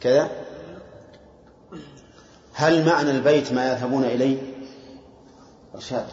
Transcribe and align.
كذا 0.00 0.30
هل 2.52 2.86
معنى 2.86 3.10
البيت 3.10 3.52
ما 3.52 3.72
يذهبون 3.72 4.04
إليه 4.04 4.54
إرشاد 5.74 6.06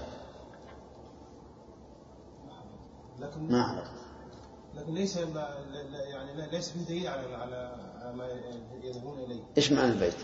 لكن 3.20 3.52
ما 3.52 3.62
أعرف 3.62 3.88
لكن 4.76 4.94
ليس 4.94 5.18
يعني 6.14 6.52
ليس 6.52 6.70
في 6.70 6.84
دليل 6.84 7.08
على 7.08 7.36
على 7.36 7.76
ما 8.16 8.28
يذهبون 8.84 9.20
إليه. 9.20 9.44
إيش 9.58 9.72
معنى 9.72 9.92
البيت؟ 9.92 10.16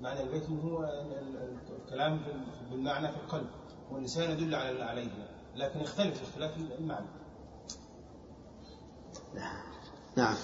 معنى 0.00 0.22
البيت 0.22 0.50
هو 0.50 0.84
الكلام 1.84 2.20
بالمعنى 2.70 3.08
في 3.08 3.16
القلب 3.16 3.46
واللسان 3.90 4.30
يدل 4.30 4.54
على 4.54 4.82
عليه 4.82 5.08
لكن 5.56 5.80
يختلف 5.80 6.22
اختلاف 6.22 6.56
المعنى. 6.78 7.06
نعم. 10.16 10.34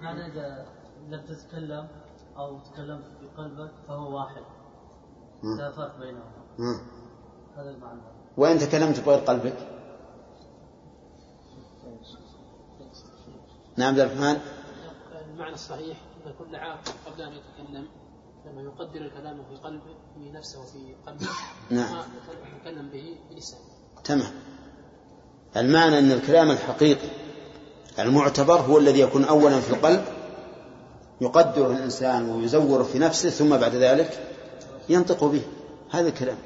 معنى 0.00 0.26
إذا 0.26 0.66
لم 1.08 1.20
تتكلم 1.24 1.88
أو 2.36 2.58
تكلمت 2.58 3.04
في 3.20 3.26
قلبك 3.36 3.72
فهو 3.88 4.16
واحد. 4.16 4.42
لا 5.58 5.72
فرق 5.72 5.98
بينهما. 5.98 6.80
هذا 7.56 7.70
المعنى. 7.70 8.00
وإن 8.36 8.58
تكلمت 8.58 9.00
بغير 9.00 9.18
قلبك؟ 9.18 9.76
نعم 13.76 13.88
عبد 13.88 13.98
الرحمن 13.98 14.40
المعنى 15.30 15.54
الصحيح 15.54 15.96
أن 16.26 16.32
كل 16.38 16.56
عاقل 16.56 16.92
قبل 17.06 17.22
أن 17.22 17.32
يتكلم 17.32 17.88
لما 18.46 18.62
يقدر 18.62 19.00
الكلام 19.00 19.44
في 19.44 19.56
قلبه 19.56 19.94
في 20.14 20.30
نفسه 20.30 20.60
وفي 20.60 20.94
قلبه 21.06 21.26
نعم 21.70 22.04
يتكلم 22.56 22.90
به 22.90 23.18
بلسانه 23.30 23.62
تمام 24.04 24.32
المعنى 25.56 25.98
أن 25.98 26.12
الكلام 26.12 26.50
الحقيقي 26.50 27.08
المعتبر 27.98 28.60
هو 28.60 28.78
الذي 28.78 29.00
يكون 29.00 29.24
أولا 29.24 29.60
في 29.60 29.70
القلب 29.70 30.04
يقدره 31.20 31.66
الإنسان 31.66 32.30
ويزوره 32.30 32.82
في 32.82 32.98
نفسه 32.98 33.30
ثم 33.30 33.56
بعد 33.56 33.74
ذلك 33.74 34.26
ينطق 34.88 35.24
به. 35.24 35.42
هذا 35.90 36.08
الكلام 36.08 36.36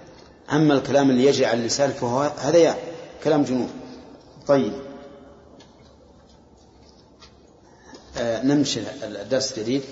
أما 0.53 0.75
الكلام 0.75 1.11
اللي 1.11 1.25
يجري 1.25 1.47
على 1.47 1.61
اللسان 1.61 1.91
فهو 1.91 2.33
هذا 2.39 2.59
يعني 2.59 2.81
كلام 3.25 3.43
جنون. 3.43 3.71
طيب. 4.47 4.73
آه، 8.19 8.43
نمشي 8.43 8.81
الدرس 9.03 9.53
الجديد. 9.59 9.83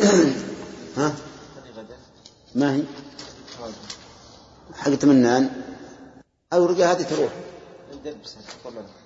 ها؟ 0.96 1.14
ما 2.54 2.74
هي؟ 2.74 2.82
حقت 4.74 5.04
منان 5.04 5.50
رجع 6.52 6.92
هذه 6.92 7.02
تروح. 7.02 7.32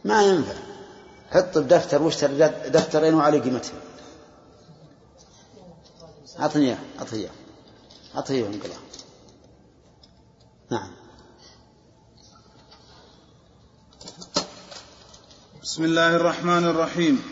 ما 0.05 0.23
ينفع. 0.23 0.55
حط 1.31 1.59
بدفتر 1.59 2.03
واشتري 2.03 2.53
دفترين 2.69 3.15
وعلى 3.15 3.39
قيمتهم. 3.41 3.90
أعطني 6.41 6.67
إياه 6.67 6.79
أعطني 6.99 7.21
إياه 7.21 7.31
أعطني 8.17 8.37
إياه 8.37 8.51
نعم. 10.71 10.91
بسم 15.63 15.85
الله 15.85 16.17
الرحمن 16.17 16.65
الرحيم. 16.65 17.23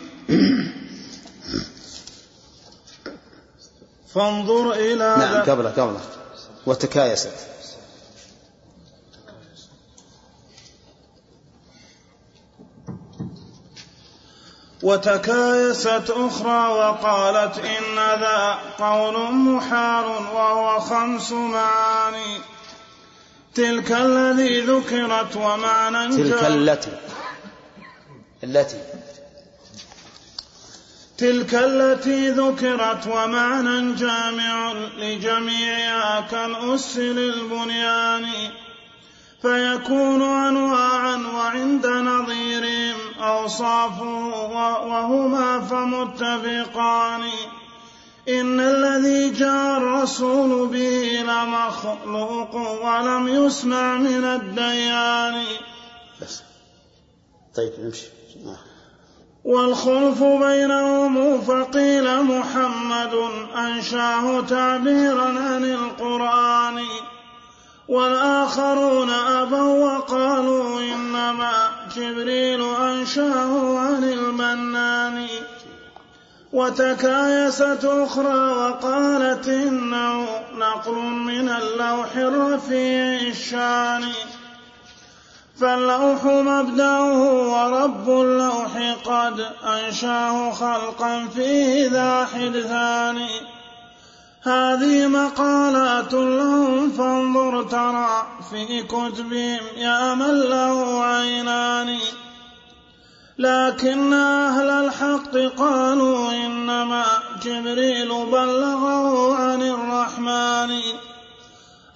فانظر 4.13 4.73
إلى 4.73 5.15
نعم 5.19 5.43
قبله 5.43 5.69
قبله. 5.69 6.01
وتكايست. 6.65 7.33
وتكايست 14.83 16.09
أخرى 16.09 16.67
وقالت 16.67 17.57
إن 17.57 17.95
ذا 17.95 18.59
قول 18.79 19.33
محال 19.33 20.05
وهو 20.05 20.79
خمس 20.79 21.31
معاني. 21.31 22.37
تلك 23.55 23.91
الذي 23.91 24.61
ذكرت 24.61 25.35
ومعنى 25.35 26.15
تلك 26.15 26.43
التي. 26.43 26.91
التي. 28.43 28.77
تلك 31.17 31.53
التي 31.53 32.29
ذكرت 32.29 33.07
ومعنى 33.07 33.95
جامع 33.95 34.73
لجميعها 34.97 36.21
كالأس 36.31 36.97
للبنيان 36.97 38.25
فيكون 39.41 40.21
أنواعا 40.21 41.15
وعند 41.35 41.85
نظيرهم. 41.85 43.08
أوصاف 43.21 44.01
وهما 44.01 45.59
فمتفقان. 45.59 47.21
إن 48.29 48.59
الذي 48.59 49.29
جاء 49.29 49.77
الرسول 49.77 50.67
به 50.67 51.23
لمخلوق 51.23 52.55
ولم 52.55 53.27
يسمع 53.27 53.97
من 53.97 54.23
الديان. 54.23 55.43
بس. 56.21 56.43
طيب 57.55 57.73
نمشي 57.79 58.05
والخلف 59.45 60.23
بينهم 60.23 61.41
فقيل 61.41 62.23
محمد 62.23 63.29
أنشاه 63.57 64.41
تعبيرا 64.41 65.25
عن 65.25 65.65
القرآن. 65.65 66.85
والآخرون 67.89 69.09
أبوا 69.09 69.97
وقالوا 69.97 70.81
إنما 70.81 71.69
جبريل 71.95 72.61
أنشأه 72.75 73.79
عن 73.79 74.03
المنان. 74.03 75.27
وتكايست 76.53 77.79
أخرى 77.83 78.51
وقالت 78.51 79.47
إنه 79.47 80.25
نقل 80.57 80.95
من 81.01 81.49
اللوح 81.49 82.15
الرفيع 82.15 83.29
الشان. 83.29 84.03
فاللوح 85.61 86.25
مبدأه 86.25 87.21
ورب 87.49 88.09
اللوح 88.09 88.95
قد 89.05 89.45
أنشأه 89.63 90.51
خلقا 90.51 91.27
فيه 91.35 91.89
ذا 91.89 92.25
حدثان. 92.25 93.19
هذه 94.43 95.07
مقالات 95.07 96.13
لهم 96.13 96.91
فانظر 96.91 97.63
ترى 97.63 98.27
في 98.49 98.83
كتبهم 98.83 99.59
يا 99.77 100.13
من 100.13 100.39
له 100.39 101.03
عينان. 101.03 101.97
لكن 103.37 104.13
أهل 104.13 104.69
الحق 104.69 105.37
قالوا 105.57 106.31
إنما 106.31 107.03
جبريل 107.43 108.07
بلغه 108.07 109.35
عن 109.35 109.61
الرحمن. 109.61 110.79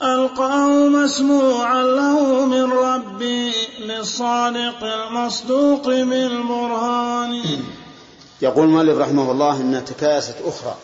ألقاه 0.04 0.88
مسموعا 0.88 1.84
له 1.84 2.46
من 2.46 2.72
ربي 2.72 3.54
للصادق 3.80 4.84
المصدوق 4.84 5.86
بالبرهان. 5.86 7.42
يقول 8.42 8.66
المؤلف 8.66 8.98
رحمه 8.98 9.32
الله 9.32 9.62
إن 9.62 9.86
تكايست 9.86 10.36
أخرى. 10.46 10.76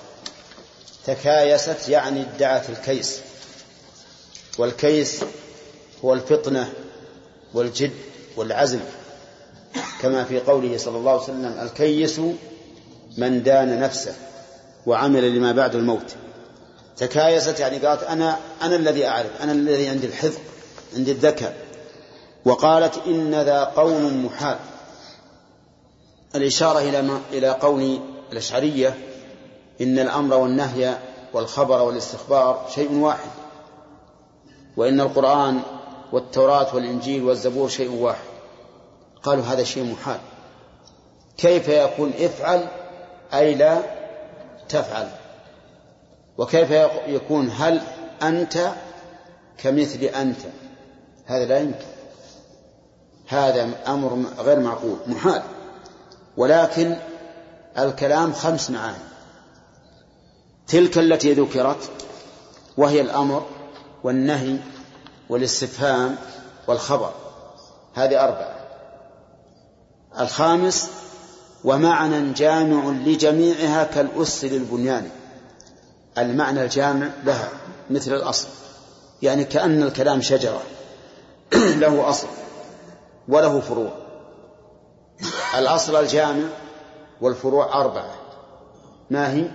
تكايست 1.06 1.90
يعني 1.90 2.22
ادعت 2.22 2.70
الكيس. 2.70 3.20
والكيس 4.58 5.24
هو 6.06 6.14
الفطنة 6.14 6.74
والجد 7.54 7.92
والعزم. 8.38 8.80
كما 10.02 10.24
في 10.24 10.40
قوله 10.40 10.78
صلى 10.78 10.98
الله 10.98 11.12
عليه 11.12 11.24
وسلم 11.24 11.46
الكيس 11.46 12.20
من 13.18 13.44
دان 13.44 13.80
نفسه 13.80 14.16
وعمل 14.86 15.36
لما 15.36 15.52
بعد 15.52 15.76
الموت. 15.76 16.16
تكايست 16.98 17.60
يعني 17.60 17.78
قالت 17.78 18.04
أنا 18.04 18.40
أنا 18.62 18.76
الذي 18.76 19.08
أعرف 19.08 19.42
أنا 19.42 19.52
الذي 19.52 19.88
عندي 19.88 20.08
الحفظ 20.08 20.40
عندي 20.96 21.12
الذكاء. 21.12 21.58
وقالت 22.46 22.98
إن 23.08 23.42
ذا 23.42 23.64
قوم 23.64 24.26
محال. 24.26 24.58
الإشارة 26.36 26.80
إلى 26.80 27.02
ما 27.02 27.22
إلى 27.34 27.50
قول 27.50 28.00
الأشعرية 28.31 28.98
إن 29.82 30.00
الأمر 30.00 30.36
والنهي 30.36 30.98
والخبر 31.34 31.81
والاستخبار 31.81 32.66
شيء 32.76 32.94
واحد 32.94 33.30
وإن 34.78 35.02
القرآن 35.02 35.62
والتوراة 36.12 36.76
والإنجيل 36.76 37.24
والزبور 37.24 37.70
شيء 37.70 37.92
واحد. 37.92 38.30
قالوا 39.24 39.44
هذا 39.44 39.64
شيء 39.64 39.84
محال. 39.92 40.20
كيف 41.38 41.68
يكون 41.68 42.14
افعل 42.20 42.68
أي 43.34 43.56
لا 43.56 43.81
تفعل؟ 44.70 45.10
وكيف 46.38 46.72
يكون 47.08 47.50
هل 47.50 47.82
أنت 48.24 48.72
كمثل 49.58 50.04
أنت؟ 50.04 50.40
هذا 51.25 51.46
لا 51.46 51.60
يمكن. 51.60 51.86
هذا 53.28 53.70
أمر 53.88 54.24
غير 54.40 54.60
معقول 54.60 54.98
محال. 55.08 55.42
ولكن 56.38 56.96
الكلام 57.78 58.34
خمس 58.34 58.70
معاني. 58.70 59.09
تلك 60.69 60.98
التي 60.98 61.33
ذكرت 61.33 61.89
وهي 62.77 63.01
الأمر 63.01 63.45
والنهي 64.04 64.57
والاستفهام 65.30 66.16
والخبر. 66.68 67.13
هذه 67.94 68.24
أربعة. 68.24 68.56
الخامس 70.19 70.89
ومعنى 71.63 72.33
جامع 72.33 72.89
لجميعها 72.89 73.83
كالأس 73.83 74.45
للبنيان. 74.45 75.10
المعنى 76.18 76.63
الجامع 76.63 77.10
لها 77.24 77.50
مثل 77.89 78.13
الأصل 78.13 78.48
يعني 79.22 79.44
كأن 79.44 79.83
الكلام 79.83 80.22
شجرة. 80.22 80.62
له 81.83 82.10
أصل 82.10 82.27
وله 83.27 83.60
فروع. 83.60 83.92
الأصل 85.57 85.95
الجامع 85.95 86.48
والفروع 87.22 87.81
أربعة. 87.81 88.15
ما 89.10 89.33
هي؟ 89.33 89.51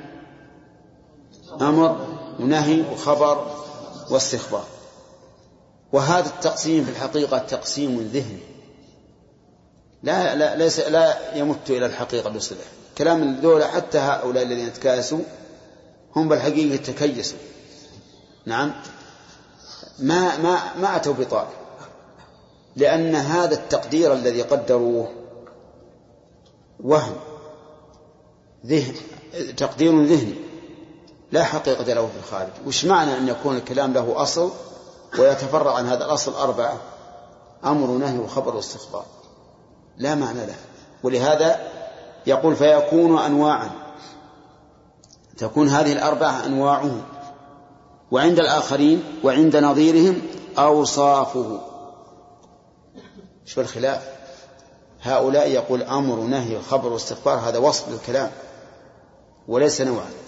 أمر 1.61 2.06
ونهي 2.41 2.81
وخبر 2.93 3.47
واستخبار. 4.11 4.65
وهذا 5.93 6.27
التقسيم 6.27 6.85
في 6.85 6.91
الحقيقة 6.91 7.39
تقسيم 7.39 8.11
ذهني. 8.12 8.43
لا 10.03 10.35
لا 10.35 10.56
ليس 10.56 10.81
لا 10.81 11.37
يمت 11.37 11.71
إلى 11.71 11.87
الحقيقة 11.87 12.31
بصلة 12.31 12.59
كلام 12.99 13.23
الذولة 13.23 13.67
حتى 13.67 13.99
هؤلاء 13.99 14.43
الذين 14.43 14.73
تكاسوا 14.73 15.21
هم 16.17 16.29
بالحقيقة 16.29 16.77
تكيسوا. 16.77 17.39
نعم. 18.47 18.73
ما 19.99 20.37
ما 20.37 20.75
ما 20.81 20.97
أتوا 20.97 21.12
بطال 21.12 21.47
لأن 22.77 23.15
هذا 23.15 23.55
التقدير 23.55 24.12
الذي 24.12 24.43
قدروه 24.43 25.12
وهم 26.85 27.17
ذهن 28.67 28.95
تقدير 29.56 30.03
ذهني. 30.03 30.44
لا 31.34 31.44
حقيقة 31.44 31.94
له 31.94 32.06
في 32.06 32.19
الخارج. 32.19 32.50
وش 32.66 32.84
معنى 32.84 33.16
أن 33.16 33.28
يكون 33.28 33.56
الكلام 33.56 33.92
له 33.92 34.22
أصل 34.22 34.50
ويتفرع 35.19 35.75
عن 35.75 35.86
هذا 35.86 36.04
الأصل 36.04 36.34
أربعة؟ 36.34 36.81
أمر 37.64 37.90
ونهي 37.90 38.19
وخبر 38.19 38.56
واستخبار. 38.56 39.04
لا 39.96 40.14
معنى 40.14 40.46
له. 40.46 40.54
ولهذا 41.02 41.60
يقول 42.26 42.56
فيكون 42.56 43.19
أنواعا. 43.19 43.70
تكون 45.38 45.69
هذه 45.69 45.92
الأربعة 45.92 46.46
أنواعه 46.46 47.00
وعند 48.10 48.38
الآخرين 48.38 49.04
وعند 49.25 49.56
نظيرهم 49.56 50.22
أوصافه. 50.58 51.60
شو 53.44 53.60
الخلاف؟ 53.60 54.08
هؤلاء 55.02 55.48
يقول 55.48 55.82
أمر 55.82 56.19
ونهي 56.19 56.56
وخبر 56.56 56.92
واستخبار 56.92 57.38
هذا 57.38 57.58
وصف 57.58 57.88
للكلام 57.88 58.31
وليس 59.48 59.81
نوعا. 59.81 60.24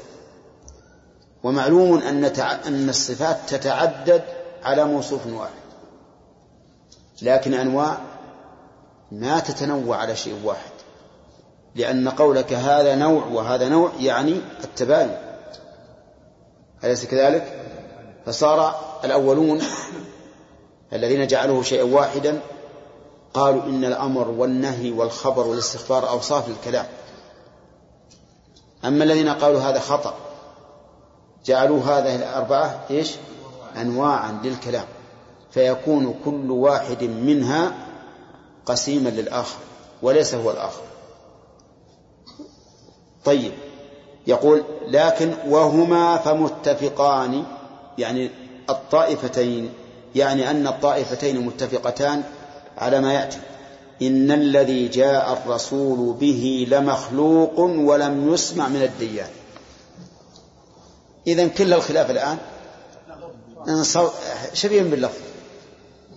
ومعلوم 1.43 1.99
أن 1.99 2.25
أن 2.41 2.89
الصفات 2.89 3.39
تتعدد 3.49 4.23
على 4.63 4.85
موصوف 4.85 5.27
واحد. 5.27 5.67
لكن 7.23 7.55
أنواع 7.55 7.99
ما 9.13 9.41
تتنوع 9.41 9.97
على 9.97 10.17
شيء 10.17 10.41
واحد. 10.45 10.71
لأن 11.75 12.09
قولك 12.09 12.53
هذا 12.53 12.95
نوع 12.95 13.25
وهذا 13.27 13.69
نوع 13.69 13.93
يعني 14.01 14.41
التباين. 14.65 15.17
أليس 16.85 17.05
كذلك؟ 17.05 17.65
فصار 18.27 18.75
الأولون 19.05 19.63
الذين 20.93 21.27
جعلوه 21.27 21.63
شيئا 21.63 21.83
واحدا 21.83 22.41
قالوا 23.35 23.63
إن 23.63 23.85
الأمر 23.85 24.29
والنهي 24.29 24.91
والخبر 24.91 25.47
والاستخبار 25.47 26.09
أوصاف 26.09 26.49
للكلام. 26.49 26.87
أما 28.85 29.05
الذين 29.05 29.29
قالوا 29.29 29.61
هذا 29.61 29.81
خطأ 29.81 30.26
جعلوا 31.47 31.83
هذه 31.83 32.17
الأربعة 32.17 32.85
إيش؟ 32.91 33.11
أنواعا 33.77 34.41
للكلام. 34.45 34.85
فيكون 35.51 36.15
كل 36.25 36.51
واحد 36.51 37.05
منها 37.05 37.75
قسيما 38.67 39.09
للآخر 39.09 39.57
وليس 40.03 40.35
هو 40.35 40.51
الآخر. 40.51 40.83
طيب 43.25 43.53
يقول 44.27 44.65
لكن 44.89 45.35
وهما 45.49 46.17
فمتفقان 46.17 47.45
يعني 47.99 48.31
الطائفتين 48.71 49.73
يعني 50.15 50.51
أن 50.51 50.67
الطائفتين 50.67 51.41
متفقتان 51.41 52.23
على 52.79 53.01
ما 53.01 53.15
يأتي. 53.15 53.39
إن 54.03 54.31
الذي 54.31 54.89
جاء 54.89 55.33
الرسول 55.33 56.15
به 56.15 56.67
لمخلوق 56.71 57.61
ولم 57.61 58.35
يسمع 58.35 58.69
من 58.69 58.83
الديان. 58.83 59.29
إذا 61.27 61.49
كل 61.49 61.73
الخلاف 61.73 62.11
الآن. 62.11 62.39
انصب 63.69 64.11
شبيه 64.53 64.83
باللفظ. 64.83 65.21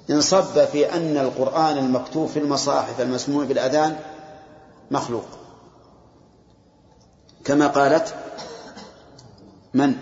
انصب 0.09 0.65
في 0.65 0.93
أن 0.93 1.17
القرآن 1.17 1.77
المكتوب 1.77 2.27
في 2.27 2.39
المصاحف 2.39 3.01
المسموع 3.01 3.43
بالأذان 3.45 3.99
مخلوق. 4.91 5.25
كما 7.45 7.67
قالت 7.67 8.15
من؟ 9.73 9.95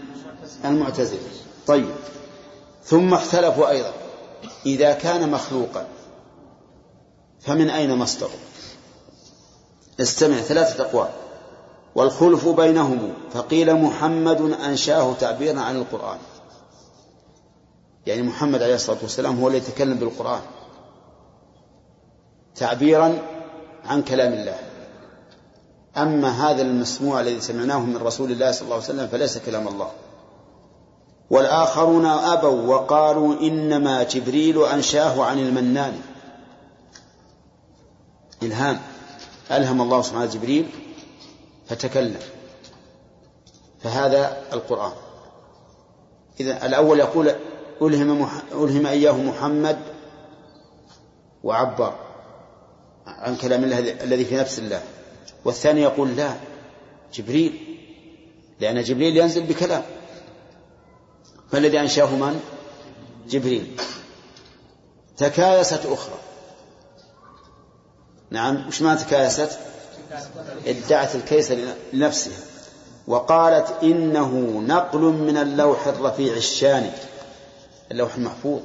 المعتزلة. 0.66 1.20
طيب. 1.68 1.96
ثم 2.84 3.14
اختلفوا 3.14 3.70
أيضا. 3.70 3.94
إذا 4.66 4.94
كان 4.94 5.32
مخلوقا 5.32 5.88
فمن 7.40 7.70
أين 7.70 7.96
مصدره؟ 7.96 8.30
استمع 10.02 10.38
ثلاثة 10.38 10.84
أقوال. 10.84 11.10
والخلف 11.98 12.48
بينهم 12.48 13.14
فقيل 13.34 13.76
محمد 13.76 14.42
أنشاه 14.42 15.14
تعبيرا 15.14 15.60
عن 15.60 15.76
القرآن. 15.76 16.18
يعني 18.06 18.22
محمد 18.22 18.62
عليه 18.62 18.76
الصلاة 18.76 18.98
والسلام 19.02 19.40
هو 19.40 19.48
الذي 19.48 19.58
يتكلم 19.58 19.98
بالقرآن. 19.98 20.42
تعبيرا 22.56 23.18
عن 23.86 24.02
كلام 24.02 24.34
الله. 24.34 24.60
أما 25.98 26.30
هذا 26.30 26.62
المسموع 26.62 27.20
الذي 27.20 27.42
سمعناه 27.42 27.80
من 27.80 27.98
رسول 27.98 28.32
الله 28.32 28.52
صلى 28.52 28.62
الله 28.62 28.76
عليه 28.76 28.86
وسلم 28.86 29.08
فليس 29.08 29.38
كلام 29.38 29.68
الله. 29.68 29.92
والآخرون 31.30 32.06
أبوا 32.06 32.76
وقالوا 32.76 33.42
إنما 33.42 34.04
جبريل 34.04 34.64
أنشاه 34.66 35.24
عن 35.24 35.40
المنان. 35.40 36.02
إلهام. 38.44 38.80
ألهم 39.52 39.82
الله 39.82 40.02
سبحانه 40.02 40.26
جبريل. 40.26 40.87
فتكلم. 41.70 42.20
فهذا 43.84 44.44
القرآن. 44.54 44.94
إذا 46.40 46.66
الأول 46.66 47.00
يقول 47.00 47.36
ألهم, 47.82 48.22
مح... 48.22 48.42
ألهم 48.52 48.86
إياه 48.86 49.12
محمد 49.12 49.78
وعبر 51.44 51.96
عن 53.06 53.36
كلام 53.36 53.64
الله 53.64 53.80
الذي 53.80 54.26
في 54.26 54.36
نفس 54.36 54.60
الله. 54.60 54.84
والثاني 55.46 55.82
يقول 55.82 56.16
لا 56.16 56.34
جبريل. 57.14 57.78
لأن 58.60 58.84
جبريل 58.84 59.18
ينزل 59.18 59.44
بكلام. 59.44 59.84
فالذي 61.52 61.80
أنشاه 61.80 62.16
من؟ 62.16 62.42
جبريل. 63.28 63.78
تكايست 65.18 65.86
أخرى. 65.86 66.18
نعم 68.30 68.68
وش 68.68 68.82
ما 68.82 68.96
تكايست؟ 68.96 69.60
ادعت 70.68 71.16
الكيس 71.16 71.54
لنفسها 71.94 72.38
وقالت 73.08 73.84
إنه 73.84 74.62
نقل 74.68 75.00
من 75.00 75.38
اللوح 75.38 75.88
الرفيع 75.88 76.34
الشاني 76.34 76.90
اللوح 77.92 78.16
المحفوظ. 78.16 78.62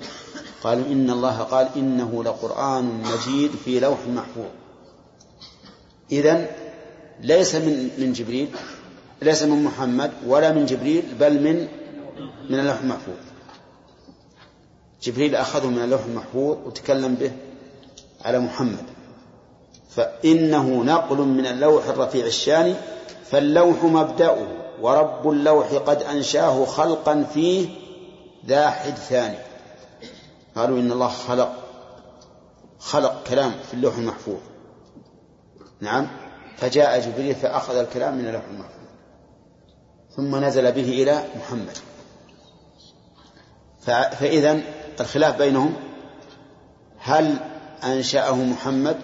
قالوا 0.63 0.87
إن 0.87 1.11
الله 1.11 1.39
قال 1.39 1.69
إنه 1.77 2.25
لقرآن 2.25 3.03
مجيد 3.03 3.51
في 3.65 3.81
لوح 3.81 3.99
محفوظ. 4.09 4.51
إذن 6.13 6.47
ليس 7.21 7.55
من 7.55 7.91
من 7.99 8.13
جبريل 8.13 8.49
ليس 9.23 9.43
من 9.43 9.65
محمد 9.65 10.13
ولا 10.27 10.53
من 10.53 10.67
جبريل 10.67 11.03
بل 11.21 11.43
من 11.43 11.69
من 12.51 12.59
اللوح 12.59 12.81
المحفوظ. 12.81 13.17
جبريل 15.03 15.37
أخذه 15.37 15.67
من 15.67 15.83
اللوح 15.83 16.05
المحفوظ 16.05 16.57
وتكلم 16.67 17.15
به 17.15 17.33
على 18.25 18.39
محمد. 18.39 18.85
فإنه 19.95 20.85
نقل 20.85 21.17
من 21.17 21.47
اللوح 21.47 21.87
الرفيع 21.87 22.27
الشاني 22.27 22.75
فاللوح 23.31 23.85
مبدأه 23.85 24.47
ورب 24.81 25.31
اللوح 25.31 25.73
قد 25.73 26.03
أنشاه 26.03 26.65
خلقا 26.65 27.27
فيه 27.35 27.69
ذا 28.47 28.71
حد 28.71 28.95
ثاني. 28.95 29.39
قالوا 30.57 30.79
إن 30.79 30.93
الله 30.93 31.09
خلق 31.09 31.53
خلق 32.79 33.23
كلام 33.29 33.53
في 33.69 33.75
اللوح 33.75 33.97
المحفوظ. 33.97 34.41
نعم. 35.81 36.09
فجاء 36.57 37.01
جبريل 37.01 37.35
فأخذ 37.35 37.77
الكلام 37.77 38.15
من 38.15 38.27
اللوح 38.27 38.43
المحفوظ. 38.51 38.83
ثم 40.17 40.45
نزل 40.45 40.73
به 40.73 41.03
إلى 41.03 41.25
محمد. 41.37 41.77
فإذا 43.87 44.61
الخلاف 45.01 45.39
بينهم 45.39 45.75
هل 46.99 47.37
أنشأه 47.85 48.35
محمد 48.35 48.97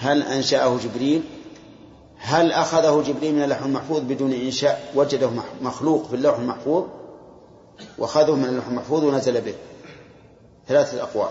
هل 0.00 0.22
أنشأه 0.22 0.78
جبريل؟ 0.78 1.22
هل 2.18 2.52
أخذه 2.52 3.02
جبريل 3.06 3.34
من 3.34 3.42
اللوح 3.42 3.62
المحفوظ 3.62 4.00
بدون 4.00 4.32
إنشاء؟ 4.32 4.92
وجده 4.94 5.30
مخلوق 5.62 6.06
في 6.08 6.16
اللوح 6.16 6.38
المحفوظ؟ 6.38 6.84
وأخذه 7.98 8.34
من 8.34 8.44
اللوح 8.44 8.66
المحفوظ 8.66 9.04
ونزل 9.04 9.40
به. 9.40 9.54
ثلاثة 10.68 11.02
أقوال 11.02 11.28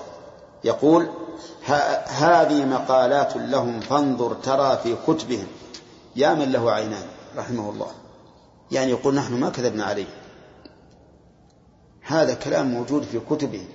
يقول 0.64 1.08
هذه 2.08 2.66
مقالات 2.66 3.38
لهم 3.38 3.80
فانظر 3.80 4.34
ترى 4.34 4.80
في 4.84 4.96
كتبهم. 5.08 5.48
يا 6.16 6.34
من 6.34 6.52
له 6.52 6.72
عينان 6.72 7.06
رحمه 7.38 7.70
الله. 7.70 7.92
يعني 8.72 8.92
يقول 8.92 9.16
نحن 9.16 9.34
ما 9.34 9.50
كذبنا 9.50 9.84
عليه. 9.84 10.06
هذا 12.02 12.34
كلام 12.34 12.68
موجود 12.68 13.04
في 13.04 13.20
كتبهم 13.20 13.68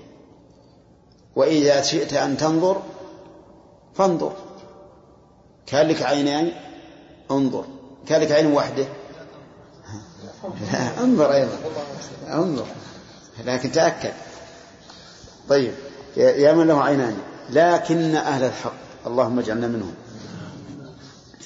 وإذا 1.37 1.83
شئت 1.83 2.13
أن 2.13 2.37
تنظر 2.37 2.83
فانظر. 3.95 4.33
كان 5.71 5.89
لك 5.89 6.03
عينان 6.03 6.53
انظر. 7.31 7.65
كان 8.07 8.21
لك 8.21 8.33
عين 8.33 8.47
واحدة. 8.47 8.87
لا 10.73 11.03
انظر 11.03 11.33
أيضا. 11.33 11.59
انظر. 12.29 12.67
لكن 13.45 13.73
تأكد. 13.73 14.13
طيب 15.49 15.73
يا 16.17 16.53
من 16.53 16.67
له 16.67 16.83
عينان. 16.83 17.19
لكن 17.51 18.15
أهل 18.15 18.45
الحق. 18.45 18.73
اللهم 19.07 19.39
اجعلنا 19.39 19.67
منهم. 19.67 19.95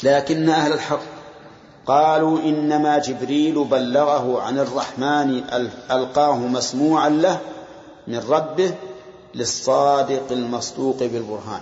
لكن 0.02 0.48
أهل 0.48 0.72
الحق. 0.72 1.02
قالوا 1.86 2.38
إنما 2.38 2.98
جبريل 2.98 3.64
بلغه 3.64 4.42
عن 4.42 4.58
الرحمن 4.58 5.44
ألقاه 5.90 6.36
مسموعا 6.36 7.08
له 7.08 7.40
من 8.06 8.18
ربه 8.18 8.74
للصادق 9.34 10.32
المصدوق 10.32 10.98
بالبرهان. 10.98 11.60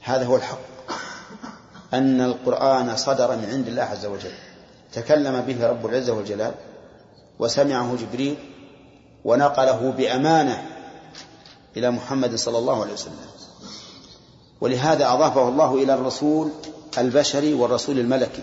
هذا 0.00 0.24
هو 0.24 0.36
الحق. 0.36 0.77
أن 1.94 2.20
القرآن 2.20 2.96
صدر 2.96 3.36
من 3.36 3.48
عند 3.52 3.68
الله 3.68 3.82
عز 3.82 4.06
وجل. 4.06 4.32
تكلم 4.92 5.40
به 5.40 5.66
رب 5.66 5.86
العزة 5.86 6.12
والجلال 6.12 6.54
وسمعه 7.38 7.96
جبريل 7.96 8.36
ونقله 9.24 9.90
بأمانة 9.90 10.62
إلى 11.76 11.90
محمد 11.90 12.34
صلى 12.34 12.58
الله 12.58 12.82
عليه 12.82 12.92
وسلم. 12.92 13.16
ولهذا 14.60 15.12
أضافه 15.12 15.48
الله 15.48 15.74
إلى 15.74 15.94
الرسول 15.94 16.50
البشري 16.98 17.54
والرسول 17.54 17.98
الملكي. 17.98 18.42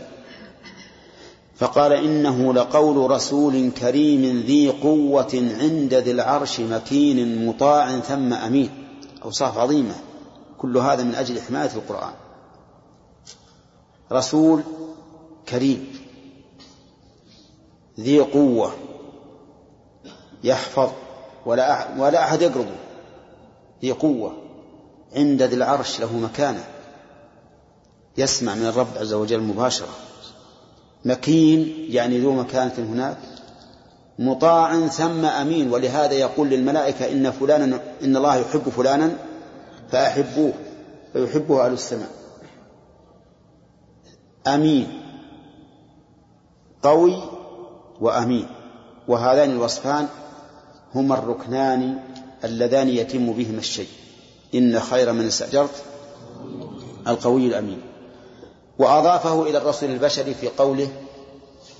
فقال 1.57 1.93
إنه 1.93 2.53
لقول 2.53 3.11
رسول 3.11 3.71
كريم 3.71 4.43
ذي 4.45 4.69
قوة 4.69 5.49
عند 5.59 5.93
ذي 5.93 6.11
العرش 6.11 6.59
مكين 6.59 7.45
مطاع 7.45 7.99
ثم 7.99 8.33
أمين. 8.33 8.87
أوصاف 9.25 9.57
عظيمة. 9.57 9.95
كل 10.57 10.77
هذا 10.77 11.03
من 11.03 11.15
أجل 11.15 11.41
حماية 11.41 11.71
القرآن. 11.75 12.13
رسول 14.11 14.63
كريم 15.49 15.87
ذي 17.99 18.19
قوة 18.19 18.73
يحفظ 20.43 20.89
ولا 21.45 21.87
ولا 21.97 22.23
أحد 22.23 22.41
يقربه 22.41 22.75
ذي 23.81 23.91
قوة 23.91 24.33
عند 25.15 25.43
ذي 25.43 25.55
العرش 25.55 25.99
له 25.99 26.17
مكانة 26.17 26.63
يسمع 28.17 28.55
من 28.55 28.65
الرب 28.65 28.87
عز 28.97 29.13
وجل 29.13 29.41
مباشرة. 29.41 29.95
مكين 31.05 31.85
يعني 31.89 32.19
ذو 32.19 32.31
مكانة 32.31 32.73
هناك 32.77 33.17
مطاع 34.19 34.87
ثم 34.87 35.25
أمين 35.25 35.73
ولهذا 35.73 36.13
يقول 36.13 36.49
للملائكة 36.49 37.11
إن 37.11 37.31
فلانا 37.31 37.79
إن 38.03 38.17
الله 38.17 38.35
يحب 38.35 38.69
فلانا 38.69 39.15
فأحبوه 39.91 40.53
فيحبه 41.13 41.65
أهل 41.65 41.73
السماء. 41.73 42.09
أمين. 44.47 45.01
قوي 46.83 47.15
وأمين. 48.01 48.47
وهذان 49.07 49.51
الوصفان 49.51 50.07
هما 50.95 51.19
الركنان 51.19 51.99
اللذان 52.43 52.89
يتم 52.89 53.33
بهما 53.33 53.57
الشيء. 53.57 53.87
إن 54.55 54.79
خير 54.79 55.13
من 55.13 55.27
استأجرت 55.27 55.83
القوي 57.07 57.47
الأمين. 57.47 57.81
وأضافه 58.79 59.43
إلى 59.43 59.57
الرسول 59.57 59.89
البشري 59.89 60.33
في 60.33 60.47
قوله 60.47 60.87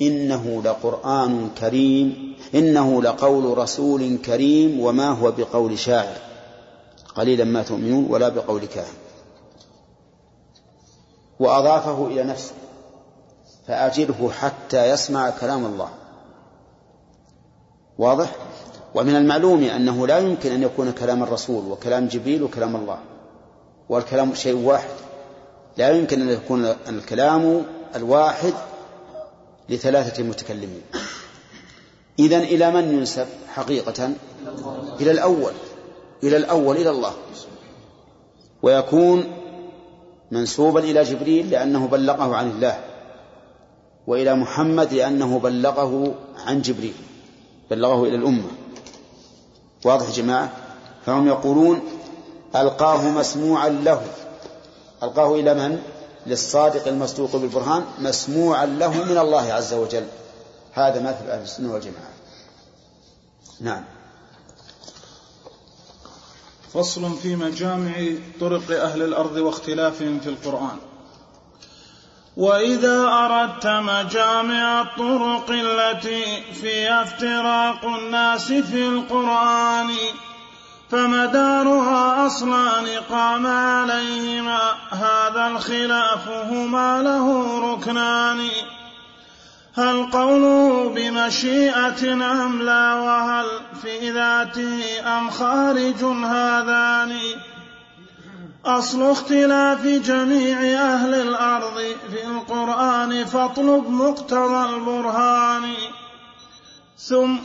إنه 0.02 0.62
لقرآن 0.66 1.50
كريم 1.60 2.36
إنه 2.56 3.02
لقول 3.02 3.58
رسول 3.58 4.18
كريم 4.18 4.80
وما 4.80 5.10
هو 5.10 5.32
بقول 5.32 5.80
شاعر. 5.80 6.18
قليلا 7.16 7.44
ما 7.44 7.64
تؤمنون 7.64 8.06
ولا 8.10 8.30
بقول 8.30 8.66
كاهن. 8.66 9.05
وأضافه 11.40 12.08
إلى 12.08 12.24
نفسه 12.24 12.54
فأجله 13.68 14.32
حتى 14.32 14.90
يسمع 14.90 15.30
كلام 15.30 15.66
الله. 15.66 15.90
واضح؟ 17.98 18.36
ومن 18.96 19.16
المعلوم 19.16 19.64
أنه 19.64 20.08
لا 20.08 20.18
يمكن 20.18 20.52
أن 20.52 20.64
يكون 20.64 20.92
كلام 20.92 21.24
الرسول 21.24 21.72
وكلام 21.72 22.08
جبريل 22.08 22.44
وكلام 22.44 22.76
الله 22.76 22.98
والكلام 23.90 24.34
شيء 24.34 24.56
واحد. 24.56 24.90
لا 25.78 25.90
يمكن 25.90 26.22
أن 26.22 26.30
يكون 26.30 26.66
الكلام 26.66 27.66
الواحد 27.96 28.54
لثلاثة 29.70 30.24
متكلمين. 30.24 30.82
إذن 32.20 32.40
إلى 32.40 32.72
من 32.72 32.94
ينسب 32.94 33.28
حقيقة؟ 33.48 34.12
إلى 35.02 35.12
الأول. 35.12 35.54
إلى 36.24 36.38
الأول 36.38 36.76
إلى 36.78 36.90
الله. 36.90 37.14
ويكون 38.64 39.24
منسوبا 40.32 40.80
إلى 40.80 41.04
جبريل 41.04 41.50
لأنه 41.50 41.88
بلغه 41.88 42.36
عن 42.36 42.50
الله 42.52 42.80
وإلى 44.08 44.36
محمد 44.36 44.94
لأنه 44.94 45.40
بلغه 45.40 46.16
عن 46.46 46.62
جبريل 46.62 46.94
بلغه 47.72 48.04
إلى 48.04 48.16
الأمة. 48.16 48.50
واضح 49.86 50.08
يا 50.08 50.14
جماعة؟ 50.14 50.52
فهم 51.06 51.28
يقولون 51.28 51.82
ألقاه 52.56 53.10
مسموعا 53.10 53.70
له. 53.70 54.02
ألقاه 55.04 55.36
إلى 55.36 55.54
من؟ 55.54 55.82
للصادق 56.28 56.88
المصدوق 56.88 57.36
بالبرهان 57.36 57.84
مسموعا 58.00 58.66
له 58.66 59.04
من 59.04 59.18
الله 59.18 59.54
عز 59.54 59.74
وجل. 59.74 60.06
هذا 60.74 61.02
مثل 61.02 61.30
أهل 61.32 61.44
السنة 61.44 61.74
والجماعة. 61.74 62.14
نعم. 63.62 63.84
فصل 66.76 67.18
في 67.18 67.36
مجامع 67.36 67.94
طرق 68.40 68.72
أهل 68.72 69.02
الأرض 69.02 69.36
واختلافهم 69.36 70.20
في 70.20 70.30
القرآن. 70.30 70.78
وإذا 72.38 73.02
أردت 73.02 73.68
مجامع 73.68 74.82
الطرق 74.82 75.50
التي 75.50 76.24
فيها 76.54 77.04
افتراق 77.04 77.86
الناس 77.86 78.52
في 78.52 78.88
القرآن 78.88 79.90
فمدارها 80.92 82.28
أصلان 82.28 82.86
قام 83.10 83.48
عليهما 83.48 84.60
هذا 84.92 85.48
الخلاف 85.48 86.28
هما 86.28 87.02
له 87.02 87.60
ركنان. 87.74 88.40
هل 89.78 90.12
قوله 90.12 90.90
بمشيئة 90.90 92.14
أم 92.14 92.62
لا؟ 92.62 92.94
وهل 92.96 93.46
في 93.82 94.12
ذاته 94.12 95.00
أم 95.18 95.30
خارج 95.30 96.04
هذان؟ 96.04 97.18
أصل 98.66 99.12
اختلاف 99.12 99.86
جميع 99.86 100.60
أهل 100.94 101.14
الأرض 101.14 101.96
في 102.12 102.28
القرآن 102.28 103.26
فاطلب 103.26 103.90
مقتضى 103.90 104.76
البرهان. 104.76 105.74
ثم 106.98 107.36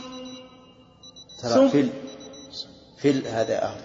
ترى 1.41 1.69
في 1.69 1.89
في 3.01 3.27
هذا 3.27 3.63
أهل 3.63 3.81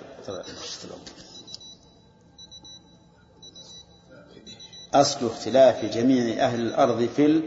أصل 4.95 5.27
اختلاف 5.27 5.85
جميع 5.85 6.45
أهل 6.45 6.61
الأرض 6.61 7.09
في 7.17 7.43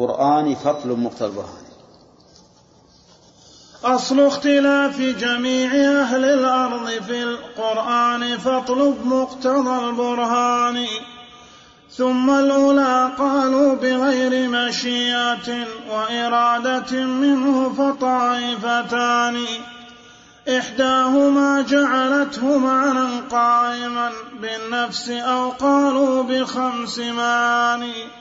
القرآن 0.00 0.54
فاطلب 0.54 0.98
مقتضى 0.98 1.26
البرهان 1.26 1.64
أصل 3.84 4.20
اختلاف 4.20 5.00
جميع 5.00 5.72
أهل 5.74 6.24
الأرض 6.24 6.88
في 6.88 7.22
القرآن 7.22 8.38
فاطلب 8.38 9.06
مقتضى 9.06 9.88
البرهان. 9.88 10.86
ثم 11.96 12.30
الأولى 12.30 13.10
قالوا 13.18 13.74
بغير 13.74 14.48
مشيئة 14.48 15.66
وإرادة 15.90 17.04
منه 17.04 17.72
فطائفتان. 17.72 19.44
إحداهما 20.58 21.62
جعلته 21.62 22.58
معنى 22.58 23.20
قائما 23.30 24.10
بالنفس 24.40 25.08
أو 25.08 25.50
قالوا 25.50 26.22
بخمس 26.22 26.98
معاني 26.98 28.19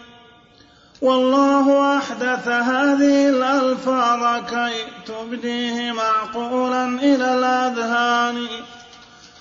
والله 1.02 1.98
أحدث 1.98 2.48
هذه 2.48 3.30
الألفاظ 3.30 4.46
كي 4.46 4.74
تبديه 5.06 5.92
معقولا 5.92 6.86
إلى 6.86 7.34
الأذهان. 7.34 8.48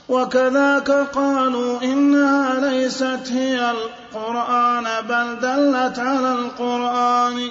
وكذاك 0.09 0.91
قالوا 0.91 1.83
إنها 1.83 2.71
ليست 2.71 3.33
هي 3.33 3.71
القرآن 3.71 4.85
بل 4.85 5.41
دلت 5.41 5.99
على 5.99 6.33
القرآن. 6.33 7.51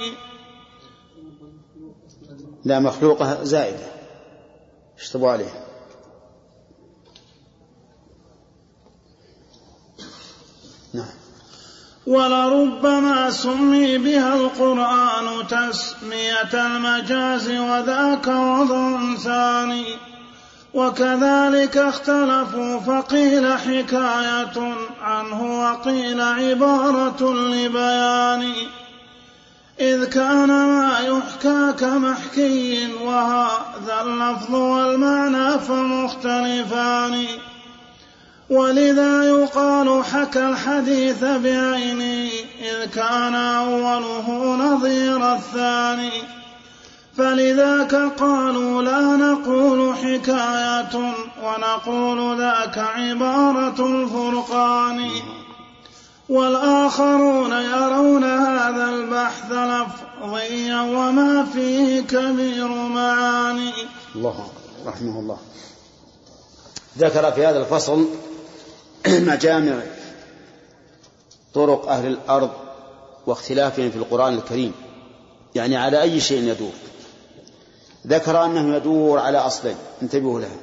لا 2.66 2.80
مخلوقة 2.80 3.44
زائدة. 3.44 3.88
اشتبوا 5.00 5.32
عليها؟ 5.32 5.67
ولربما 12.08 13.32
سمي 13.32 13.98
بها 13.98 14.36
القرآن 14.36 15.48
تسمية 15.48 16.54
المجاز 16.54 17.50
وذاك 17.50 18.28
وضع 18.28 19.16
ثاني. 19.16 19.86
وكذلك 20.74 21.78
اختلفوا 21.78 22.80
فقيل 22.80 23.58
حكاية 23.58 24.76
عنه 25.02 25.62
وقيل 25.62 26.22
عبارة 26.22 27.34
لبيان. 27.34 28.54
إذ 29.80 30.06
كان 30.06 30.48
ما 30.48 31.00
يحكى 31.00 31.74
كمحكي 31.80 32.94
وهذا 32.94 34.02
اللفظ 34.02 34.56
والمعنى 34.56 35.60
فمختلفان. 35.60 37.26
ولذا 38.50 39.24
يقال 39.24 40.04
حكى 40.04 40.40
الحديث 40.40 41.24
بعينه 41.24 42.30
إذ 42.62 42.86
كان 42.96 43.36
أوله 43.36 44.56
نظير 44.56 45.34
الثاني. 45.34 46.12
فلذاك 47.18 47.96
قالوا 47.96 48.82
لا 48.82 49.02
نقول 49.02 49.96
حكاية 49.96 51.14
ونقول 51.44 52.38
ذاك 52.40 52.78
عبارة 52.78 53.88
الفرقان. 53.88 55.10
والآخرون 56.30 57.52
يرون 57.52 58.24
هذا 58.24 58.90
البحث 58.90 59.52
لفظيا 59.52 60.82
وما 60.82 61.46
فيه 61.54 62.02
كبير 62.02 62.68
معاني. 62.68 63.74
الله 64.16 64.48
رحمه 64.86 65.20
الله. 65.20 65.38
ذكر 66.98 67.32
في 67.32 67.46
هذا 67.46 67.60
الفصل 67.60 68.08
مجامع 69.08 69.82
طرق 71.54 71.90
أهل 71.90 72.06
الأرض 72.06 72.52
واختلافهم 73.28 73.92
في 73.92 73.98
القرآن 73.98 74.34
الكريم 74.34 74.74
يعني 75.56 75.78
على 75.78 76.02
أي 76.02 76.20
شيء 76.20 76.44
يدور. 76.44 76.72
ذكر 78.08 78.46
أنه 78.46 78.76
يدور 78.76 79.20
على 79.20 79.38
أصلين 79.38 79.76
انتبهوا 80.02 80.40
لها. 80.40 80.58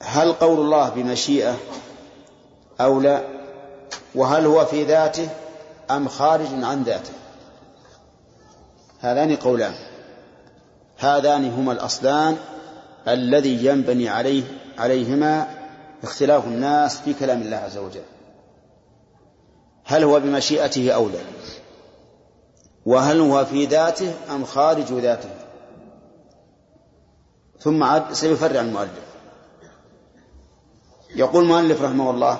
هل 0.00 0.32
قول 0.32 0.60
الله 0.60 0.88
بمشيئة 0.88 1.56
أو 2.80 3.00
لا؟ 3.00 3.22
وهل 4.14 4.46
هو 4.46 4.64
في 4.64 4.84
ذاته 4.84 5.28
أم 5.90 6.08
خارج 6.08 6.64
عن 6.64 6.82
ذاته؟ 6.82 7.12
هذان 9.00 9.36
قولان. 9.36 9.74
هذان 10.98 11.52
هما 11.52 11.72
الأصلان 11.72 12.36
الذي 13.08 13.66
ينبني 13.66 14.08
عليه 14.08 14.42
عليهما 14.78 15.48
اختلاف 16.02 16.44
الناس 16.44 17.00
في 17.00 17.14
كلام 17.14 17.42
الله 17.42 17.56
عز 17.56 17.78
وجل. 17.78 18.02
هل 19.84 20.04
هو 20.04 20.20
بمشيئته 20.20 20.90
أو 20.90 21.08
لا؟ 21.08 21.20
وهل 22.86 23.20
هو 23.20 23.44
في 23.44 23.66
ذاته 23.66 24.14
أم 24.30 24.44
خارج 24.44 24.92
ذاته؟ 24.92 25.30
ثم 27.60 27.82
عد 27.82 28.12
سيفرع 28.12 28.60
المؤلف. 28.60 29.06
يقول 31.16 31.42
المؤلف 31.42 31.82
رحمه 31.82 32.10
الله 32.10 32.38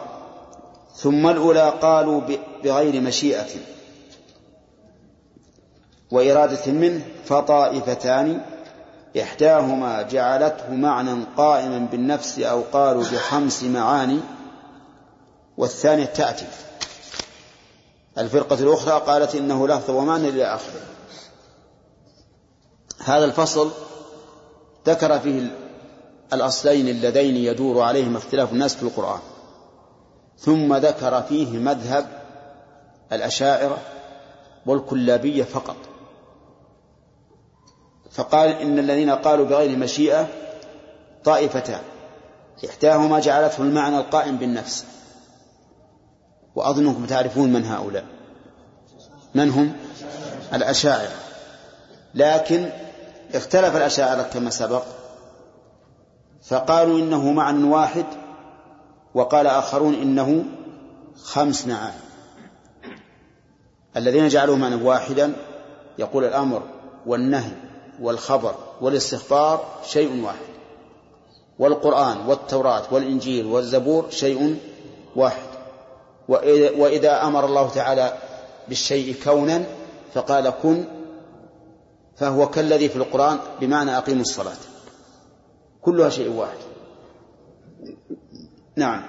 ثم 0.94 1.26
الأولى 1.26 1.70
قالوا 1.70 2.20
بغير 2.64 3.00
مشيئة. 3.00 3.48
وإرادة 6.10 6.72
منه 6.72 7.04
فطائفتان 7.24 8.40
إحداهما 9.22 10.02
جعلته 10.02 10.70
معنى 10.70 11.24
قائما 11.36 11.78
بالنفس 11.78 12.38
أو 12.38 12.62
قالوا 12.72 13.02
بخمس 13.02 13.62
معاني 13.62 14.20
والثانية 15.56 16.04
تأتي. 16.04 16.46
الفرقة 18.18 18.54
الأخرى 18.54 19.00
قالت 19.06 19.34
إنه 19.34 19.68
لفظ 19.68 19.90
ومعنى 19.90 20.28
إلى 20.28 20.44
آخره 20.44 20.80
هذا 23.04 23.24
الفصل 23.24 23.70
ذكر 24.86 25.18
فيه 25.18 25.56
الأصلين 26.32 26.88
اللذين 26.88 27.36
يدور 27.36 27.82
عليهما 27.82 28.18
اختلاف 28.18 28.52
الناس 28.52 28.74
في 28.74 28.82
القرآن. 28.82 29.20
ثم 30.38 30.74
ذكر 30.74 31.22
فيه 31.22 31.58
مذهب 31.58 32.06
الأشاعرة 33.12 33.78
والكلابية 34.66 35.44
فقط. 35.44 35.76
فقال 38.16 38.48
إن 38.48 38.78
الذين 38.78 39.10
قالوا 39.10 39.46
بغير 39.46 39.78
مشيئة 39.78 40.28
طائفتان 41.24 41.80
إحداهما 42.68 43.20
جعلته 43.20 43.62
المعنى 43.62 43.98
القائم 43.98 44.36
بالنفس. 44.36 44.84
وأظنكم 46.54 47.06
تعرفون 47.06 47.52
من 47.52 47.64
هؤلاء. 47.64 48.04
من 49.34 49.50
هم؟ 49.50 49.72
الأشاعرة. 50.54 51.14
لكن 52.14 52.70
اختلف 53.34 53.76
الأشاعرة 53.76 54.22
كما 54.22 54.50
سبق. 54.50 54.82
فقالوا 56.42 56.98
إنه 56.98 57.32
معنى 57.32 57.64
واحد 57.64 58.06
وقال 59.14 59.46
آخرون 59.46 59.94
إنه 59.94 60.44
خمس 61.22 61.66
معاني 61.66 62.06
الذين 63.96 64.28
جعلوه 64.28 64.56
معنى 64.56 64.74
واحدا 64.74 65.32
يقول 65.98 66.24
الأمر 66.24 66.62
والنهي. 67.06 67.65
والخبر 68.00 68.54
والاستخبار 68.80 69.64
شيء 69.84 70.24
واحد. 70.24 70.46
والقرآن 71.58 72.26
والتوراة 72.26 72.82
والإنجيل 72.90 73.46
والزبور 73.46 74.10
شيء 74.10 74.58
واحد. 75.16 75.48
وإذا 76.78 77.22
أمر 77.22 77.44
الله 77.44 77.68
تعالى 77.68 78.18
بالشيء 78.68 79.14
كونا 79.24 79.64
فقال 80.14 80.52
كن 80.62 80.84
فهو 82.16 82.48
كالذي 82.48 82.88
في 82.88 82.96
القرآن 82.96 83.38
بمعنى 83.60 83.98
أقيموا 83.98 84.22
الصلاة. 84.22 84.56
كلها 85.82 86.08
شيء 86.08 86.32
واحد. 86.32 86.58
نعم. 88.76 89.02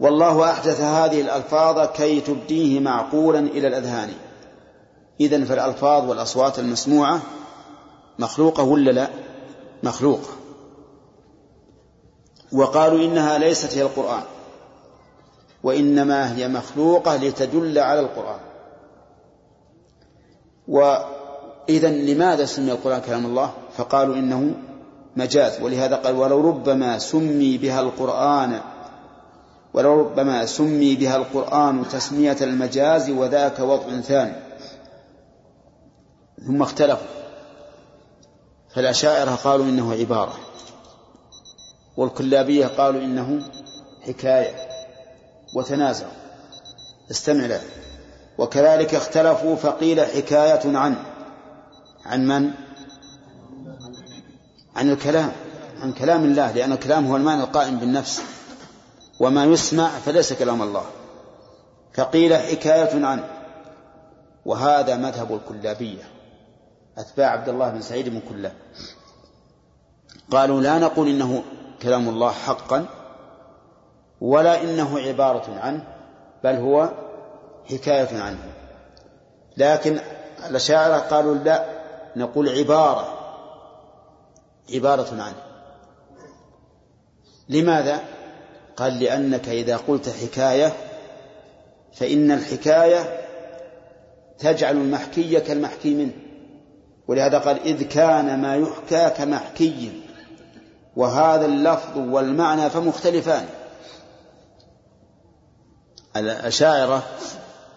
والله 0.00 0.50
أحدث 0.50 0.80
هذه 0.80 1.20
الألفاظ 1.20 1.88
كي 1.96 2.20
تبديه 2.20 2.80
معقولا 2.80 3.38
إلى 3.38 3.68
الأذهان. 3.68 4.12
إذن 5.20 5.44
فالألفاظ 5.44 6.08
والأصوات 6.08 6.58
المسموعة 6.58 7.22
مخلوقة 8.18 8.62
ولا 8.62 8.90
لا؟ 8.90 9.08
مخلوقة. 9.82 10.28
وقالوا 12.52 13.04
إنها 13.04 13.38
ليست 13.38 13.76
هي 13.76 13.82
القرآن 13.82 14.22
وإنما 15.62 16.36
هي 16.36 16.48
مخلوقة 16.48 17.16
لتدل 17.16 17.78
على 17.78 18.00
القرآن. 18.00 18.40
وإذا 20.68 21.90
لماذا 21.90 22.44
سمي 22.44 22.72
القرآن 22.72 23.00
كلام 23.00 23.26
الله؟ 23.26 23.52
فقالوا 23.76 24.14
إنه 24.14 24.54
مجاز. 25.16 25.62
ولهذا 25.62 25.96
قال 25.96 26.16
ولو 26.16 26.48
ربما 26.48 26.98
سمي 26.98 27.58
بها 27.58 27.80
القرآن 27.80 28.60
ولو 29.74 30.00
ربما 30.00 30.46
سمي 30.46 30.96
بها 30.96 31.16
القرآن 31.16 31.88
تسمية 31.92 32.36
المجاز 32.40 33.10
وذاك 33.10 33.60
وضع 33.60 34.00
ثاني. 34.00 34.49
ثم 36.46 36.62
اختلفوا. 36.62 37.06
فالأشاعرة 38.74 39.30
قالوا 39.30 39.64
إنه 39.64 39.92
عبارة 39.92 40.38
والكلابية 41.96 42.66
قالوا 42.66 43.00
إنه 43.00 43.42
حكاية 44.06 44.54
وتنازعوا 45.56 46.12
استمع 47.10 47.46
له. 47.46 47.60
وكذلك 48.38 48.94
اختلفوا 48.94 49.56
فقيل 49.56 50.00
حكاية 50.00 50.76
عن 50.78 50.96
عن 52.06 52.26
من؟ 52.26 52.50
عن 54.76 54.90
الكلام 54.90 55.32
عن 55.80 55.92
كلام 55.92 56.24
الله 56.24 56.52
لأن 56.52 56.72
الكلام 56.72 57.06
هو 57.06 57.16
المعنى 57.16 57.42
القائم 57.42 57.78
بالنفس. 57.78 58.22
وما 59.20 59.44
يسمع 59.44 59.88
فليس 59.88 60.32
كلام 60.32 60.62
الله. 60.62 60.84
فقيل 61.94 62.36
حكاية 62.36 63.06
عنه 63.06 63.24
وهذا 64.44 64.96
مذهب 64.96 65.34
الكلابية. 65.34 66.19
أتباع 67.00 67.30
عبد 67.30 67.48
الله 67.48 67.70
بن 67.70 67.80
سعيد 67.80 68.08
بن 68.08 68.20
كلاب 68.28 68.52
قالوا 70.30 70.60
لا 70.60 70.78
نقول 70.78 71.08
إنه 71.08 71.42
كلام 71.82 72.08
الله 72.08 72.32
حقا 72.32 72.86
ولا 74.20 74.62
إنه 74.62 74.98
عبارة 74.98 75.58
عنه 75.60 75.84
بل 76.44 76.54
هو 76.54 76.90
حكاية 77.70 78.20
عنه. 78.20 78.52
لكن 79.56 80.00
الأشاعرة 80.48 80.96
قالوا 80.96 81.34
لا 81.34 81.66
نقول 82.16 82.48
عبارة 82.48 83.18
عبارة 84.74 85.22
عنه. 85.22 85.42
لماذا؟ 87.48 88.00
قال 88.76 89.00
لأنك 89.00 89.48
إذا 89.48 89.76
قلت 89.76 90.08
حكاية 90.08 90.72
فإن 91.92 92.30
الحكاية 92.30 93.20
تجعل 94.38 94.76
المحكي 94.76 95.40
كالمحكي 95.40 95.94
منه. 95.94 96.29
ولهذا 97.10 97.38
قال 97.38 97.60
إذ 97.60 97.82
كان 97.82 98.40
ما 98.40 98.56
يحكى 98.56 99.10
كمحكي 99.16 100.02
وهذا 100.96 101.46
اللفظ 101.46 101.98
والمعنى 101.98 102.70
فمختلفان. 102.70 103.46
الأشاعرة 106.16 107.02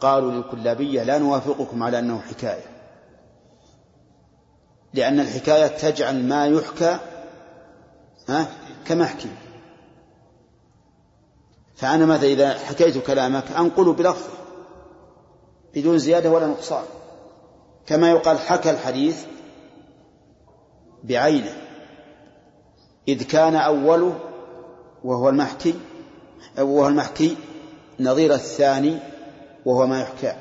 قالوا 0.02 0.32
للكلابية 0.32 1.04
لا 1.04 1.18
نوافقكم 1.18 1.84
على 1.84 2.00
أنه 2.00 2.22
حكاية 2.22 2.66
لأن 4.94 5.20
الحكاية 5.20 5.68
تجعل 5.68 6.24
ما 6.24 6.48
يحكى 6.48 6.98
كمحكي. 8.86 9.30
فأنا 11.76 12.06
مثلا 12.06 12.28
إذا 12.28 12.54
حكيت 12.54 12.98
كلامك؟ 12.98 13.52
أنقل 13.52 13.94
بلفظه 13.94 14.34
بدون 15.76 15.98
زيادة 15.98 16.30
ولا 16.30 16.48
نقصان. 16.48 16.84
كما 17.88 18.10
يقال 18.12 18.40
حكى 18.40 18.70
الحديث 18.70 19.26
بعينه. 21.04 21.56
إذ 23.08 23.24
كان 23.24 23.56
أوله 23.56 24.20
وهو 25.04 25.30
المحكي 25.30 25.74
وهو 26.58 26.88
المحكي 26.88 27.38
نظير 28.00 28.34
الثاني 28.34 29.00
وهو 29.66 29.88
ما 29.88 30.02
يحكى. 30.02 30.36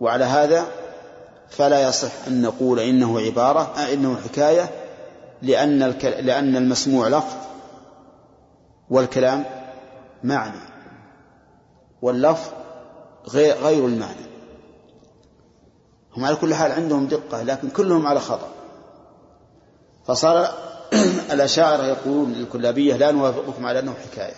وعلى 0.00 0.24
هذا 0.24 0.66
فلا 1.48 1.88
يصح 1.88 2.26
أن 2.26 2.42
نقول 2.42 2.80
إنه 2.80 3.20
عبارة 3.20 3.74
إنه 3.92 4.16
حكاية 4.16 4.70
لأن 5.42 5.78
لأن 6.02 6.56
المسموع 6.56 7.08
لفظ 7.08 7.36
والكلام 8.90 9.44
معنى. 10.24 10.60
واللفظ 12.02 12.50
غير 13.28 13.56
غير 13.56 13.86
المعنى. 13.86 14.33
هم 16.16 16.24
على 16.24 16.36
كل 16.36 16.54
حال 16.54 16.72
عندهم 16.72 17.06
دقة 17.06 17.42
لكن 17.42 17.70
كلهم 17.70 18.06
على 18.06 18.20
خطأ. 18.20 18.48
فصار 20.06 20.48
الأشاعرة 21.34 21.82
يقولون 21.82 22.32
للكلابية 22.32 22.96
لا 22.96 23.10
نوافقكم 23.10 23.66
على 23.66 23.78
أنه 23.78 23.94
حكاية 23.94 24.34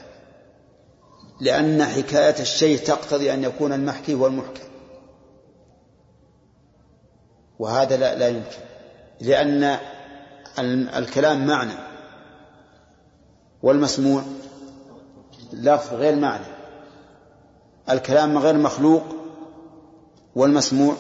لأن 1.40 1.84
حكاية 1.84 2.40
الشيء 2.40 2.78
تقتضي 2.78 3.32
أن 3.34 3.44
يكون 3.44 3.72
المحكي 3.72 4.14
هو 4.14 4.26
المحكم. 4.26 4.66
وهذا 7.58 7.96
لا, 7.96 8.14
لا 8.14 8.28
يمكن 8.28 8.58
لأن 9.20 9.78
الكلام 10.96 11.46
معنى 11.46 11.72
والمسموع 13.62 14.22
لفظ 15.52 15.94
غير 15.94 16.16
معنى. 16.16 16.46
الكلام 17.90 18.38
غير 18.38 18.56
مخلوق 18.56 19.04
والمسموع 20.34 20.94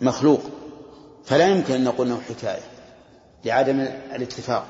مخلوق 0.00 0.40
فلا 1.24 1.46
يمكن 1.46 1.74
أن 1.74 1.84
نقول 1.84 2.06
أنه 2.06 2.20
حكاية 2.20 2.62
لعدم 3.44 3.80
الاتفاق. 4.14 4.64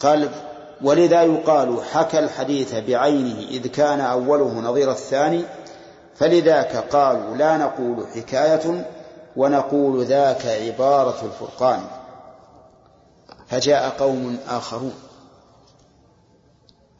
قال 0.00 0.30
ولذا 0.82 1.22
يقال 1.22 1.84
حكى 1.84 2.18
الحديث 2.18 2.74
بعينه 2.74 3.38
إذ 3.38 3.66
كان 3.66 4.00
أوله 4.00 4.60
نظير 4.60 4.90
الثاني 4.90 5.44
فلذاك 6.14 6.76
قالوا 6.76 7.36
لا 7.36 7.56
نقول 7.56 8.06
حكاية 8.14 8.92
ونقول 9.36 10.04
ذاك 10.04 10.46
عبارة 10.46 11.24
الفرقان. 11.24 11.82
فجاء 13.46 13.88
قوم 13.88 14.38
آخرون 14.48 14.94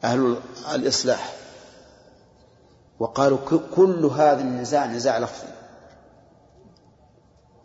أهل 0.03 0.35
الإصلاح 0.75 1.33
وقالوا 2.99 3.37
كل 3.75 4.05
هذا 4.05 4.41
النزاع 4.41 4.85
نزاع 4.85 5.17
لفظي. 5.17 5.60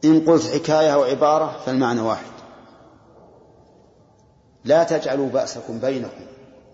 إن 0.05 0.21
قلت 0.27 0.47
حكاية 0.47 0.95
أو 0.95 1.05
عبارة 1.05 1.61
فالمعنى 1.67 2.01
واحد. 2.01 2.37
لا 4.65 4.85
تجعلوا 4.85 5.29
بأسكم 5.29 5.79
بينكم 5.79 6.27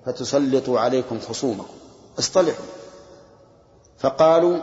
فتسلطوا 0.06 0.80
عليكم 0.80 1.20
خصومكم. 1.20 1.74
اصطلحوا. 2.18 2.64
فقالوا 3.98 4.58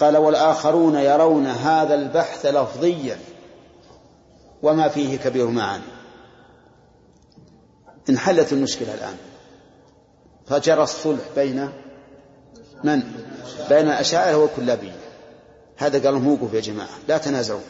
قال 0.00 0.16
والآخرون 0.16 0.94
يرون 0.94 1.46
هذا 1.46 1.94
البحث 1.94 2.46
لفظيا 2.46 3.18
وما 4.62 4.88
فيه 4.88 5.18
كبير 5.18 5.46
معاني. 5.46 5.82
انحلت 8.10 8.52
المشكلة 8.52 8.94
الآن. 8.94 9.16
فجرى 10.46 10.82
الصلح 10.82 11.22
بين 11.36 11.68
من؟ 12.84 13.02
بين 13.68 13.86
الأشاعرة 13.86 14.36
والكلابية 14.36 14.97
هذا 15.78 16.04
قال 16.04 16.14
لهم 16.14 16.48
يا 16.52 16.60
جماعة 16.60 16.88
لا 17.08 17.18
تنازعوا. 17.18 17.60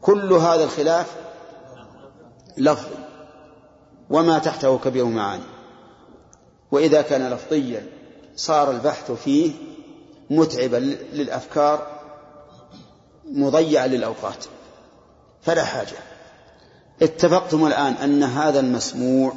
كل 0.00 0.32
هذا 0.32 0.64
الخلاف 0.64 1.16
لفظي 2.56 2.94
وما 4.10 4.38
تحته 4.38 4.78
كبير 4.78 5.04
معاني. 5.04 5.42
وإذا 6.70 7.02
كان 7.02 7.30
لفظيا 7.30 7.86
صار 8.36 8.70
البحث 8.70 9.12
فيه 9.12 9.52
متعبا 10.30 10.76
للأفكار 11.12 11.86
مضيعا 13.24 13.86
للأوقات. 13.86 14.44
فلا 15.42 15.64
حاجة. 15.64 15.96
اتفقتم 17.02 17.66
الآن 17.66 17.92
أن 17.92 18.22
هذا 18.22 18.60
المسموع 18.60 19.32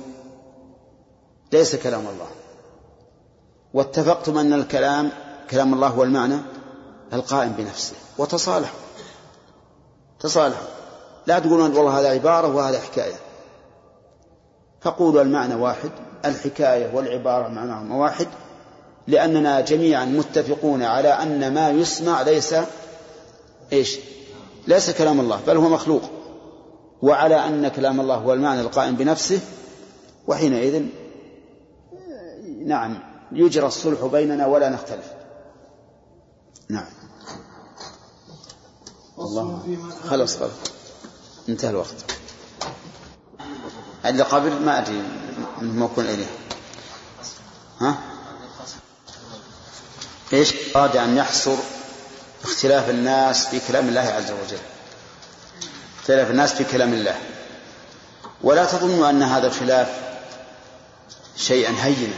ليس 1.54 1.76
كلام 1.76 2.08
الله. 2.08 2.28
واتفقتم 3.74 4.38
أن 4.38 4.54
الكلام 4.54 5.10
كلام 5.50 5.74
الله 5.74 5.88
هو 5.88 6.04
المعنى؟ 6.04 6.38
القائم 7.14 7.52
بنفسه 7.52 7.96
وتصالحوا. 8.18 8.80
تصالحوا. 10.20 10.68
لا 11.28 11.40
تقولون 11.40 11.78
والله 11.78 12.00
هذا 12.00 12.10
عبارة 12.10 12.56
وهذا 12.56 12.80
حكاية. 12.80 13.16
فقولوا 14.82 15.22
المعنى 15.22 15.56
واحد 15.56 15.92
الحكاية 16.26 16.96
والعبارة 16.96 17.48
معناهما 17.48 17.96
واحد 17.96 18.28
لأننا 19.08 19.62
جميعا 19.62 20.06
متفقون 20.06 20.84
على 20.84 21.10
أن 21.10 21.54
ما 21.54 21.70
يسمع 21.70 22.22
ليس 22.22 22.56
إيش؟ 23.74 23.98
ليس 24.68 24.90
كلام 24.90 25.20
الله 25.20 25.40
بل 25.48 25.58
هو 25.58 25.70
مخلوق. 25.70 26.02
وعلى 27.02 27.36
أن 27.36 27.68
كلام 27.68 28.02
الله 28.02 28.16
هو 28.16 28.34
المعنى 28.34 28.62
القائم 28.62 28.96
بنفسه 28.96 29.40
وحينئذ 30.28 30.86
نعم 32.66 33.00
يجرى 33.32 33.68
الصلح 33.68 34.06
بيننا 34.06 34.48
ولا 34.48 34.70
نختلف. 34.70 35.14
نعم. 36.70 37.01
الله 39.22 39.64
خلص 40.10 40.38
خلص 40.38 40.52
انتهى 41.50 41.70
الوقت. 41.70 41.96
اللي 44.06 44.24
قبل 44.24 44.52
ما 44.62 44.78
أدري 44.78 45.04
موكل 45.62 46.02
إليه. 46.02 46.32
ها؟ 47.82 47.98
إيش؟ 50.34 50.54
أراد 50.76 50.98
أن 50.98 51.18
يحصر 51.18 51.56
اختلاف 52.44 52.90
الناس 52.90 53.48
في 53.48 53.60
كلام 53.68 53.88
الله 53.88 54.02
عز 54.02 54.32
وجل. 54.32 54.62
اختلاف 56.00 56.32
الناس 56.32 56.54
في 56.54 56.64
كلام 56.64 56.94
الله. 56.94 57.16
ولا 58.44 58.66
تظنوا 58.66 59.10
أن 59.10 59.24
هذا 59.24 59.48
الخلاف 59.48 59.88
شيئا 61.38 61.72
هينا. 61.80 62.16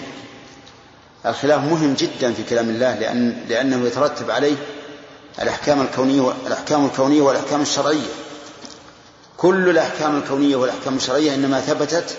الخلاف 1.26 1.62
مهم 1.62 1.94
جدا 1.94 2.34
في 2.34 2.44
كلام 2.44 2.70
الله 2.70 2.96
لأن 2.96 3.46
لأنه 3.50 3.88
يترتب 3.88 4.32
عليه 4.32 4.56
الأحكام 5.41 5.82
الكونية 5.82 6.34
الأحكام 6.48 6.86
الكونية 6.86 7.22
والأحكام 7.22 7.62
الشرعية. 7.62 8.10
كل 9.38 9.69
الأحكام 9.69 10.17
الكونية 10.17 10.56
والأحكام 10.56 10.96
الشرعية 10.96 11.36
إنما 11.36 11.62
ثبتت 11.62 12.17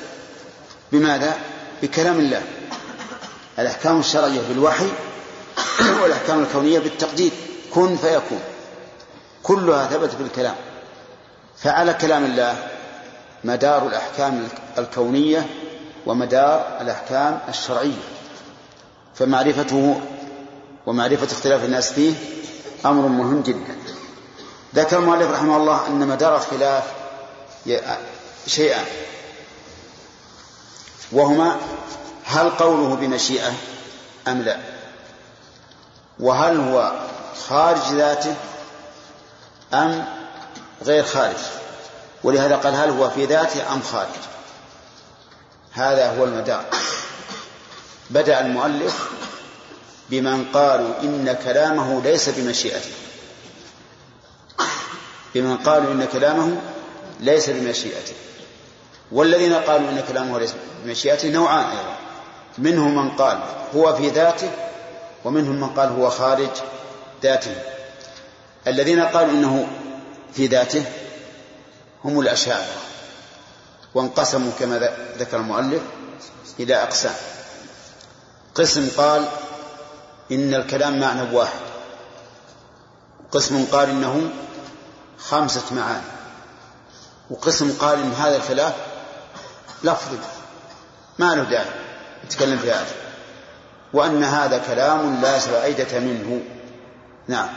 بماذا؟ 0.92 1.37
بكلام 1.83 2.18
الله. 2.18 2.42
الأحكام 3.59 4.00
الشرعية 4.00 4.40
بالوحي 4.48 4.88
والأحكام 6.03 6.42
الكونية 6.42 6.79
بالتقدير. 6.79 7.33
كن 7.74 7.96
فيكون. 7.96 8.40
كلها 9.42 9.87
ثبتت 9.87 10.14
بالكلام. 10.14 10.55
فعلى 11.59 11.94
كلام 11.94 12.24
الله 12.24 12.57
مدار 13.44 13.87
الأحكام 13.87 14.48
الكونية 14.79 15.46
ومدار 16.07 16.79
الأحكام 16.81 17.40
الشرعية. 17.48 18.03
فمعرفته 19.14 20.00
ومعرفة 20.87 21.27
اختلاف 21.27 21.64
الناس 21.64 21.92
فيه 21.92 22.14
أمر 22.85 23.09
مهم 23.09 23.42
جدا. 23.42 23.77
ذكر 24.75 24.99
المؤلف 24.99 25.31
رحمه 25.31 25.57
الله 25.57 25.87
أن 25.87 26.09
مدار 26.09 26.37
الخلاف 26.37 26.85
شيئان 28.47 28.85
وهما 31.12 31.57
هل 32.25 32.51
قوله 32.51 32.94
بمشيئة 32.94 33.53
أم 34.29 34.42
لا؟ 34.42 34.59
وهل 36.20 36.61
هو 36.61 36.92
خارج 37.49 37.81
ذاته 37.92 38.35
أم 39.75 40.05
غير 40.83 41.05
خارج؟ 41.05 41.37
ولهذا 42.25 42.57
قال 42.57 42.75
هل 42.75 42.90
هو 42.90 43.11
في 43.11 43.25
ذاته 43.25 43.73
أم 43.73 43.83
خارج؟ 43.83 44.09
هذا 45.73 46.18
هو 46.18 46.25
المدار. 46.25 46.64
بدأ 48.11 48.40
المؤلف 48.40 49.09
بمن 50.11 50.45
قالوا 50.53 51.03
إن 51.03 51.37
كلامه 51.45 52.03
ليس 52.03 52.29
بمشيئته. 52.29 52.90
بمن 55.35 55.57
قالوا 55.57 55.93
إن 55.93 56.05
كلامه 56.12 56.61
ليس 57.21 57.51
بمشيئته. 57.51 58.14
والذين 59.12 59.55
قالوا 59.55 59.90
إن 59.90 60.03
كلامه 60.09 60.38
ليس 60.38 60.55
بمشيئته 60.85 61.29
نوعان 61.29 61.64
أيضا. 61.64 61.97
منهم 62.59 62.97
من 62.97 63.11
قال 63.11 63.38
هو 63.75 63.97
في 63.97 64.09
ذاته 64.09 64.51
ومنهم 65.25 65.61
من 65.61 65.69
قال 65.69 65.88
هو 65.88 66.11
خارج 66.11 66.51
ذاته. 67.23 67.55
الذين 68.67 69.01
قالوا 69.01 69.31
إنه 69.31 69.69
في 70.33 70.47
ذاته 70.47 70.85
هم 72.05 72.21
الأشاعرة 72.21 72.77
وانقسموا 73.95 74.53
كما 74.61 74.97
ذكر 75.19 75.37
المؤلف 75.37 75.83
إلى 76.61 76.83
أقسام. 76.83 77.14
قسم 78.55 78.88
قال 78.97 79.29
إن 80.32 80.54
الكلام 80.54 81.00
معنى 81.00 81.37
واحد. 81.37 81.60
قسم 83.32 83.66
قال 83.72 83.90
إنه 83.90 84.30
خمسة 85.18 85.74
معاني. 85.74 86.06
وقسم 87.30 87.72
قال 87.80 87.98
إن 87.98 88.12
هذا 88.12 88.37
الخلاف 88.37 88.74
لفظي 89.84 90.18
ما 91.18 91.34
له 91.34 91.42
داعي 91.42 91.70
نتكلم 92.24 92.58
في 92.58 92.72
هذا. 92.72 92.94
وأن 93.92 94.24
هذا 94.24 94.58
كلام 94.58 95.20
لا 95.20 95.38
فائدة 95.38 96.00
منه. 96.00 96.42
نعم. 97.28 97.48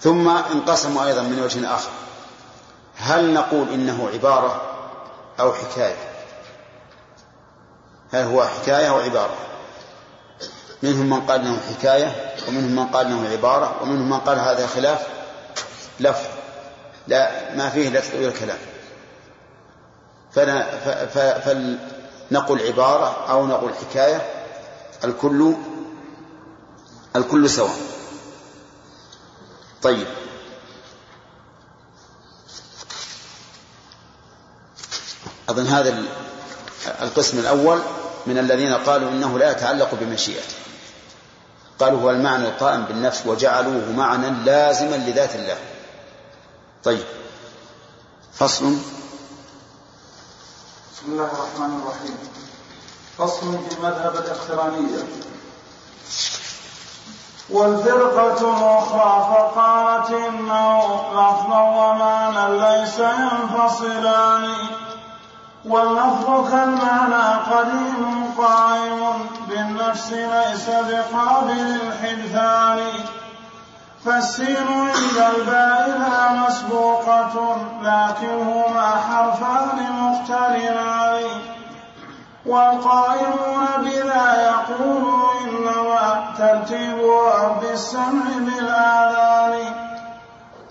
ثم 0.00 0.28
انقسموا 0.28 1.06
أيضا 1.06 1.22
من 1.22 1.42
وجه 1.42 1.74
آخر. 1.74 1.90
هل 2.96 3.34
نقول 3.34 3.68
إنه 3.68 4.08
عبارة 4.12 4.62
أو 5.40 5.52
حكاية؟ 5.52 5.96
هل 8.12 8.24
هو 8.24 8.44
حكاية 8.44 8.88
أو 8.88 8.98
عبارة؟ 9.00 9.49
منهم 10.82 11.10
من 11.10 11.20
قال 11.20 11.40
إنه 11.40 11.60
حكاية 11.70 12.34
ومنهم 12.48 12.70
من 12.76 12.86
قال 12.86 13.06
إنه 13.06 13.28
عبارة 13.28 13.82
ومنهم 13.82 14.10
من 14.10 14.18
قال 14.20 14.38
هذا 14.38 14.66
خلاف 14.66 15.06
لفظ. 16.00 16.24
لا 17.08 17.54
ما 17.54 17.68
فيه 17.68 17.88
لا 17.88 18.00
تطويل 18.00 18.28
الكلام 18.28 18.58
فنقول 22.30 22.60
عبارة 22.60 23.30
أو 23.30 23.46
نقول 23.46 23.72
حكاية 23.74 24.30
الكل 25.04 25.54
الكل 27.16 27.50
سواء. 27.50 27.76
طيب. 29.82 30.06
أظن 35.48 35.66
هذا 35.66 36.02
القسم 37.02 37.38
الأول 37.38 37.80
من 38.26 38.38
الذين 38.38 38.74
قالوا 38.74 39.10
إنه 39.10 39.38
لا 39.38 39.50
يتعلق 39.50 39.94
بمشيئته. 39.94 40.54
قالوا 41.80 42.00
هو 42.00 42.10
المعنى 42.10 42.48
القائم 42.48 42.84
بالنفس 42.84 43.26
وجعلوه 43.26 43.92
معنى 43.96 44.30
لازما 44.30 44.96
لذات 44.96 45.34
الله. 45.34 45.56
طيب. 46.84 47.04
فصل. 48.32 48.64
بسم 50.92 51.06
الله 51.06 51.24
الرحمن 51.24 51.80
الرحيم. 51.82 52.18
فصل 53.18 53.40
في 53.40 53.82
مذهب 53.82 54.14
الاقترانية 54.16 55.04
والفرقة 57.50 58.40
الأخرى 58.40 59.34
فقالت 59.34 60.10
إنه 60.10 60.84
لفظا 61.12 61.60
ومعنى 61.60 62.58
ليس 62.58 62.98
ينفصلان. 62.98 64.54
واللفظ 65.64 66.50
كالمعنى 66.50 67.40
قديم 67.52 68.19
قائم 68.38 69.26
بالنفس 69.48 70.12
ليس 70.12 70.70
بقابل 70.70 71.80
الحدثان 71.82 72.78
فالسين 74.04 74.66
عند 74.68 75.34
الباء 75.36 75.88
لا 75.98 76.32
مسبوقة 76.32 77.56
لكنهما 77.82 78.90
حرفان 79.10 79.78
مقترنان. 80.00 81.24
والقائمون 82.46 83.66
بلا 83.78 84.42
يقول 84.42 85.04
إنما 85.44 86.24
ترتيبها 86.38 87.58
بالسمع 87.60 88.24
بالآذان. 88.38 89.74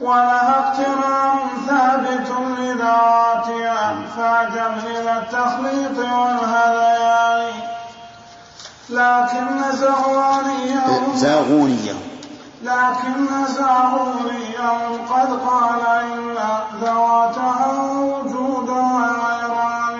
ولها 0.01 0.59
اقتران 0.59 1.39
ثابت 1.67 2.29
لذاتها 2.59 3.95
فاعجب 4.17 4.77
إلى 4.85 5.17
التخليط 5.17 5.97
والهذيان 5.97 6.78
لكن 9.39 9.77
زغوانيه 9.77 11.15
زاغونيه 11.15 11.93
لكن 12.63 13.45
زاغونيه 13.47 14.69
قد 15.09 15.39
قال 15.47 15.81
إن 16.03 16.35
ذواتها 16.81 17.71
وجودها 18.01 19.11
غيران. 19.25 19.99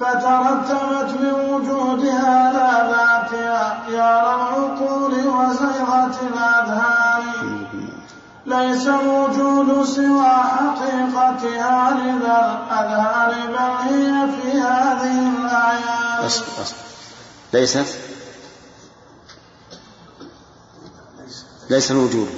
فترتبت 0.00 1.10
بوجودها 1.20 2.52
لا 2.52 2.70
ذاتها 2.90 3.76
يا 3.88 4.22
للعقول 4.22 5.12
وزيغة 5.12 6.16
الأذهان. 6.22 7.24
ليس 8.46 8.86
الوجود 8.86 9.84
سوى 9.84 10.34
حقيقتها 10.54 11.90
لذا 11.90 12.58
الأذهان 12.70 13.32
بل 13.52 13.72
هي 13.88 14.28
في 14.32 14.60
هذه 14.60 15.28
الأعيان 15.28 16.28
ليست 17.54 17.98
ليس 21.70 21.90
الوجود 21.90 22.28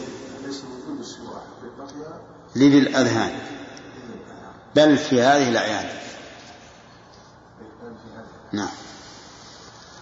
للأذهان 2.57 3.39
بل 4.75 4.99
في 4.99 5.23
هذه 5.23 5.49
الأعيان. 5.49 5.89
نعم. 8.53 8.69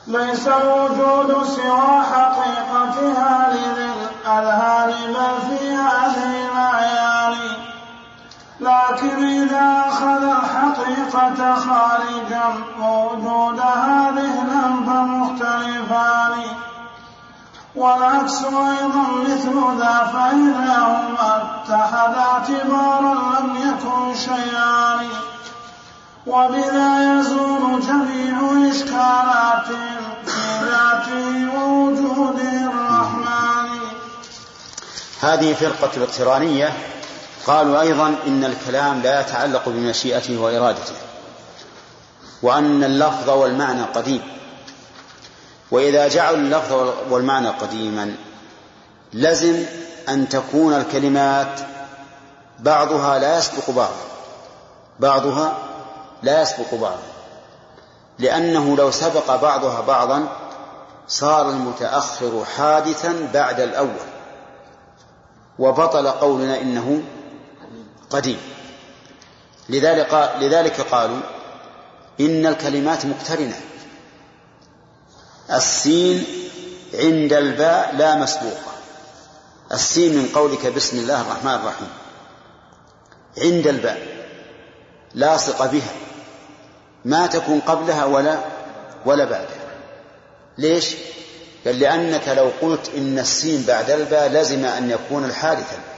ليس 0.06 0.46
الوجود 0.46 1.46
سوى 1.46 2.02
حقيقتها 2.12 3.52
لذي 3.52 3.92
الأذهان 3.92 4.90
بل 5.12 5.58
في 5.58 5.66
هذه 5.68 6.46
الأعيان. 6.46 7.13
لكن 8.60 9.42
إذا 9.42 9.84
أخذ 9.88 10.22
الحقيقة 10.22 11.54
خارجا 11.54 12.54
ووجودها 12.80 14.10
ذهنا 14.10 14.62
فمختلفان 14.86 16.42
والعكس 17.76 18.44
أيضا 18.44 19.06
مثل 19.28 19.78
ذا 19.78 20.10
فإذا 20.12 20.78
هما 20.78 21.42
اتحدا 21.42 22.20
اعتبارا 22.20 23.14
لم 23.14 23.56
يكن 23.56 24.14
شيئان. 24.14 25.06
وبذا 26.26 27.20
يزول 27.20 27.80
جميع 27.80 28.70
إشكالات 28.70 29.66
في 30.26 30.64
ذاته 30.64 31.58
ووجوده 31.58 32.70
الرحمن. 32.70 33.80
هذه 35.20 35.54
فرقة 35.54 35.90
الإقترانية 35.96 36.72
قالوا 37.46 37.80
أيضا 37.80 38.14
إن 38.26 38.44
الكلام 38.44 39.02
لا 39.02 39.20
يتعلق 39.20 39.68
بمشيئته 39.68 40.38
وإرادته 40.40 40.94
وأن 42.42 42.84
اللفظ 42.84 43.30
والمعنى 43.30 43.82
قديم. 43.82 44.22
وإذا 45.70 46.08
جعلوا 46.08 46.38
اللفظ 46.38 46.92
والمعنى 47.10 47.48
قديما 47.48 48.14
لزم 49.12 49.64
أن 50.08 50.28
تكون 50.28 50.74
الكلمات 50.74 51.60
بعضها 52.58 53.18
لا 53.18 53.38
يسبق 53.38 53.70
بعضا 53.70 54.04
بعضها 55.00 55.58
لا 56.22 56.42
يسبق 56.42 56.74
بعضا 56.74 57.02
لأنه 58.18 58.76
لو 58.76 58.90
سبق 58.90 59.36
بعضها 59.36 59.80
بعضا 59.80 60.28
صار 61.08 61.50
المتأخر 61.50 62.44
حادثا 62.56 63.28
بعد 63.34 63.60
الأول 63.60 64.06
وبطل 65.58 66.08
قولنا 66.08 66.60
إنه 66.60 67.02
قديم. 68.14 68.38
لذلك 69.68 70.34
لذلك 70.40 70.80
قالوا 70.80 71.20
إن 72.20 72.46
الكلمات 72.46 73.06
مقترنة. 73.06 73.60
السين 75.52 76.24
عند 76.94 77.32
الباء 77.32 77.94
لا 77.96 78.14
مسبوقة. 78.14 78.74
السين 79.72 80.18
من 80.18 80.28
قولك 80.34 80.66
بسم 80.66 80.98
الله 80.98 81.20
الرحمن 81.20 81.54
الرحيم. 81.54 81.88
عند 83.38 83.66
الباء. 83.66 84.26
لاصقة 85.14 85.66
بها. 85.66 85.92
ما 87.04 87.26
تكون 87.26 87.60
قبلها 87.60 88.04
ولا 88.04 88.38
ولا 89.06 89.24
بعدها. 89.24 89.64
ليش؟ 90.58 90.94
قال 91.66 91.80
لأنك 91.80 92.28
لو 92.28 92.50
قلت 92.62 92.90
إن 92.96 93.18
السين 93.18 93.64
بعد 93.68 93.90
الباء 93.90 94.28
لزم 94.28 94.64
أن 94.64 94.90
يكون 94.90 95.24
الحادثا. 95.24 95.93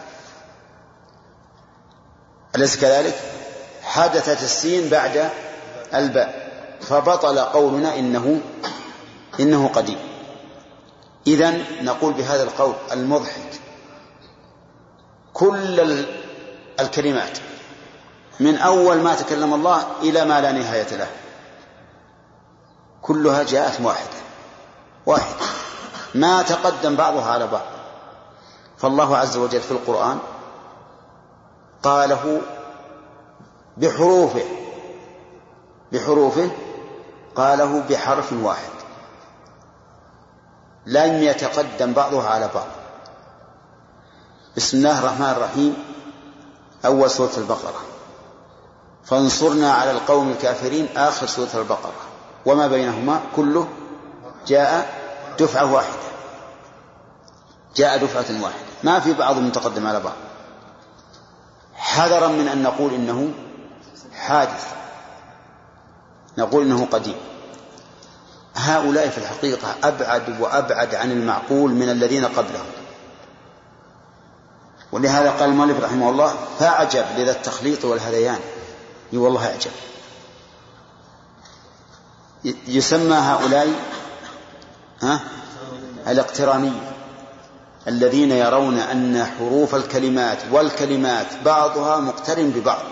أليس 2.56 2.76
كذلك؟ 2.76 3.14
حدثت 3.82 4.42
السين 4.42 4.88
بعد 4.88 5.30
الباء 5.94 6.46
فبطل 6.80 7.38
قولنا 7.38 7.98
إنه 7.98 8.40
إنه 9.40 9.68
قديم. 9.68 9.98
إذا 11.26 11.54
نقول 11.82 12.12
بهذا 12.12 12.42
القول 12.42 12.74
المضحك 12.92 13.60
كل 15.32 16.04
الكلمات 16.80 17.38
من 18.40 18.58
أول 18.58 18.96
ما 18.96 19.14
تكلم 19.14 19.54
الله 19.54 19.86
إلى 20.02 20.24
ما 20.24 20.40
لا 20.40 20.52
نهاية 20.52 20.96
له 20.96 21.08
كلها 23.02 23.42
جاءت 23.42 23.80
واحدة 23.80 24.18
واحدة. 25.06 25.46
ما 26.14 26.42
تقدم 26.42 26.96
بعضها 26.96 27.32
على 27.32 27.46
بعض. 27.46 27.66
فالله 28.78 29.16
عز 29.16 29.36
وجل 29.36 29.60
في 29.60 29.70
القرآن 29.70 30.18
قاله 31.82 32.40
بحروفه 33.76 34.44
بحروفه 35.92 36.50
قاله 37.36 37.82
بحرف 37.90 38.32
واحد. 38.32 38.76
لم 40.86 41.22
يتقدم 41.22 41.92
بعضها 41.92 42.28
على 42.28 42.50
بعض. 42.54 42.66
بسم 44.56 44.76
الله 44.76 44.98
الرحمن 44.98 45.30
الرحيم. 45.30 45.84
أول 46.84 47.10
سورة 47.10 47.36
البقرة. 47.36 47.80
فانصرنا 49.04 49.72
على 49.72 49.90
القوم 49.90 50.30
الكافرين 50.30 50.88
آخر 50.96 51.26
سورة 51.26 51.48
البقرة. 51.54 51.92
وما 52.46 52.66
بينهما 52.66 53.20
كله 53.36 53.68
جاء 54.46 54.94
دفعة 55.38 55.72
واحدة. 55.72 56.06
جاء 57.76 57.98
دفعة 57.98 58.42
واحدة. 58.42 58.66
ما 58.82 59.00
في 59.00 59.12
بعض 59.12 59.38
متقدم 59.38 59.86
على 59.86 60.00
بعض. 60.00 60.25
حذرا 61.76 62.28
من 62.28 62.48
أن 62.48 62.62
نقول 62.62 62.94
إنه 62.94 63.32
حادث. 64.14 64.66
نقول 66.38 66.62
إنه 66.64 66.86
قديم. 66.86 67.16
هؤلاء 68.54 69.08
في 69.08 69.18
الحقيقة 69.18 69.74
أبعد 69.84 70.40
وأبعد 70.40 70.94
عن 70.94 71.10
المعقول 71.10 71.70
من 71.70 71.88
الذين 71.88 72.24
قبلهم. 72.24 72.66
ولهذا 74.92 75.30
قال 75.30 75.48
المؤلف 75.48 75.84
رحمه 75.84 76.10
الله 76.10 76.34
فأعجب 76.58 77.04
لذا 77.16 77.30
التخليط 77.30 77.84
والهذيان. 77.84 78.40
إي 79.12 79.18
والله 79.18 79.46
أعجب. 79.46 79.70
يسمى 82.66 83.16
هؤلاء 83.16 83.68
ها؟ 85.02 85.20
الاقترانية. 86.06 86.95
الذين 87.88 88.30
يرون 88.30 88.78
أن 88.78 89.24
حروف 89.38 89.74
الكلمات 89.74 90.38
والكلمات 90.52 91.26
بعضها 91.44 92.00
مقترن 92.00 92.50
ببعض. 92.50 92.82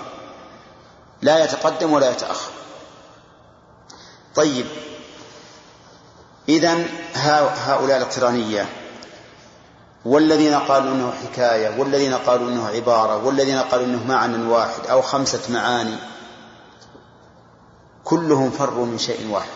لا 1.22 1.44
يتقدم 1.44 1.92
ولا 1.92 2.10
يتأخر. 2.10 2.50
طيب. 4.34 4.66
إذا 6.48 6.86
هؤلاء 7.14 7.96
الاقترانية 7.96 8.68
والذين 10.04 10.54
قالوا 10.54 10.92
إنه 10.92 11.12
حكاية 11.24 11.80
والذين 11.80 12.14
قالوا 12.14 12.48
إنه 12.48 12.68
عبارة 12.68 13.24
والذين 13.24 13.58
قالوا 13.58 13.86
إنه 13.86 14.04
معنى 14.06 14.46
واحد 14.46 14.86
أو 14.90 15.02
خمسة 15.02 15.40
معاني 15.52 15.96
كلهم 18.04 18.50
فروا 18.50 18.86
من 18.86 18.98
شيء 18.98 19.30
واحد. 19.30 19.48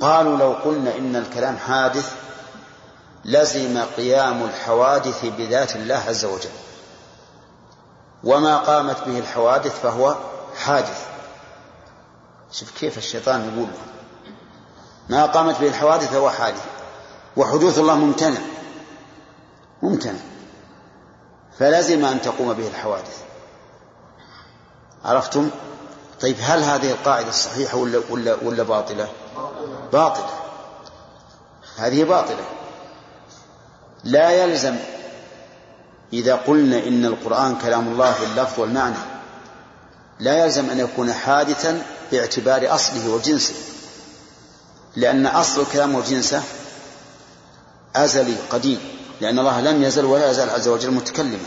قالوا 0.00 0.36
لو 0.36 0.52
قلنا 0.52 0.96
إن 0.98 1.16
الكلام 1.16 1.56
حادث 1.56 2.12
لزم 3.24 3.84
قيام 3.96 4.44
الحوادث 4.44 5.24
بذات 5.24 5.76
الله 5.76 6.02
عز 6.08 6.24
وجل. 6.24 6.50
وما 8.24 8.56
قامت 8.56 9.04
به 9.06 9.18
الحوادث 9.18 9.80
فهو 9.80 10.16
حادث. 10.56 11.06
شوف 12.52 12.70
كيف 12.70 12.98
الشيطان 12.98 13.52
يقول. 13.54 13.68
ما 15.08 15.26
قامت 15.26 15.60
به 15.60 15.68
الحوادث 15.68 16.10
فهو 16.10 16.30
حادث. 16.30 16.64
وحدوث 17.36 17.78
الله 17.78 17.94
ممتنع. 17.94 18.40
ممتنع. 19.82 20.18
فلزم 21.58 22.04
أن 22.04 22.22
تقوم 22.22 22.52
به 22.52 22.68
الحوادث. 22.68 23.22
عرفتم؟ 25.04 25.50
طيب 26.20 26.36
هل 26.40 26.62
هذه 26.62 26.90
القاعدة 26.90 27.28
الصحيحة 27.28 27.78
ولا, 27.78 28.00
ولا, 28.10 28.36
ولا 28.42 28.62
باطلة؟ 28.62 29.08
باطلة. 29.92 30.30
هذه 31.76 32.04
باطلة. 32.04 32.59
لا 34.04 34.30
يلزم. 34.30 34.76
إذا 36.12 36.34
قلنا 36.34 36.78
إن 36.78 37.04
القرآن 37.04 37.58
كلام 37.58 37.88
الله 37.88 38.14
باللفظ 38.20 38.60
والمعنى 38.60 38.96
لا 40.20 40.44
يلزم 40.44 40.70
أن 40.70 40.78
يكون 40.78 41.12
حادثا 41.12 41.82
باعتبار 42.12 42.74
أصله 42.74 43.10
وجنسه. 43.10 43.54
لأن 44.96 45.26
أصل 45.26 45.60
الكلام 45.60 45.94
وجنسه 45.94 46.42
أزلي 47.96 48.34
قديم 48.50 48.80
لأن 49.20 49.38
الله 49.38 49.60
لم 49.60 49.82
يزل 49.82 50.04
ولا 50.04 50.30
يزال 50.30 50.50
عز 50.50 50.68
وجل 50.68 50.90
متكلما. 50.90 51.38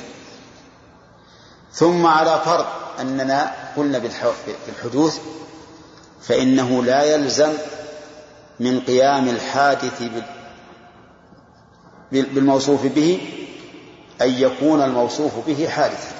ثم 1.73 2.05
على 2.05 2.41
فرض 2.45 2.65
أننا 2.99 3.53
قلنا 3.77 4.01
بالحدوث 4.67 5.19
فإنه 6.21 6.83
لا 6.83 7.03
يلزم 7.03 7.53
من 8.59 8.79
قيام 8.79 9.29
الحادث 9.29 10.01
بالموصوف 12.11 12.85
به 12.85 13.21
أن 14.21 14.29
يكون 14.29 14.81
الموصوف 14.81 15.31
به 15.47 15.67
حادثا. 15.69 16.11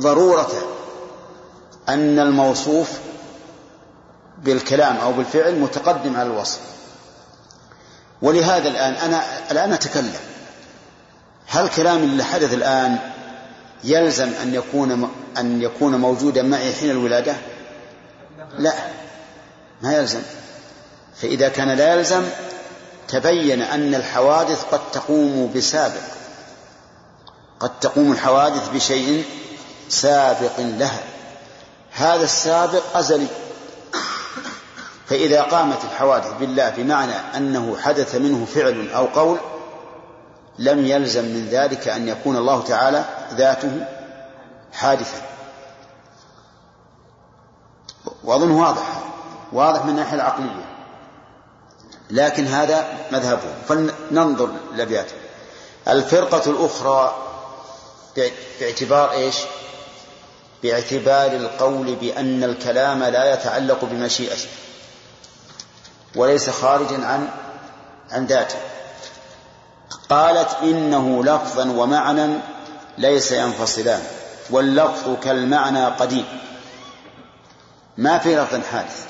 ضرورة 0.00 0.50
أن 1.88 2.18
الموصوف 2.18 2.90
بالكلام 4.42 4.96
أو 4.96 5.12
بالفعل 5.12 5.58
متقدم 5.60 6.16
على 6.16 6.30
الوصف. 6.30 6.60
ولهذا 8.22 8.68
الآن 8.68 8.94
أنا 8.94 9.22
الآن 9.50 9.72
أتكلم. 9.72 10.14
هل 11.46 11.68
كلامي 11.68 12.04
اللي 12.04 12.24
حدث 12.24 12.54
الآن 12.54 12.98
يلزم 13.84 14.30
أن 14.42 14.54
يكون 14.54 15.10
أن 15.38 15.62
يكون 15.62 15.96
موجودا 15.96 16.42
معي 16.42 16.72
حين 16.72 16.90
الولادة؟ 16.90 17.36
لا 18.58 18.72
ما 19.82 19.92
يلزم. 19.96 20.22
فإذا 21.16 21.48
كان 21.48 21.68
لا 21.68 21.94
يلزم 21.94 22.24
تبين 23.08 23.62
أن 23.62 23.94
الحوادث 23.94 24.64
قد 24.72 24.80
تقوم 24.92 25.52
بسابق 25.56 26.02
قد 27.60 27.80
تقوم 27.80 28.12
الحوادث 28.12 28.68
بشيء 28.68 29.24
سابق 29.88 30.58
لها. 30.58 31.02
هذا 31.92 32.24
السابق 32.24 32.96
أزلي. 32.96 33.26
فإذا 35.06 35.42
قامت 35.42 35.84
الحوادث 35.84 36.32
بالله 36.40 36.70
بمعنى 36.70 37.12
أنه 37.36 37.76
حدث 37.76 38.14
منه 38.14 38.44
فعل 38.44 38.90
أو 38.90 39.06
قول 39.06 39.38
لم 40.58 40.86
يلزم 40.86 41.24
من 41.24 41.48
ذلك 41.50 41.88
أن 41.88 42.08
يكون 42.08 42.36
الله 42.36 42.62
تعالى 42.62 43.04
ذاته 43.34 43.86
حادثا. 44.72 45.22
وأظن 48.24 48.50
واضح 48.50 49.02
واضح 49.52 49.84
من 49.84 49.90
الناحية 49.90 50.14
العقلية. 50.14 50.75
لكن 52.10 52.46
هذا 52.46 52.88
مذهبه 53.12 53.54
فلننظر 53.68 54.50
الأبيات 54.74 55.06
الفرقة 55.88 56.50
الأخرى 56.50 57.16
باعتبار 58.60 59.12
إيش؟ 59.12 59.36
باعتبار 60.62 61.32
القول 61.32 61.94
بأن 61.94 62.44
الكلام 62.44 63.04
لا 63.04 63.34
يتعلق 63.34 63.84
بمشيئته. 63.84 64.48
وليس 66.16 66.50
خارجا 66.50 67.04
عن 67.06 67.28
عن 68.10 68.26
ذاته. 68.26 68.58
قالت 70.08 70.56
إنه 70.62 71.24
لفظا 71.24 71.70
ومعنى 71.70 72.38
ليس 72.98 73.32
ينفصلان. 73.32 74.02
واللفظ 74.50 75.16
كالمعنى 75.22 75.84
قديم. 75.84 76.26
ما 77.96 78.18
في 78.18 78.36
لفظ 78.36 78.60
حادث. 78.72 79.06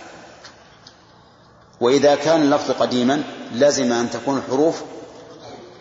وإذا 1.80 2.14
كان 2.14 2.42
اللفظ 2.42 2.70
قديما 2.70 3.22
لزم 3.52 3.92
أن 3.92 4.10
تكون 4.10 4.38
الحروف 4.38 4.82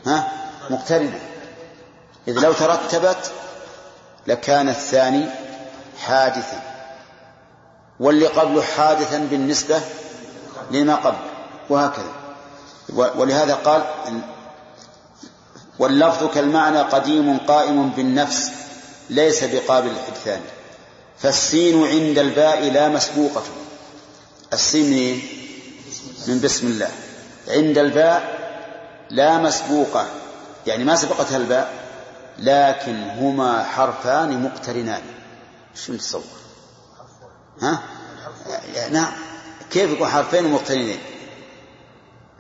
ها 0.06 0.32
مقترنة. 0.70 1.20
إذ 2.28 2.40
لو 2.40 2.54
ترتبت 2.54 3.32
لكان 4.28 4.70
الثاني 4.70 5.26
حادثا 6.00 6.62
واللي 8.00 8.28
قبله 8.28 8.62
حادثا 8.62 9.18
بالنسبة 9.18 9.82
لما 10.72 10.96
قبل 10.96 11.18
وهكذا. 11.70 12.12
ولهذا 12.94 13.54
قال 13.54 13.84
واللفظ 15.80 16.34
كالمعنى 16.34 16.80
قديم 16.80 17.38
قائم 17.38 17.90
بالنفس 17.90 18.52
ليس 19.10 19.44
بقابل 19.44 19.90
الحدثان. 19.90 20.42
فالسين 21.18 21.88
عند 21.88 22.20
الباء 22.20 22.72
لا 22.72 22.90
مسبوقة. 22.90 23.44
السين 24.54 25.22
من, 26.28 26.40
بسم 26.40 26.68
الله. 26.68 26.92
عند 27.48 27.78
الباء 27.78 28.46
لا 29.10 29.38
مسبوقة 29.38 30.08
يعني 30.68 30.84
ما 30.84 30.96
سبقتها 30.96 31.38
الباء 31.38 31.74
لكن 32.40 33.10
هما 33.10 33.64
حرفان 33.64 34.44
مقترنان. 34.44 35.02
شو 35.76 35.94
نتصور 35.94 36.24
ها؟ 37.62 37.80
نعم 38.92 39.14
كيف 39.72 39.92
يكون 39.92 40.08
حرفين 40.08 40.52
مقترنين؟ 40.52 41.00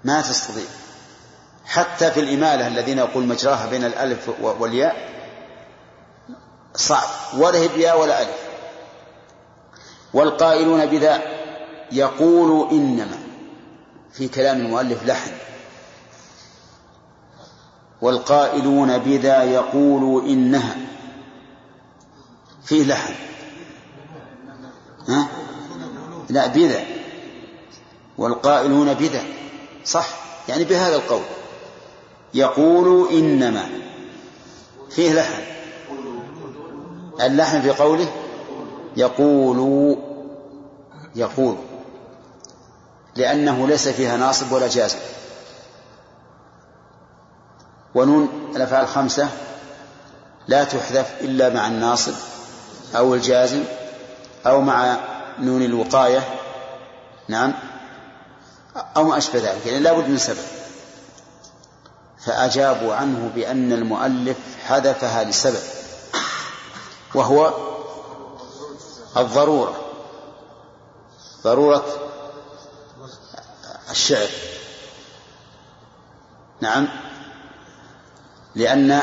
ما 0.03 0.21
تستطيع. 0.21 0.63
حتى 1.65 2.11
في 2.11 2.19
الإمالة 2.19 2.67
الذين 2.67 2.97
يقول 2.97 3.23
مجراها 3.23 3.65
بين 3.65 3.85
الألف 3.85 4.29
والياء 4.39 4.95
صعب. 6.75 7.07
ولا 7.37 7.59
هي 7.59 7.67
بياء 7.67 8.01
ولا 8.01 8.21
ألف. 8.21 8.37
والقائلون 10.13 10.85
بذا 10.85 11.21
يقول 11.91 12.71
إنما. 12.71 13.24
في 14.17 14.27
كلام 14.27 14.57
المؤلف 14.57 15.05
لحن. 15.05 15.31
والقائلون 18.01 18.97
بذا 18.97 19.43
يقول 19.43 20.29
إنها. 20.29 20.75
فيه 22.63 22.83
لحن. 22.83 23.13
ها؟ 25.07 25.27
لا 26.29 26.47
بذا. 26.47 26.83
والقائلون 28.17 28.93
بذا. 28.93 29.23
صح. 29.85 30.07
يعني 30.49 30.63
بهذا 30.63 30.95
القول. 30.95 31.23
يقول 32.33 33.09
إنما. 33.13 33.69
فيه 34.89 35.13
لحن. 35.13 35.41
اللحن 37.21 37.61
في 37.61 37.69
قوله 37.69 38.11
يقول 38.97 39.97
يقول 41.15 41.55
لأنه 43.15 43.67
ليس 43.67 43.87
فيها 43.87 44.17
ناصب 44.17 44.51
ولا 44.51 44.67
جازم 44.67 44.97
ونون 47.95 48.51
الأفعال 48.55 48.83
الخمسة 48.83 49.29
لا 50.47 50.63
تحذف 50.63 51.13
إلا 51.21 51.49
مع 51.49 51.67
الناصب 51.67 52.13
أو 52.95 53.13
الجازم 53.13 53.63
أو 54.45 54.61
مع 54.61 54.97
نون 55.39 55.61
الوقاية. 55.61 56.23
نعم. 57.27 57.53
أو 58.97 59.03
ما 59.03 59.17
أشبه 59.17 59.39
ذلك 59.39 59.65
يعني 59.65 59.79
لا 59.79 59.93
بد 59.93 60.09
من 60.09 60.17
سبب. 60.17 60.37
فأجابوا 62.25 62.93
عنه 62.93 63.31
بأن 63.35 63.73
المؤلف 63.73 64.37
حذفها 64.65 65.23
لسبب 65.23 65.63
وهو 67.15 67.53
الضرورة. 69.17 69.75
ضرورة 71.43 71.85
الشعر. 73.89 74.29
نعم. 76.61 76.87
لأن 78.55 78.99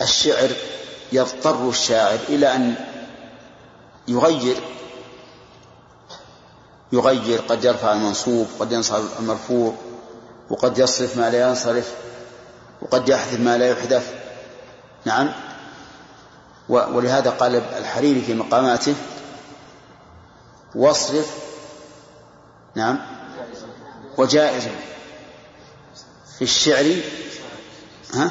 الشعر 0.00 0.50
يضطر 1.12 1.68
الشاعر 1.68 2.18
إلى 2.28 2.54
أن 2.54 2.74
يغير 4.08 4.56
يغير. 6.92 7.40
قد 7.40 7.64
يرفع 7.64 7.92
المنصوب 7.92 8.46
قد 8.58 8.72
ينصرف 8.72 9.20
المرفوع 9.20 9.74
وقد 10.50 10.78
يصرف 10.78 11.16
ما 11.16 11.30
لا 11.30 11.48
ينصرف 11.48 11.94
وقد 12.82 13.08
يحذف 13.08 13.40
ما 13.40 13.58
لا 13.58 13.68
يحذف. 13.68 14.14
نعم. 15.04 15.32
ولهذا 16.68 17.30
قال 17.30 17.56
الحريري 17.56 18.22
في 18.22 18.34
مقاماته 18.34 18.94
واصرف. 20.74 21.36
نعم. 22.74 23.13
وجائز 24.18 24.64
في 26.38 26.42
الشعر 26.42 26.96
ها؟ 28.14 28.30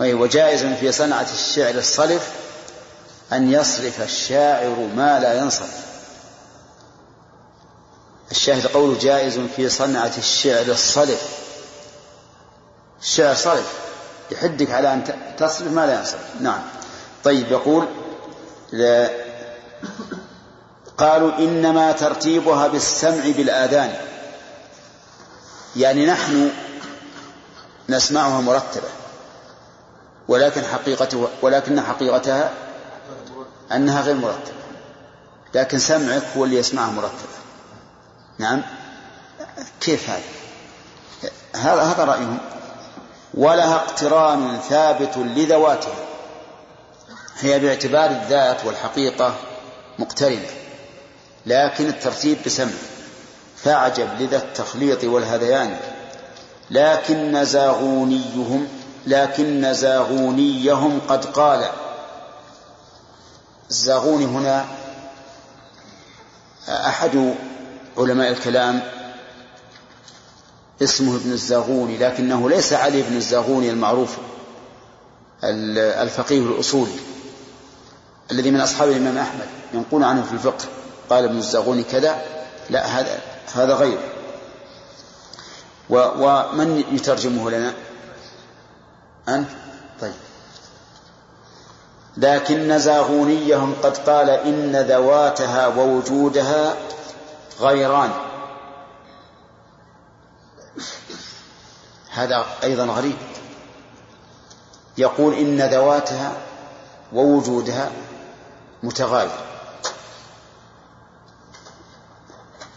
وجائز 0.00 0.64
في 0.64 0.92
صنعة 0.92 1.26
الشعر 1.32 1.74
الصرف 1.74 2.28
أن 3.32 3.52
يصرف 3.52 4.00
الشاعر 4.00 4.88
ما 4.96 5.20
لا 5.20 5.38
ينصرف. 5.38 5.88
الشاهد 8.30 8.66
قوله 8.66 8.98
جائز 8.98 9.38
في 9.56 9.68
صنعة 9.68 10.12
الشعر 10.18 10.66
الصرف 10.66 11.22
الشعر 13.00 13.34
صرف 13.34 13.72
يحدك 14.30 14.70
على 14.70 14.92
أن 14.92 15.04
تصرف 15.38 15.72
ما 15.72 15.86
لا 15.86 15.98
ينصرف. 15.98 16.40
نعم. 16.40 16.62
طيب 17.24 17.52
يقول 17.52 17.86
قالوا 20.98 21.38
إنما 21.38 21.92
ترتيبها 21.92 22.66
بالسمع 22.66 23.24
بالآذان. 23.36 24.07
يعني 25.76 26.06
نحن 26.06 26.50
نسمعها 27.88 28.40
مرتبة 28.40 28.88
ولكن 30.28 30.64
حقيقته 30.64 31.28
ولكن 31.42 31.80
حقيقتها 31.80 32.50
أنها 33.72 34.02
غير 34.02 34.14
مرتبة 34.14 34.58
لكن 35.54 35.78
سمعك 35.78 36.22
هو 36.36 36.44
اللي 36.44 36.56
يسمعها 36.56 36.90
مرتبة. 36.90 37.38
نعم؟ 38.38 38.62
كيف 39.80 40.10
هذا؟ 40.10 40.22
هذا 41.54 41.82
هذا 41.82 42.04
رأيهم. 42.04 42.38
ولها 43.34 43.74
اقتران 43.74 44.58
ثابت 44.68 45.16
لذواتها. 45.16 45.94
هي 47.38 47.58
باعتبار 47.58 48.10
الذات 48.10 48.64
والحقيقة 48.64 49.34
مقترنة 49.98 50.50
لكن 51.46 51.88
الترتيب 51.88 52.38
بسمع. 52.46 52.72
فاعجب 53.64 54.08
لذا 54.20 54.36
التخليط 54.36 55.04
والهذيان. 55.04 55.76
لكن 56.70 57.44
زاغونيهم 57.44 58.68
لكن 59.06 59.74
زاغونيهم 59.74 61.00
قد 61.08 61.24
قال. 61.24 61.68
الزاغوني 63.70 64.24
هنا 64.24 64.64
أحد 66.68 67.34
علماء 67.98 68.30
الكلام 68.30 68.80
اسمه 70.82 71.16
ابن 71.16 71.32
الزاغوني 71.32 71.98
لكنه 71.98 72.50
ليس 72.50 72.72
علي 72.72 73.02
بن 73.02 73.16
الزاغوني 73.16 73.70
المعروف 73.70 74.16
الفقيه 75.44 76.38
الأصولي 76.38 76.96
الذي 78.30 78.50
من 78.50 78.60
أصحاب 78.60 78.88
الإمام 78.88 79.18
أحمد 79.18 79.46
ينقون 79.74 80.04
عنه 80.04 80.22
في 80.22 80.32
الفقه. 80.32 80.64
قال 81.10 81.24
ابن 81.24 81.38
الزاغوني 81.38 81.82
كذا 81.82 82.22
لا 82.70 82.86
هذا 82.86 83.18
هذا 83.54 83.74
غيره 83.74 84.02
ومن 85.90 86.84
يترجمه 86.92 87.50
لنا؟ 87.50 87.74
أنت؟ 89.28 89.48
طيب. 90.00 90.12
لكن 92.16 92.78
زاغونيهم 92.78 93.74
قد 93.82 93.96
قال 93.96 94.30
إن 94.30 94.76
ذواتها 94.76 95.66
ووجودها 95.66 96.76
غيران. 97.60 98.10
هذا 102.10 102.46
أيضا 102.64 102.84
غريب. 102.84 103.16
يقول 104.98 105.34
إن 105.34 105.60
ذواتها 105.60 106.32
ووجودها 107.12 107.90
متغاير. 108.82 109.30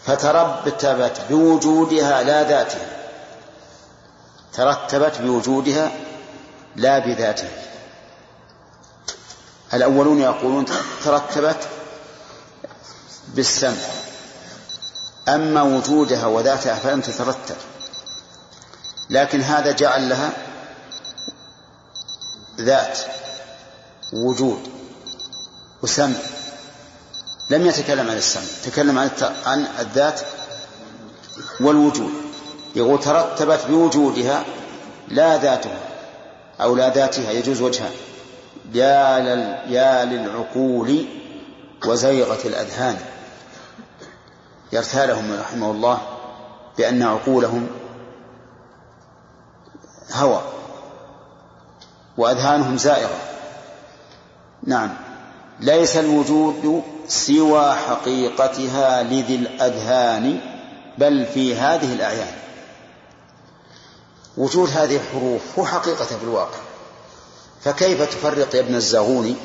فترتبت 0.05 1.21
بوجودها 1.29 2.23
لا 2.23 2.43
ذاتها 2.43 2.87
ترتبت 4.53 5.21
بوجودها 5.21 5.91
لا 6.75 6.99
بذاتها 6.99 7.49
الأولون 9.73 10.21
يقولون 10.21 10.65
ترتبت 11.05 11.67
بالسمع. 13.27 13.77
أما 15.27 15.61
وجودها 15.61 16.25
وذاتها 16.25 16.75
فلم 16.75 17.01
تترتب. 17.01 17.55
لكن 19.09 19.41
هذا 19.41 19.71
جعل 19.71 20.09
لها 20.09 20.31
ذات 22.59 22.99
وجود 24.13 24.69
وسمع. 25.81 26.15
لم 27.51 27.65
يتكلم 27.65 28.09
عن 28.09 28.17
السمع 28.17 28.43
تكلم 28.63 28.97
عن 28.97 29.09
عن 29.45 29.67
الذات 29.79 30.21
والوجود. 31.59 32.11
يقول 32.75 32.99
ترتبت 32.99 33.65
بوجودها 33.69 34.43
لا 35.07 35.37
ذاتها 35.37 35.79
أو 36.61 36.75
لا 36.75 36.89
ذاتها 36.89 37.31
يجوز 37.31 37.61
وجهان 37.61 37.91
يا, 38.73 39.19
لل 39.19 39.73
يا 39.73 40.05
للعقول 40.05 41.05
وزيغة 41.85 42.39
الأذهان. 42.45 42.97
يرثالهم 44.71 45.39
رحمه 45.39 45.71
الله 45.71 46.01
بأن 46.77 47.03
عقولهم 47.03 47.67
هوى 50.13 50.41
وأذهانهم 52.17 52.77
زائغة. 52.77 53.19
نعم. 54.63 54.89
ليس 55.59 55.97
الوجود 55.97 56.83
سوى 57.07 57.75
حقيقتها 57.75 59.03
لذي 59.03 59.35
الأذهان 59.35 60.39
بل 60.97 61.25
في 61.25 61.55
هذه 61.55 61.93
الأعيان. 61.93 62.33
وجود 64.37 64.69
هذه 64.69 64.95
الحروف 64.95 65.41
هو 65.59 65.65
حقيقة 65.65 66.05
في 66.05 66.23
الواقع. 66.23 66.59
فكيف 67.63 68.01
تفرق 68.01 68.55
يا 68.55 68.59
ابن 68.59 68.75
الزاغوني 68.75 69.35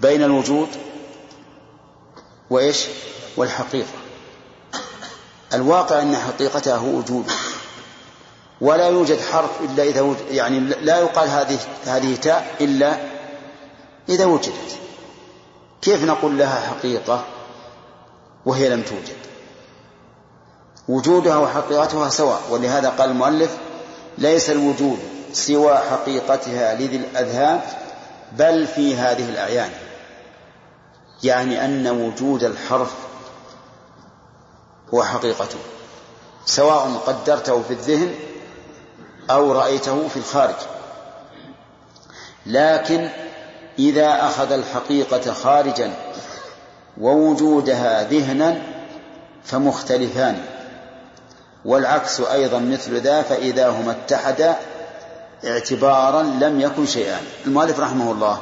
بين 0.00 0.22
الوجود 0.22 0.68
وإيش؟ 2.50 2.86
والحقيقة. 3.36 3.88
الواقع 5.54 6.02
أن 6.02 6.16
حقيقتها 6.16 6.76
هو 6.76 6.88
وجود. 6.88 7.30
ولا 8.60 8.88
يوجد 8.88 9.20
حرف 9.20 9.50
إلا 9.60 9.82
إذا 9.82 10.00
وجد 10.00 10.30
يعني 10.30 10.60
لا 10.60 10.98
يقال 10.98 11.28
هذه 11.28 11.58
هذه 11.86 12.16
تاء 12.16 12.54
إلا 12.60 12.96
إذا 14.08 14.24
وجدت. 14.24 14.78
كيف 15.82 16.04
نقول 16.04 16.38
لها 16.38 16.60
حقيقة 16.60 17.24
وهي 18.46 18.68
لم 18.68 18.82
توجد؟ 18.82 19.16
وجودها 20.88 21.36
وحقيقتها 21.36 22.08
سواء 22.08 22.40
ولهذا 22.50 22.88
قال 22.88 23.10
المؤلف 23.10 23.56
ليس 24.18 24.50
الوجود 24.50 24.98
سوى 25.32 25.76
حقيقتها 25.76 26.74
لذي 26.74 26.96
الأذهان 26.96 27.60
بل 28.32 28.66
في 28.66 28.96
هذه 28.96 29.28
الأعيان. 29.28 29.70
يعني 31.22 31.64
أن 31.64 31.88
وجود 31.88 32.44
الحرف 32.44 32.94
هو 34.94 35.04
حقيقته 35.04 35.58
سواء 36.46 37.02
قدرته 37.06 37.62
في 37.62 37.70
الذهن 37.70 38.14
أو 39.30 39.52
رأيته 39.52 40.08
في 40.08 40.16
الخارج. 40.16 40.56
لكن 42.46 43.10
إذا 43.82 44.26
أخذ 44.26 44.52
الحقيقة 44.52 45.32
خارجا 45.32 45.94
ووجودها 47.00 48.08
ذهنا 48.08 48.62
فمختلفان. 49.44 50.44
والعكس 51.64 52.20
أيضا 52.20 52.58
مثل 52.58 53.00
ذا 53.00 53.22
فإذا 53.22 53.68
هما 53.68 53.92
اتحدا 53.92 54.56
اعتبارا 55.44 56.22
لم 56.22 56.60
يكن 56.60 56.86
شيئان 56.86 57.22
المؤلف 57.46 57.80
رحمه 57.80 58.12
الله 58.12 58.40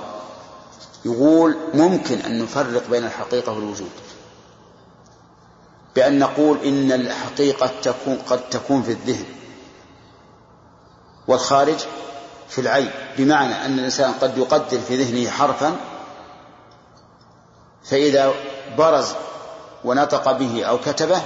يقول 1.05 1.57
ممكن 1.75 2.19
أن 2.19 2.43
نفرق 2.43 2.91
بين 2.91 3.05
الحقيقة 3.05 3.53
والوجود. 3.53 3.91
بأن 5.97 6.19
نقول 6.19 6.59
إن 6.65 6.93
الحقيقة 6.93 7.71
تكون 7.83 8.19
قد 8.29 8.41
تكون 8.51 8.83
في 8.83 8.93
الذهن. 8.93 9.25
والخارج؟ 11.29 11.79
في 12.51 12.61
العين 12.61 12.91
بمعنى 13.19 13.65
أن 13.67 13.79
الإنسان 13.79 14.13
قد 14.13 14.39
يقدر 14.39 14.79
في 14.79 14.97
ذهنه 15.05 15.31
حرفا 15.31 15.77
فإذا 17.85 18.33
برز 18.79 19.13
ونطق 19.85 20.33
به 20.33 20.65
أو 20.65 20.79
كتبه 20.79 21.23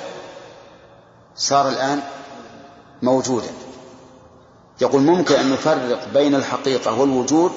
صار 1.37 1.69
الآن 1.69 2.03
موجودا. 3.03 3.51
يقول 4.81 5.03
ممكن 5.03 5.35
أن 5.35 5.53
نفرق 5.53 6.09
بين 6.15 6.35
الحقيقة 6.35 7.01
والوجود 7.01 7.53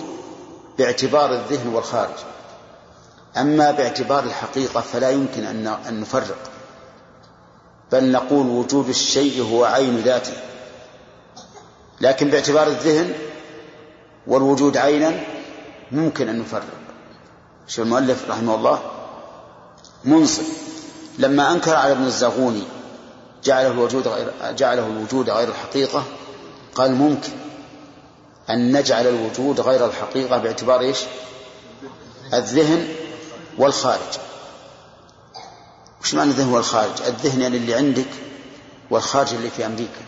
باعتبار 0.77 1.33
الذهن 1.33 1.67
والخارج. 1.67 2.15
أما 3.37 3.71
باعتبار 3.71 4.23
الحقيقة 4.23 4.81
فلا 4.81 5.09
يمكن 5.09 5.45
أن 5.87 5.99
نفرق. 6.01 6.37
بل 7.91 8.11
نقول 8.11 8.47
وجود 8.47 8.89
الشيء 8.89 9.43
هو 9.43 9.65
عين 9.65 9.97
ذاته. 9.97 10.37
لكن 12.01 12.29
باعتبار 12.29 12.67
الذهن 12.67 13.13
والوجود 14.27 14.77
عينا 14.77 15.23
ممكن 15.91 16.29
أن 16.29 16.39
نفرق. 16.39 16.63
شو 17.67 17.81
المؤلف 17.83 18.29
رحمه 18.29 18.55
الله 18.55 18.79
منصف. 20.05 20.67
لما 21.19 21.51
أنكر 21.51 21.75
على 21.75 21.91
ابن 21.91 22.03
الزاغوني 22.03 22.63
جعله 23.43 23.71
الوجود 23.71 24.07
غير 24.07 24.33
جعله 24.51 24.87
الوجود 24.87 25.29
غير 25.29 25.47
الحقيقة 25.47 26.03
قال 26.75 26.95
ممكن 26.95 27.31
أن 28.49 28.77
نجعل 28.77 29.07
الوجود 29.07 29.61
غير 29.61 29.85
الحقيقة 29.85 30.37
باعتبار 30.37 30.79
إيش؟ 30.79 30.97
الذهن 32.33 32.87
والخارج. 33.57 34.17
وش 36.01 36.13
معنى 36.13 36.29
الذهن 36.29 36.49
والخارج؟ 36.53 37.01
الذهن 37.07 37.41
يعني 37.41 37.57
اللي 37.57 37.75
عندك 37.75 38.09
والخارج 38.89 39.33
اللي 39.33 39.49
في 39.49 39.65
أمريكا. 39.65 40.01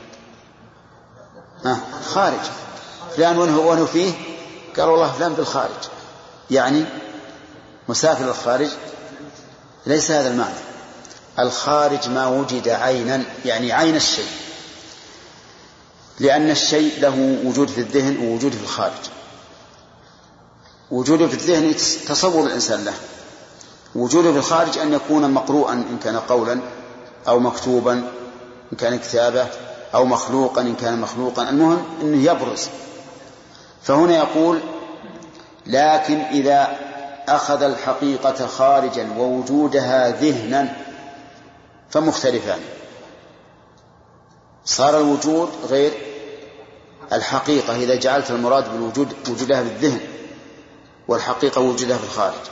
ها 1.66 1.80
خارج. 2.06 2.40
فلان 3.18 3.38
وين 3.38 3.86
فيه 3.86 4.12
قال 4.78 4.90
والله 4.90 5.12
فلان 5.12 5.34
بالخارج. 5.34 5.70
يعني 6.52 6.86
مسافر 7.90 8.30
الخارج 8.30 8.68
ليس 9.86 10.12
هذا 10.12 10.32
المعنى. 10.32 10.60
الخارج 11.40 12.10
ما 12.10 12.28
وجد 12.28 12.70
عينا 12.70 13.24
يعني 13.46 13.72
عين 13.72 13.96
الشيء. 13.96 14.32
لأن 16.20 16.50
الشيء 16.50 17.00
له 17.00 17.40
وجود 17.46 17.68
في 17.68 17.82
الذهن 17.82 18.18
ووجود 18.18 18.52
في 18.52 18.64
الخارج. 18.64 19.10
وجوده 20.92 21.28
في 21.28 21.34
الذهن 21.34 21.76
تصور 22.08 22.48
الإنسان 22.48 22.86
له. 22.86 22.94
وجوده 23.96 24.32
في 24.32 24.38
الخارج 24.38 24.78
أن 24.78 24.94
يكون 24.94 25.32
مقروءا 25.32 25.74
إن 25.74 26.00
كان 26.04 26.20
قولا 26.20 26.60
أو 27.28 27.40
مكتوبا 27.40 27.94
إن 28.74 28.78
كان 28.78 29.00
كتابة 29.00 29.48
أو 29.94 30.06
مخلوقا 30.06 30.62
إن 30.62 30.76
كان 30.76 31.02
مخلوقا. 31.02 31.50
المهم 31.50 31.84
أنه 32.02 32.32
يبرز 32.32 32.68
فهنا 33.84 34.18
يقول 34.18 34.60
لكن 35.66 36.20
إذا 36.20 36.78
أخذ 37.28 37.64
الحقيقة 37.64 38.48
خارجا 38.48 39.10
ووجودها 39.18 40.10
ذهنا 40.10 40.76
فمختلفان. 41.90 42.60
صار 44.66 44.98
الوجود 44.98 45.50
غير 45.70 45.92
الحقيقة 47.14 47.76
إذا 47.76 47.96
جعلت 47.96 48.32
المراد 48.32 48.72
بالوجود 48.72 49.14
وجودها 49.30 49.62
بالذهن 49.62 50.00
والحقيقة 51.08 51.62
وجودها 51.62 51.98
في 51.98 52.04
الخارج. 52.04 52.46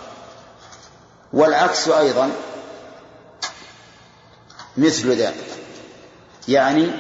والعكس 1.34 1.88
أيضا 1.90 2.32
مثل 4.78 5.12
ذلك 5.12 5.58
يعني 6.48 6.92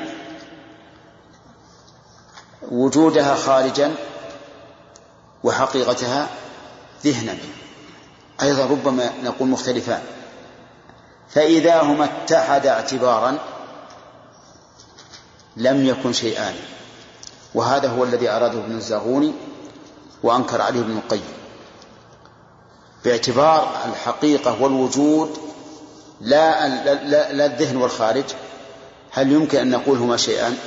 وجودها 2.71 3.35
خارجا 3.35 3.95
وحقيقتها 5.43 6.27
ذهنا. 7.03 7.37
أيضا 8.41 8.65
ربما 8.65 9.13
نقول 9.23 9.47
مختلفان 9.47 10.01
فإذا 11.29 11.81
هما 11.81 12.05
اتحدا 12.05 12.71
اعتبارا 12.71 13.37
لم 15.57 15.85
يكن 15.85 16.13
شيئان. 16.13 16.55
وهذا 17.53 17.89
هو 17.89 18.03
الذي 18.03 18.29
أراده 18.29 18.59
ابن 18.59 18.75
الزاغوني 18.75 19.33
وأنكر 20.23 20.61
عليه 20.61 20.79
ابن 20.79 20.97
القيم. 20.97 21.23
باعتبار 23.05 23.77
الحقيقة 23.85 24.61
والوجود 24.61 25.37
لا 26.21 26.67
لا, 26.67 27.33
لا 27.33 27.45
الذهن 27.45 27.77
والخارج 27.77 28.23
هل 29.11 29.31
يمكن 29.31 29.57
أن 29.57 29.69
نقول 29.69 29.97
هما 29.97 30.17
شيئان؟ 30.17 30.57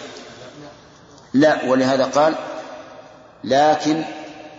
لا 1.34 1.64
ولهذا 1.64 2.04
قال 2.04 2.34
لكن 3.44 4.04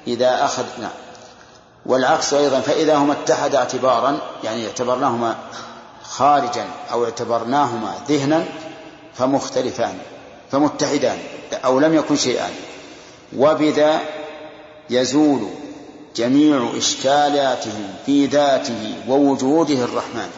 إذا 0.08 0.46
أخذ 0.46 0.66
نعم. 0.80 0.92
والعكس 1.86 2.34
أيضا 2.34 2.60
فإذا 2.60 2.96
هما 2.96 3.14
اتحد 3.14 3.56
اعتبارا 3.56 4.22
يعني 4.44 4.68
اعتبرناهما 4.68 5.36
خارجا 6.04 6.66
أو 6.92 7.06
اعتبرناهما 7.06 7.94
ذهنا 8.08 8.46
فمختلفان 9.14 9.98
فمتحدان 10.52 11.18
أو 11.66 11.80
لم 11.80 11.94
يكن 11.94 12.16
شيئان. 12.16 12.52
وبذا 13.38 14.00
يزول 14.90 15.50
جميع 16.16 16.72
إشكالاتهم 16.78 17.94
في 18.06 18.26
ذاته 18.26 18.96
ووجوده 19.08 19.84
الرحمن. 19.84 20.30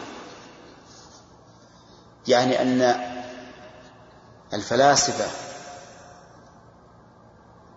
يعني 2.28 2.62
أن 2.62 2.94
الفلاسفة 4.52 5.26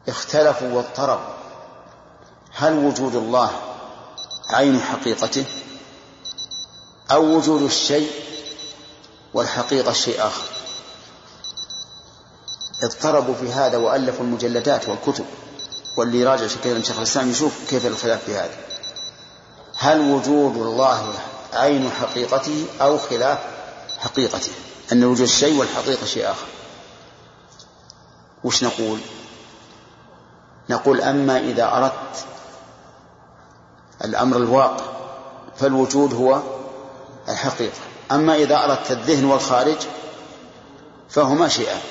اختلفوا 0.07 0.73
واضطربوا. 0.73 1.36
هل 2.59 2.73
وجود 2.73 3.15
الله 3.15 3.51
عين 4.49 4.81
حقيقته 4.81 5.45
أو 7.11 7.37
وجود 7.37 7.61
الشيء 7.61 8.11
والحقيقة 9.33 9.93
شيء 9.93 10.27
آخر؟ 10.27 10.43
اضطربوا 12.83 13.33
في 13.33 13.51
هذا 13.51 13.77
وألفوا 13.77 14.25
المجلدات 14.25 14.89
والكتب 14.89 15.25
واللي 15.97 16.19
يراجع 16.19 16.47
كلام 16.63 16.83
شيخ 16.83 16.97
الإسلام 16.97 17.31
يشوف 17.31 17.53
كيف 17.69 17.85
الخلاف 17.85 18.23
في 18.23 18.35
هذا. 18.35 18.57
هل 19.77 20.01
وجود 20.01 20.55
الله 20.55 21.13
عين 21.53 21.91
حقيقته 21.91 22.65
أو 22.81 22.97
خلاف 22.97 23.39
حقيقته؟ 23.99 24.51
أن 24.91 25.03
وجود 25.03 25.21
الشيء 25.21 25.59
والحقيقة 25.59 26.05
شيء 26.05 26.31
آخر. 26.31 26.47
وش 28.43 28.63
نقول؟ 28.63 28.99
نقول 30.69 31.01
أما 31.01 31.39
إذا 31.39 31.65
أردت 31.65 32.25
الأمر 34.05 34.37
الواقع 34.37 34.85
فالوجود 35.57 36.13
هو 36.13 36.41
الحقيقة. 37.29 37.77
أما 38.11 38.35
إذا 38.35 38.63
أردت 38.63 38.91
الذهن 38.91 39.25
والخارج 39.25 39.77
فهما 41.09 41.47
شيئان. 41.47 41.81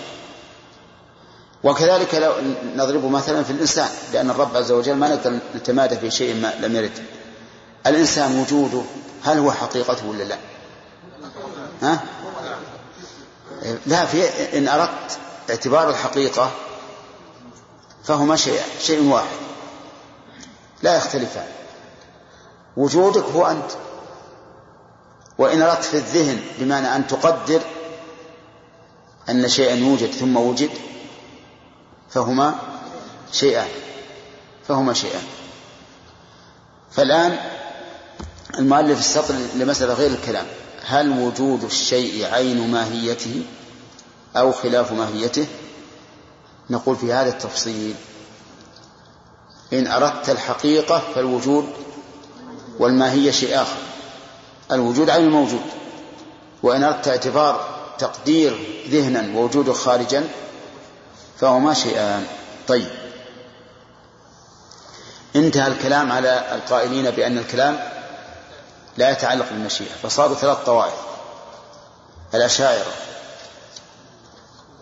وكذلك 1.64 2.14
لو 2.14 2.32
نضرب 2.76 3.04
مثلا 3.04 3.42
في 3.42 3.50
الإنسان 3.50 3.88
لأن 4.12 4.30
الرب 4.30 4.57
عز 4.57 4.72
وجل 4.72 4.94
ما 4.94 5.09
نقدر 5.09 5.38
نتمادى 5.57 5.96
في 5.96 6.11
شيء 6.11 6.34
ما 6.34 6.54
لم 6.61 6.76
يرد. 6.76 7.04
الإنسان 7.86 8.38
وجوده 8.38 8.82
هل 9.24 9.38
هو 9.38 9.52
حقيقته 9.52 10.07
ولا 10.07 10.24
لا؟ 10.24 10.36
ها؟ 11.82 12.00
لا 13.86 14.07
في 14.07 14.59
إن 14.59 14.68
أردت 14.68 15.18
اعتبار 15.50 15.90
الحقيقة 15.90 16.50
فهما 18.04 18.36
شيء 18.36 18.61
شيء 18.80 19.02
واحد. 19.02 19.36
لا 20.82 20.96
يختلفان. 20.96 21.46
وجودك 22.76 23.24
هو 23.24 23.46
أنت. 23.46 23.70
وإن 25.38 25.62
أردت 25.62 25.84
في 25.84 25.94
الذهن 25.94 26.40
بمعنى 26.58 26.96
أن 26.96 27.06
تقدر 27.06 27.60
أن 29.28 29.48
شيئا 29.48 29.74
يوجد 29.74 30.10
ثم 30.10 30.36
وجد 30.36 30.70
فهما 32.10 32.54
شيئان 33.32 33.68
فهما 34.68 34.92
شيئان. 34.92 35.24
فالآن 36.90 37.38
المؤلف 38.58 38.98
السطر 38.98 39.34
لمسألة 39.54 39.94
غير 39.94 40.10
الكلام. 40.10 40.46
هل 40.86 41.20
وجود 41.20 41.64
الشيء 41.64 42.24
عين 42.24 42.70
ماهيته 42.72 43.42
أو 44.36 44.52
خلاف 44.52 44.92
ماهيته؟ 44.92 45.46
نقول 46.70 46.96
في 46.96 47.12
هذا 47.12 47.28
التفصيل 47.28 47.94
إن 49.72 49.86
أردت 49.86 50.30
الحقيقة 50.30 51.02
فالوجود 51.14 51.68
والماهية 52.78 53.30
شيء 53.30 53.62
آخر. 53.62 53.76
الوجود 54.72 55.10
عين 55.10 55.24
الموجود 55.24 55.62
وإن 56.62 56.84
أردت 56.84 57.08
اعتبار 57.08 57.76
تقدير 57.98 58.82
ذهنا 58.88 59.38
ووجوده 59.38 59.72
خارجا 59.72 60.28
فهما 61.40 61.74
شيئان 61.74 62.26
طيب. 62.68 62.88
انتهى 65.36 65.66
الكلام 65.66 66.12
على 66.12 66.54
القائلين 66.54 67.10
بأن 67.10 67.38
الكلام 67.38 67.78
لا 68.96 69.10
يتعلق 69.10 69.48
بالمشيئة. 69.50 69.92
فصاروا 70.02 70.34
ثلاث 70.34 70.58
طوائف. 70.58 70.94
الأشاعرة. 72.34 72.92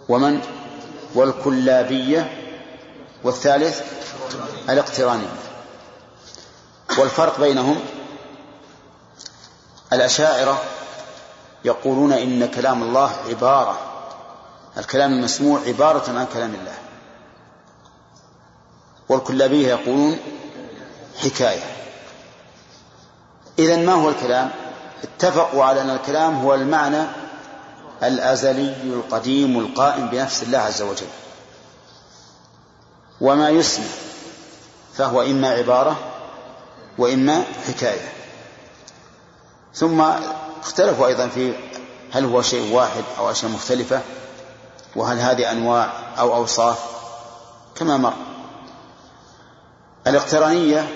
ومن؟ 0.09 0.41
والكلابية. 1.15 2.41
والثالث؟ 3.25 3.81
الاقترانية. 4.69 5.54
والفرق 6.99 7.41
بينهم 7.41 7.81
الأشاعرة 9.93 10.63
يقولون 11.65 12.13
إن 12.13 12.47
كلام 12.47 12.83
الله 12.83 13.11
عبارة 13.29 13.79
الكلام 14.79 15.13
المسموع 15.13 15.61
عبارة 15.67 16.19
عن 16.19 16.27
كلام 16.33 16.55
الله. 16.55 16.75
والكلابية 19.09 19.69
يقولون 19.69 20.19
حكاية. 21.19 21.63
إذا 23.59 23.77
ما 23.77 23.93
هو 23.93 24.09
الكلام؟ 24.09 24.51
اتفقوا 25.03 25.65
على 25.65 25.81
أن 25.81 25.91
الكلام 25.91 26.43
هو 26.43 26.55
المعنى 26.55 27.05
الأزلي 28.03 28.77
القديم 28.83 29.59
القائم 29.59 30.07
بنفس 30.09 30.43
الله 30.43 30.59
عز 30.59 30.83
وجل. 30.83 31.07
وما 33.21 33.49
يسمع 33.49 33.85
فهو 34.97 35.23
إما 35.23 35.49
عبارة 35.49 35.97
وإما 36.99 37.45
حكاية. 37.69 38.13
ثم 39.75 40.01
اختلفوا 40.61 41.07
أيضا 41.07 41.29
في 41.29 41.55
هل 42.13 42.25
هو 42.25 42.43
شيء 42.43 42.75
واحد 42.75 43.05
أو 43.19 43.31
أشياء 43.31 43.51
مختلفة 43.51 44.01
وهل 44.97 45.19
هذه 45.19 45.51
أنواع 45.53 45.93
أو 46.19 46.35
أوصاف 46.35 46.79
كما 47.75 47.97
مر. 47.97 48.15
الاقترانية 50.07 50.89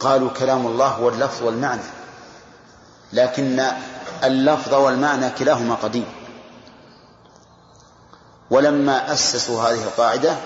قالوا 0.00 0.30
كلام 0.30 0.66
الله 0.66 0.88
هو 0.88 1.08
اللفظ 1.08 1.42
والمعنى 1.42 1.82
لكن 3.12 3.66
اللفظ 4.24 4.74
والمعنى 4.74 5.30
كلاهما 5.30 5.74
قديم. 5.74 6.06
ولما 8.50 9.12
أسسوا 9.12 9.62
هذه 9.62 9.84
القاعدة 9.84 10.36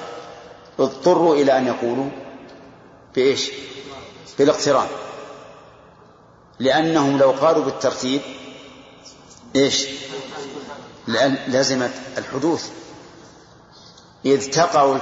اضطروا 0.79 1.35
إلى 1.35 1.59
أن 1.59 1.67
يقولوا 1.67 2.11
بإيش؟ 3.15 3.51
بالاقتران 4.39 4.87
لأنهم 6.59 7.19
لو 7.19 7.31
قالوا 7.31 7.65
بالترتيب 7.65 8.21
إيش؟ 9.57 9.87
لازمت 11.49 11.91
الحدوث. 12.19 12.71
إذ 14.25 14.51
تقع 14.51 14.99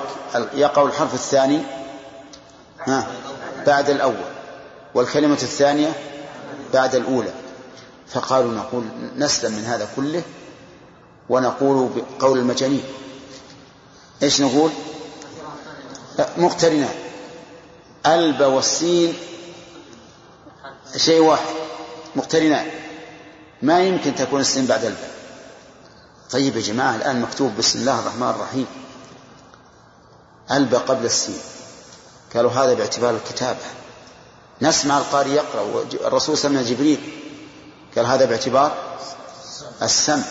يقع 0.54 0.82
الحرف 0.82 1.14
الثاني 1.14 1.62
ها 2.84 3.06
بعد 3.66 3.90
الأول 3.90 4.24
والكلمة 4.94 5.34
الثانية 5.34 5.92
بعد 6.72 6.94
الأولى. 6.94 7.32
فقالوا 8.08 8.52
نقول 8.52 8.84
نسلم 9.16 9.52
من 9.52 9.64
هذا 9.64 9.88
كله 9.96 10.22
ونقول 11.28 11.90
بقول 12.18 12.38
المجانين. 12.38 12.84
إيش 14.22 14.40
نقول؟ 14.40 14.70
مقترنان 16.36 17.05
الب 18.06 18.40
والسين 18.40 19.14
شيء 20.96 21.20
واحد 21.20 21.54
مقترنان. 22.16 22.70
ما 23.62 23.80
يمكن 23.80 24.14
تكون 24.14 24.40
السين 24.40 24.66
بعد 24.66 24.84
الباء 24.84 25.10
طيب 26.30 26.56
يا 26.56 26.60
جماعة 26.60 26.96
الآن 26.96 27.20
مكتوب 27.20 27.56
بسم 27.56 27.78
الله 27.78 28.00
الرحمن 28.00 28.30
الرحيم. 28.30 28.66
الباء 30.50 30.80
قبل 30.80 31.04
السين. 31.04 31.38
قالوا 32.34 32.50
هذا 32.50 32.74
باعتبار 32.74 33.16
الكتابة. 33.16 33.66
نسمع 34.62 34.98
القارئ 34.98 35.30
يقرأ 35.30 35.84
الرسول 35.92 36.38
سمع 36.38 36.62
جبريل. 36.62 37.00
قال 37.96 38.06
هذا 38.06 38.24
باعتبار 38.24 38.98
السمع. 39.82 40.24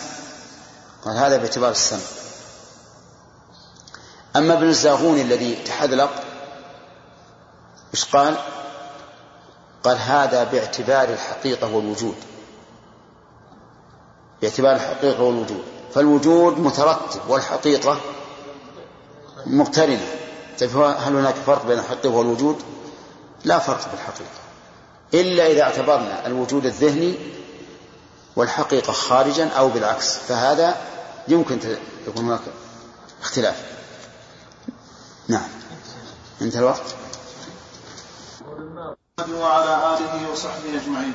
قال 1.04 1.16
هذا 1.16 1.36
باعتبار 1.36 1.70
السمع. 1.70 2.00
أما 4.36 4.54
ابن 4.54 4.68
الزاغون 4.68 5.20
الذي 5.20 5.54
تحذلق 5.54 6.25
إيش 7.96 8.04
قال؟ 8.04 8.36
قال 9.84 9.98
هذا 9.98 10.44
باعتبار 10.44 11.08
الحقيقة 11.08 11.74
والوجود. 11.74 12.14
باعتبار 14.42 14.74
الحقيقة 14.74 15.22
والوجود. 15.22 15.64
فالوجود 15.94 16.58
مترتب 16.58 17.20
والحقيقة 17.28 18.00
مقترنة. 19.46 20.08
طيب 20.60 20.76
هل 20.76 21.16
هناك 21.16 21.34
فرق 21.34 21.66
بين 21.66 21.78
الحقيقة 21.78 22.08
والوجود؟ 22.08 22.62
لا 23.44 23.58
فرق 23.58 23.80
في 23.80 23.94
الحقيقة. 23.94 24.40
إلا 25.14 25.46
إذا 25.46 25.62
اعتبرنا 25.62 26.26
الوجود 26.26 26.66
الذهني 26.66 27.14
والحقيقة 28.36 28.92
خارجا 28.92 29.48
أو 29.48 29.68
بالعكس. 29.68 30.16
فهذا 30.16 30.76
يمكن 31.28 31.58
يكون 32.08 32.24
هناك 32.24 32.40
اختلاف. 33.22 33.62
نعم. 35.28 35.48
انتهى 36.42 36.60
الوقت. 36.60 37.05
وعلى 39.40 39.96
آله 39.96 40.32
وصحبه 40.32 40.82
أجمعين. 40.82 41.14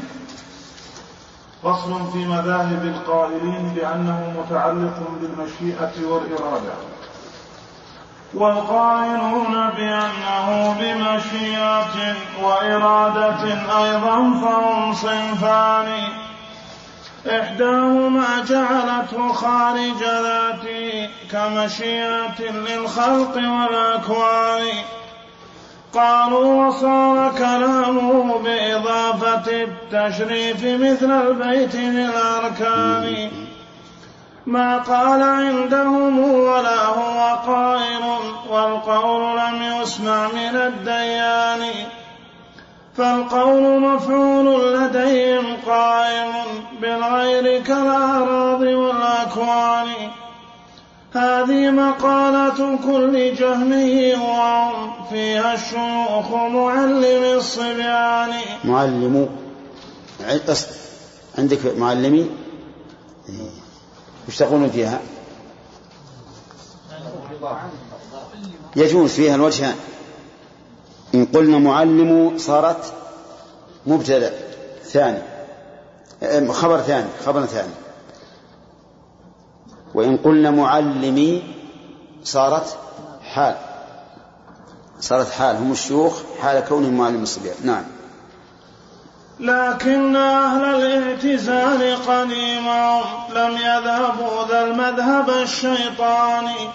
فصل 1.63 2.11
في 2.13 2.17
مذاهب 2.17 2.85
القائلين 2.85 3.73
بأنه 3.75 4.33
متعلق 4.39 5.07
بالمشيئة 5.21 6.05
والإرادة. 6.05 6.73
والقائلون 8.33 9.69
بأنه 9.69 10.75
بمشيئة 10.79 12.15
وإرادة 12.43 13.43
أيضا 13.83 14.17
فهم 14.41 14.93
صنفان. 14.93 16.03
إحداهما 17.27 18.45
جعلته 18.49 19.33
خارج 19.33 20.03
ذاته 20.03 21.09
كمشيئة 21.31 22.41
للخلق 22.41 23.35
والأكوان. 23.35 24.67
قالوا 25.93 26.67
وصار 26.67 27.31
كلامه 27.37 28.39
بإضافة 28.39 29.63
التشريف 29.63 30.63
مثل 30.63 31.11
البيت 31.11 31.75
للأركان. 31.75 33.29
ما 34.45 34.77
قال 34.77 35.23
عندهم 35.23 36.19
ولا 36.19 36.85
هو 36.85 37.37
قائل 37.47 38.03
والقول 38.49 39.37
لم 39.37 39.81
يسمع 39.81 40.27
من 40.27 40.55
الديان. 40.55 41.67
فالقول 42.97 43.79
مفعول 43.79 44.73
لديهم 44.73 45.57
قائم 45.67 46.31
بالغير 46.81 47.63
كالأراضي 47.63 48.75
والأكوان. 48.75 49.87
هذه 51.13 51.71
مقالة 51.71 52.77
كل 52.77 53.35
جهمي 53.35 54.13
وهم 54.13 55.05
فيها 55.09 55.53
الشيوخ 55.53 56.31
معلم 56.31 57.37
الصبيان. 57.37 58.29
معلم. 58.63 59.29
عندك 61.37 61.59
معلمي؟ 61.77 62.29
وش 64.27 64.37
تقولون 64.37 64.69
فيها؟ 64.69 64.99
يجوز 68.75 69.11
فيها 69.11 69.35
الوجهان 69.35 69.75
إن 71.15 71.25
قلنا 71.25 71.57
معلم 71.57 72.37
صارت 72.37 72.93
مبتدأ. 73.85 74.33
ثاني. 74.83 75.21
خبر 76.51 76.81
ثاني 76.81 77.07
خبر 77.25 77.45
ثاني. 77.45 77.80
وإن 79.93 80.17
قلنا 80.17 80.51
معلمي 80.51 81.43
صارت 82.23 82.77
حال. 83.23 83.55
صارت 84.99 85.29
حال. 85.31 85.55
هم 85.55 85.71
الشيوخ 85.71 86.21
حال 86.41 86.59
كونهم 86.59 86.93
معلم 86.93 87.23
الصبيان 87.23 87.55
نعم. 87.63 87.83
لكن 89.39 90.15
أهل 90.15 90.63
الاعتزال 90.63 91.97
قديما 92.07 93.01
لم 93.35 93.51
يذهبوا 93.57 94.47
ذا 94.49 94.63
المذهب 94.63 95.29
الشيطاني 95.29 96.69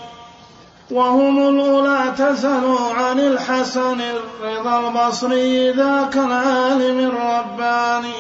وهم 0.90 1.48
الأولى 1.48 1.88
اعتزلوا 1.88 2.92
عن 2.94 3.20
الحسن 3.20 4.00
الرضا 4.00 4.88
البصري 4.88 5.72
ذاك 5.72 6.16
العالم 6.16 6.98
الرباني. 6.98 8.14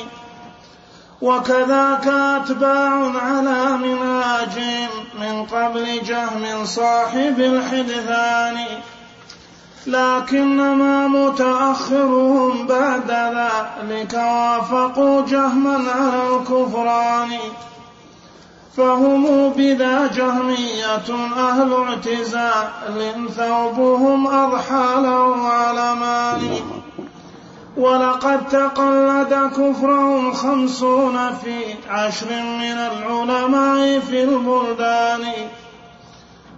وكذاك 1.22 2.06
أتباع 2.06 3.12
على 3.22 3.76
منهاجهم 3.76 4.88
من 5.20 5.44
قبل 5.44 6.02
جهم 6.02 6.64
صاحب 6.64 7.40
الحدثان. 7.40 8.56
لكنما 9.86 11.08
متأخرهم 11.08 12.66
بعد 12.66 13.10
ذلك 13.10 14.14
وافقوا 14.14 15.26
جهما 15.26 15.90
على 15.90 16.36
الكفران. 16.36 17.30
فهم 18.76 19.48
بذا 19.48 20.06
جهمية 20.06 21.08
أهل 21.36 21.72
اعتزال 21.72 23.28
ثوبهم 23.36 24.26
أضحى 24.26 24.94
له 25.02 25.48
علمان 25.48 26.60
ولقد 27.76 28.48
تقلد 28.48 29.50
كفرهم 29.52 30.32
خمسون 30.32 31.34
في 31.34 31.74
عشر 31.88 32.26
من 32.42 32.78
العلماء 32.78 34.00
في 34.00 34.24
البلدان. 34.24 35.24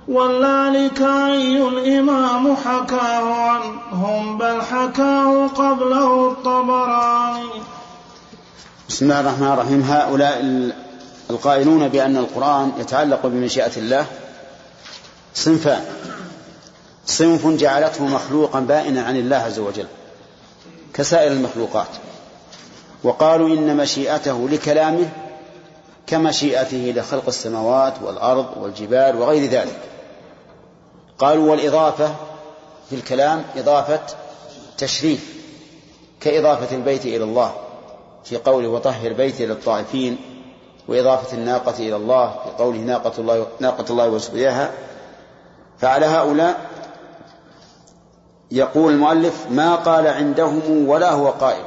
واللالكائي 0.09 1.69
الإمام 1.69 2.57
حكاه 2.57 3.35
عنهم 3.35 4.39
بل 4.39 4.63
حكاه 4.63 5.47
قبله 5.47 6.31
الطبراني. 6.31 7.51
بسم 8.89 9.05
الله 9.05 9.21
الرحمن 9.21 9.53
الرحيم. 9.53 9.83
هؤلاء 9.83 10.41
القائلون 11.31 11.89
بأن 11.89 12.17
القرآن 12.17 12.73
يتعلق 12.79 13.27
بمشيئة 13.27 13.77
الله 13.77 14.07
صنفان. 15.35 15.85
صنف 17.07 17.47
جعلته 17.47 18.05
مخلوقا 18.05 18.61
بائنا 18.61 19.03
عن 19.03 19.17
الله 19.17 19.37
عز 19.37 19.59
وجل. 19.59 19.87
كسائر 20.95 21.33
المخلوقات. 21.33 21.89
وقالوا 23.05 23.49
إن 23.49 23.77
مشيئته 23.77 24.49
لكلامه 24.49 25.09
كمشيئته 26.07 26.93
لخلق 26.97 27.27
السماوات 27.29 27.95
والأرض 28.03 28.47
والجبال 28.57 29.17
وغير 29.17 29.51
ذلك. 29.51 29.79
قالوا 31.19 31.51
والإضافة 31.51 32.15
في 32.91 32.97
الكلام 32.97 33.45
إضافة 33.57 34.01
تشريف 34.79 35.35
كإضافة 36.21 36.77
البيت 36.77 37.07
إلى 37.07 37.25
الله 37.25 37.53
في 38.25 38.37
قوله 38.37 38.69
وطهر 38.69 39.13
بيتي 39.13 39.47
للطائفين 39.47 40.19
وإضافة 40.89 41.37
الناقة 41.37 41.75
إلى 41.79 41.97
الله 41.97 42.31
في 42.31 42.63
قوله 42.63 42.79
ناقة 42.79 43.13
الله 43.19 43.47
ناقة 43.61 43.85
الله 43.91 44.09
وسقياها. 44.09 44.73
فعلى 45.79 46.07
هؤلاء 46.07 46.61
يقول 48.51 48.93
المؤلف 48.93 49.47
ما 49.51 49.75
قال 49.75 50.07
عندهم 50.07 50.89
ولا 50.89 51.11
هو 51.11 51.29
قائل 51.29 51.65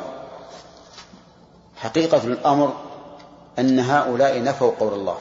حقيقة 1.76 2.24
الأمر 2.24 2.74
أن 3.60 3.80
هؤلاء 3.80 4.44
نفوا 4.44 4.72
قول 4.80 4.94
الله 4.94 5.18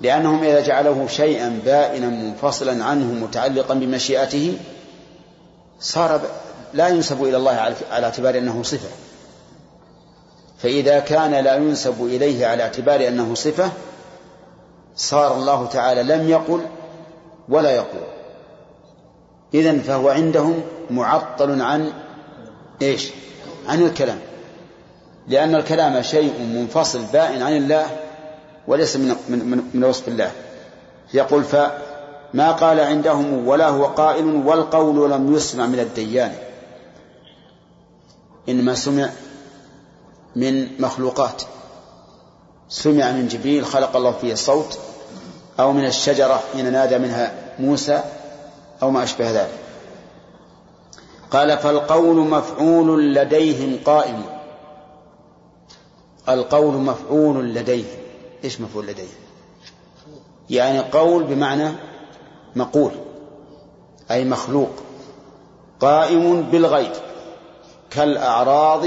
لأنهم 0.00 0.44
إذا 0.44 0.60
جعلوه 0.60 1.06
شيئا 1.06 1.60
بائنا 1.64 2.08
منفصلا 2.08 2.84
عنه 2.84 3.24
متعلقا 3.24 3.74
بمشيئته 3.74 4.58
صار 5.80 6.20
لا 6.74 6.88
ينسب 6.88 7.24
إلى 7.24 7.36
الله 7.36 7.74
على 7.90 8.06
اعتبار 8.06 8.38
أنه 8.38 8.62
صفة. 8.62 8.88
فإذا 10.58 10.98
كان 10.98 11.34
لا 11.34 11.54
ينسب 11.56 12.04
إليه 12.04 12.46
على 12.46 12.62
اعتبار 12.62 13.08
أنه 13.08 13.34
صفة 13.34 13.70
صار 14.96 15.34
الله 15.34 15.66
تعالى 15.66 16.02
لم 16.02 16.28
يقل 16.28 16.60
ولا 17.48 17.70
يقول. 17.70 18.15
إذن 19.54 19.78
فهو 19.78 20.08
عندهم 20.08 20.62
معطل 20.90 21.62
عن 21.62 21.92
إيش؟ 22.82 23.10
عن 23.68 23.82
الكلام. 23.82 24.18
لأن 25.28 25.54
الكلام 25.54 26.02
شيء 26.02 26.40
منفصل 26.40 27.02
بائن 27.12 27.42
عن 27.42 27.56
الله 27.56 27.86
وليس 28.66 28.96
من, 28.96 29.16
من, 29.28 29.62
من 29.74 29.84
وصف 29.84 30.08
الله. 30.08 30.30
يقول 31.14 31.44
فما 31.44 32.52
قال 32.52 32.80
عندهم 32.80 33.48
ولا 33.48 33.68
هو 33.68 33.84
قائل 33.84 34.24
والقول 34.24 35.10
لم 35.10 35.34
يسمع 35.34 35.66
من 35.66 35.80
الديان. 35.80 36.32
إنما 38.48 38.74
سمع 38.74 39.10
من 40.36 40.80
مخلوقات. 40.80 41.42
سمع 42.68 43.12
من 43.12 43.28
جبريل 43.28 43.66
خلق 43.66 43.96
الله 43.96 44.12
فيه 44.12 44.32
الصوت 44.32 44.78
أو 45.60 45.72
من 45.72 45.86
الشجرة 45.86 46.40
حين 46.52 46.72
نادى 46.72 46.98
منها 46.98 47.34
موسى. 47.58 48.02
أو 48.82 48.90
ما 48.90 49.02
أشبه 49.02 49.30
ذلك. 49.30 49.58
قال 51.30 51.58
فالقول 51.58 52.16
مفعول 52.16 53.14
لديهم 53.14 53.78
قائم 53.84 54.22
القول 56.28 56.74
مفعول 56.74 57.54
لديهم 57.54 57.98
إيش 58.44 58.60
مفعول 58.60 58.86
لديهم 58.86 59.08
يعني 60.50 60.78
قول 60.78 61.24
بمعنى 61.24 61.70
مقول 62.56 62.90
أي 64.10 64.24
مخلوق. 64.24 64.70
قائم 65.80 66.42
بالغيب 66.42 66.92
كالأعراض 67.90 68.86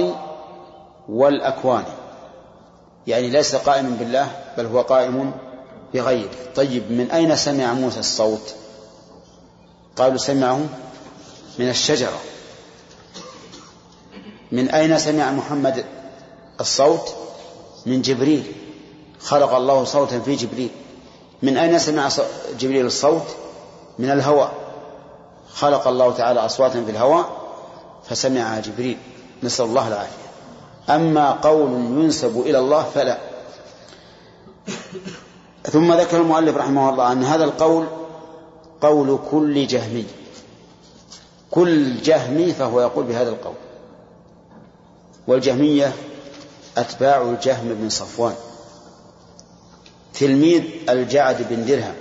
والأكوان. 1.10 1.84
يعني 3.08 3.30
ليس 3.30 3.56
قائما 3.56 3.90
بالله 4.00 4.28
بل 4.58 4.66
هو 4.66 4.82
قائم 4.82 5.32
بغيره 5.94 6.30
طيب 6.56 6.92
من 6.92 7.12
أين 7.12 7.36
سمع 7.36 7.74
موسى 7.74 8.00
الصوت؟ 8.00 8.56
قالوا 10.00 10.18
سمعه 10.18 10.60
من 11.60 11.70
الشجرة. 11.70 12.20
من 14.52 14.70
أين 14.70 15.00
سمع 15.00 15.32
محمد 15.32 15.86
الصوت؟ 16.60 17.16
من 17.86 18.02
جبريل. 18.02 18.44
خلق 19.20 19.54
الله 19.54 19.84
صوتا 19.84 20.20
في 20.20 20.36
جبريل. 20.36 20.70
من 21.44 21.58
أين 21.58 21.80
سمع 21.80 22.10
جبريل 22.60 22.86
الصوت؟ 22.86 23.28
من 24.00 24.12
الهواء. 24.12 24.54
خلق 25.54 25.88
الله 25.88 26.14
تعالى 26.14 26.40
أصواتا 26.40 26.86
في 26.86 26.92
الهواء 26.92 27.30
فسمعها 28.10 28.60
جبريل. 28.60 28.98
نسأل 29.44 29.66
الله 29.66 29.88
العافية. 29.88 30.30
أما 30.90 31.32
قول 31.32 31.72
ينسب 31.72 32.42
إلى 32.42 32.60
الله 32.60 32.84
فلا. 32.84 33.18
ثم 35.64 35.94
ذكر 35.94 36.18
المؤلف 36.18 36.58
رحمه 36.58 36.90
الله 36.90 37.12
أن 37.12 37.24
هذا 37.24 37.44
القول 37.44 37.99
قول 38.82 39.20
كل 39.32 39.68
جهمي. 39.68 40.06
كل 41.52 42.02
جهمي 42.02 42.54
فهو 42.54 42.82
يقول 42.82 43.06
بهذا 43.06 43.30
القول. 43.30 43.56
والجهمية 45.28 45.94
أتباع 46.78 47.22
الجهم 47.22 47.74
بن 47.74 47.90
صفوان. 47.90 48.36
تلميذ 50.14 50.64
الجعد 50.90 51.48
بن 51.50 51.66
درهم. 51.66 51.96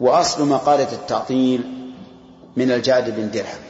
وأصل 0.00 0.48
مقالة 0.48 0.92
التعطيل 0.92 1.92
من 2.56 2.72
الجعد 2.72 3.10
بن 3.10 3.30
درهم. 3.30 3.60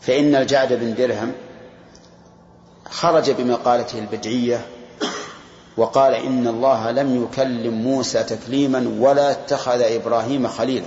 فإن 0.00 0.34
الجعد 0.34 0.72
بن 0.72 0.94
درهم 0.94 1.32
خرج 2.90 3.30
بمقالته 3.30 3.98
البدعية 3.98 4.66
وقال 5.76 6.14
إن 6.14 6.46
الله 6.46 6.90
لم 6.90 7.24
يكلم 7.24 7.74
موسى 7.74 8.22
تكليما 8.22 8.96
ولا 8.98 9.30
اتخذ 9.30 9.80
إبراهيم 9.80 10.48
خليلا. 10.48 10.86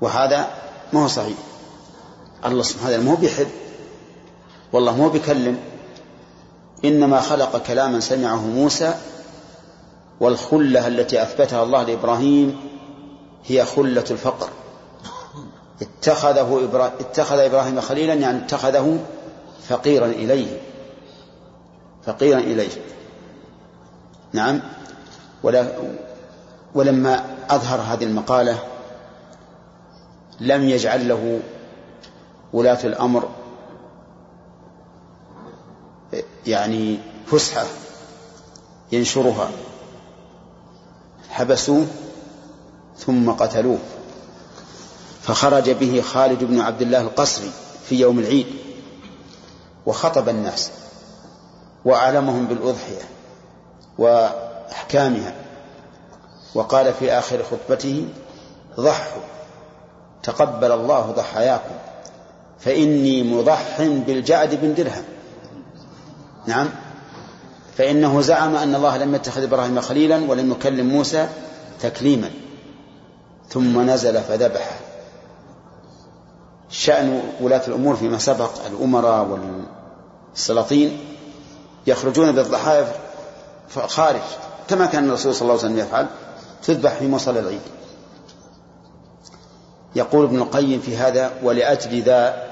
وهذا 0.00 0.50
ما 0.92 1.02
هو 1.02 1.08
صحيح. 1.08 1.38
الله 2.46 2.62
سبحانه 2.62 3.10
هو 3.10 3.16
بيحب. 3.16 3.48
والله 4.72 4.96
ما 4.96 5.04
هو 5.04 5.08
بيكلم. 5.08 5.58
إنما 6.84 7.20
خلق 7.20 7.56
كلاما 7.66 8.00
سمعه 8.00 8.46
موسى 8.46 8.94
والخلة 10.20 10.86
التي 10.86 11.22
أثبتها 11.22 11.62
الله 11.62 11.82
لإبراهيم 11.82 12.60
هي 13.46 13.64
خلة 13.64 14.04
الفقر. 14.10 14.48
اتخذه 15.82 16.60
إبرا... 16.64 16.86
اتخذ 17.00 17.38
إبراهيم 17.38 17.80
خليلا 17.80 18.14
يعني 18.14 18.38
اتخذه 18.38 18.98
فقيرا 19.68 20.06
إليه. 20.06 20.69
فقيرا 22.06 22.38
إليه. 22.38 22.70
نعم. 24.32 24.60
ولا 25.42 25.72
ولما 26.74 27.36
أظهر 27.50 27.80
هذه 27.80 28.04
المقالة 28.04 28.58
لم 30.40 30.68
يجعل 30.68 31.08
له 31.08 31.40
ولاة 32.52 32.78
الأمر 32.84 33.28
يعني 36.46 36.98
فسحة 37.26 37.66
ينشرها. 38.92 39.50
حبسوه 41.30 41.86
ثم 42.98 43.30
قتلوه. 43.30 43.78
فخرج 45.22 45.70
به 45.70 46.00
خالد 46.00 46.44
بن 46.44 46.60
عبد 46.60 46.82
الله 46.82 47.00
القصري 47.00 47.50
في 47.84 48.00
يوم 48.00 48.18
العيد 48.18 48.46
وخطب 49.86 50.28
الناس. 50.28 50.70
وأعلمهم 51.84 52.46
بالأضحية 52.46 53.02
وأحكامها. 53.98 55.34
وقال 56.54 56.94
في 56.94 57.12
آخر 57.12 57.42
خطبته 57.42 58.08
ضحوا 58.80 59.22
تقبل 60.22 60.72
الله 60.72 61.00
ضحاياكم 61.00 61.74
فإني 62.58 63.22
مضح 63.22 63.82
بالجعد 63.82 64.54
بن 64.54 64.74
درهم. 64.74 65.04
نعم. 66.46 66.68
فإنه 67.76 68.20
زعم 68.20 68.56
أن 68.56 68.74
الله 68.74 68.96
لم 68.96 69.14
يتخذ 69.14 69.42
إبراهيم 69.42 69.80
خليلا 69.80 70.30
ولم 70.30 70.50
يكلم 70.50 70.86
موسى 70.88 71.28
تكليما. 71.80 72.30
ثم 73.48 73.90
نزل 73.90 74.20
فذبحه 74.20 74.76
شأن 76.70 77.22
ولاة 77.40 77.62
الأمور 77.68 77.96
فيما 77.96 78.18
سبق 78.18 78.50
الأمراء 78.66 79.38
والسلاطين. 80.34 80.98
يخرجون 81.90 82.32
بالضحايا 82.32 82.92
خارج 83.86 84.20
كما 84.68 84.86
كان 84.86 85.08
الرسول 85.08 85.34
صلى 85.34 85.42
الله 85.42 85.52
عليه 85.52 85.64
وسلم 85.64 85.78
يفعل 85.78 86.06
تذبح 86.62 86.94
في 86.94 87.08
مصلى 87.08 87.40
العيد. 87.40 87.60
يقول 89.94 90.24
ابن 90.24 90.36
القيم 90.36 90.80
في 90.80 90.96
هذا 90.96 91.32
ولأجل 91.42 92.02
ذا 92.02 92.46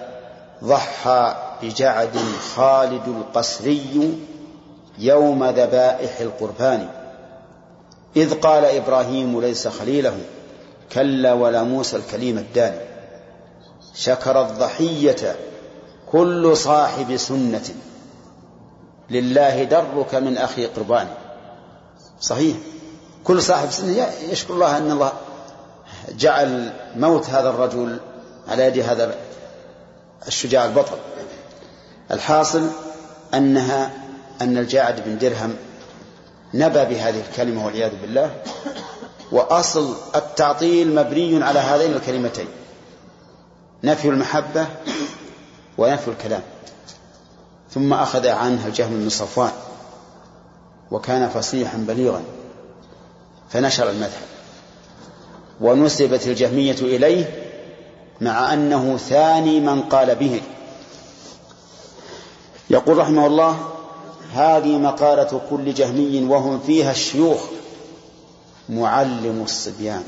ضحى 0.65 1.37
بجعد 1.63 2.17
خالد 2.55 3.09
القسري 3.09 4.19
يوم 4.99 5.45
ذبائح 5.45 6.21
القربان 6.21 6.89
إذ 8.17 8.35
قال 8.35 8.65
إبراهيم 8.65 9.41
ليس 9.41 9.69
خليله 9.69 10.19
كلا 10.93 11.33
ولا 11.33 11.63
موسى 11.63 11.97
الكليم 11.97 12.39
الداني. 12.39 12.81
شكر 13.95 14.43
الضحية 14.43 15.37
كل 16.13 16.57
صاحب 16.57 17.17
سنة. 17.17 17.75
لله 19.11 19.65
درك 19.65 20.15
من 20.15 20.39
أخي 20.39 20.67
قربان 20.67 21.09
صحيح. 22.21 22.57
كل 23.25 23.43
صاحب 23.43 23.71
سنة 23.71 24.09
يشكر 24.31 24.55
الله 24.55 24.77
أن 24.77 24.91
الله 24.91 25.13
جعل 26.19 26.73
موت 26.97 27.31
هذا 27.31 27.51
الرجل 27.51 27.99
على 28.49 28.63
يد 28.63 28.79
هذا 28.79 29.15
الشجاع 30.27 30.65
البطل. 30.65 30.97
الحاصل 32.11 32.71
أنها 33.35 33.91
أن 34.43 34.59
الجاعد 34.59 35.05
بن 35.05 35.19
درهم 35.19 35.57
نبى 36.55 36.85
بهذه 36.85 37.23
الكلمة 37.31 37.67
والعياذ 37.67 37.91
بالله 38.03 38.35
وأصل 39.33 39.97
التعطيل 40.15 40.95
مبني 40.95 41.45
على 41.45 41.59
هذين 41.59 41.93
الكلمتين 41.93 42.49
نفي 43.85 44.09
المحبة 44.09 44.67
ونفي 45.79 46.09
الكلام. 46.09 46.43
ثم 47.79 47.93
أخذ 47.93 48.27
عنها 48.27 48.67
الجهم 48.67 49.01
بن 49.01 49.09
صفوان 49.09 49.53
وكان 50.91 51.29
فصيحا 51.29 51.79
بليغا 51.79 52.23
فنشر 53.51 53.91
المذهب. 53.91 54.29
ونسبت 55.61 56.27
الجهمية 56.27 56.77
إليه 56.81 57.45
مع 58.21 58.53
أنه 58.53 58.97
ثاني 58.97 59.61
من 59.61 59.83
قال 59.83 60.15
به. 60.15 60.41
يقول 62.71 62.99
رحمه 62.99 63.27
الله 63.27 63.59
هذه 64.33 64.79
مقالة 64.79 65.41
كل 65.51 65.75
جهمي 65.75 66.25
وهم 66.25 66.61
فيها 66.61 66.91
الشيوخ 66.91 67.41
معلم 68.69 69.43
الصبيان. 69.43 70.05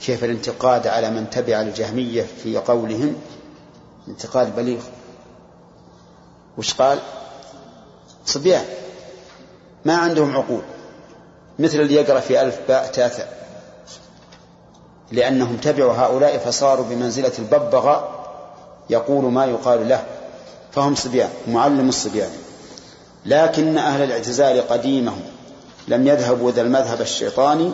كيف 0.00 0.24
الانتقاد 0.24 0.86
على 0.86 1.10
من 1.10 1.30
تبع 1.30 1.60
الجهمية 1.60 2.26
في 2.42 2.56
قولهم؟ 2.56 3.14
انتقاد 4.08 4.56
بليغ. 4.56 4.80
وش 6.58 6.74
قال؟ 6.74 6.98
صبيان. 8.26 8.64
ما 9.84 9.96
عندهم 9.96 10.36
عقول. 10.36 10.62
مثل 11.58 11.80
اللي 11.80 11.94
يقرأ 11.94 12.20
في 12.20 12.42
ألف 12.42 12.58
باء 12.68 12.86
تاثا 12.86 13.28
لأنهم 15.12 15.56
تبعوا 15.56 15.92
هؤلاء 15.92 16.38
فصاروا 16.38 16.84
بمنزلة 16.84 17.32
الببغاء 17.38 18.28
يقول 18.90 19.24
ما 19.24 19.44
يقال 19.44 19.88
له. 19.88 20.04
فهم 20.72 20.94
صبيان 20.94 21.30
معلم 21.48 21.88
الصبيان. 21.88 22.30
لكن 23.26 23.78
أهل 23.78 24.02
الاعتزال 24.02 24.68
قديمهم 24.68 25.22
لم 25.88 26.06
يذهبوا 26.06 26.50
ذا 26.50 26.62
المذهب 26.62 27.00
الشيطاني 27.00 27.72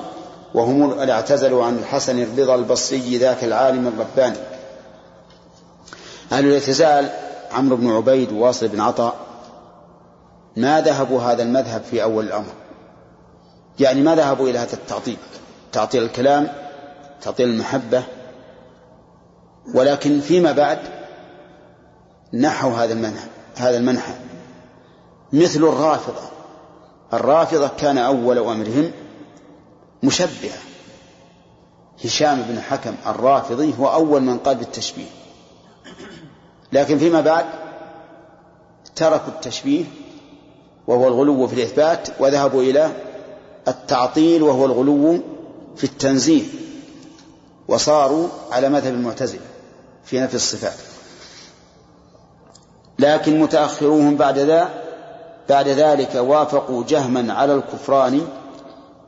وهم 0.54 1.00
اعتزلوا 1.10 1.64
عن 1.64 1.78
الحسن 1.78 2.22
الرضا 2.22 2.54
البصري 2.54 3.18
ذاك 3.18 3.44
العالم 3.44 3.88
الرباني. 3.88 4.38
أهل 6.32 6.46
الاعتزال 6.46 7.23
عمرو 7.54 7.76
بن 7.76 7.90
عبيد 7.90 8.32
وواصل 8.32 8.68
بن 8.68 8.80
عطاء 8.80 9.16
ما 10.56 10.80
ذهبوا 10.80 11.22
هذا 11.22 11.42
المذهب 11.42 11.82
في 11.82 12.02
أول 12.02 12.24
الأمر؟ 12.24 12.52
يعني 13.80 14.02
ما 14.02 14.14
ذهبوا 14.14 14.48
إلى 14.48 14.58
هذا 14.58 14.72
التعطيل؟ 14.72 15.16
تعطيل 15.72 16.02
الكلام 16.02 16.48
تعطيل 17.22 17.48
المحبة 17.48 18.02
ولكن 19.74 20.20
فيما 20.20 20.52
بعد 20.52 20.78
نحوا 22.34 22.72
هذا 22.72 22.92
المنهج 22.92 23.28
هذا 23.56 23.76
المنحى 23.76 24.14
مثل 25.32 25.58
الرافضة 25.58 26.34
الرافضة 27.12 27.68
كان 27.68 27.98
أول 27.98 28.38
أمرهم 28.38 28.90
مشبهة. 30.02 30.58
هشام 32.04 32.42
بن 32.42 32.60
حكم 32.60 32.94
الرافضي 33.06 33.74
هو 33.78 33.92
أول 33.92 34.20
من 34.20 34.38
قال 34.38 34.56
بالتشبيه. 34.56 35.08
لكن 36.74 36.98
فيما 36.98 37.20
بعد 37.20 37.44
تركوا 38.96 39.28
التشبيه 39.28 39.84
وهو 40.86 41.08
الغلو 41.08 41.46
في 41.46 41.54
الإثبات 41.54 42.08
وذهبوا 42.20 42.62
إلى 42.62 42.90
التعطيل 43.68 44.42
وهو 44.42 44.64
الغلو 44.64 45.20
في 45.76 45.84
التنزيه 45.84 46.42
وصاروا 47.68 48.28
على 48.52 48.68
مذهب 48.68 48.94
المعتزلة 48.94 49.40
في 50.04 50.20
نفي 50.20 50.34
الصفات. 50.34 50.76
لكن 52.98 53.40
متأخروهم 53.40 54.16
بعد 54.16 54.38
ذا 54.38 54.68
بعد 55.48 55.68
ذلك 55.68 56.14
وافقوا 56.14 56.84
جهما 56.88 57.32
على 57.32 57.54
الكفران 57.54 58.26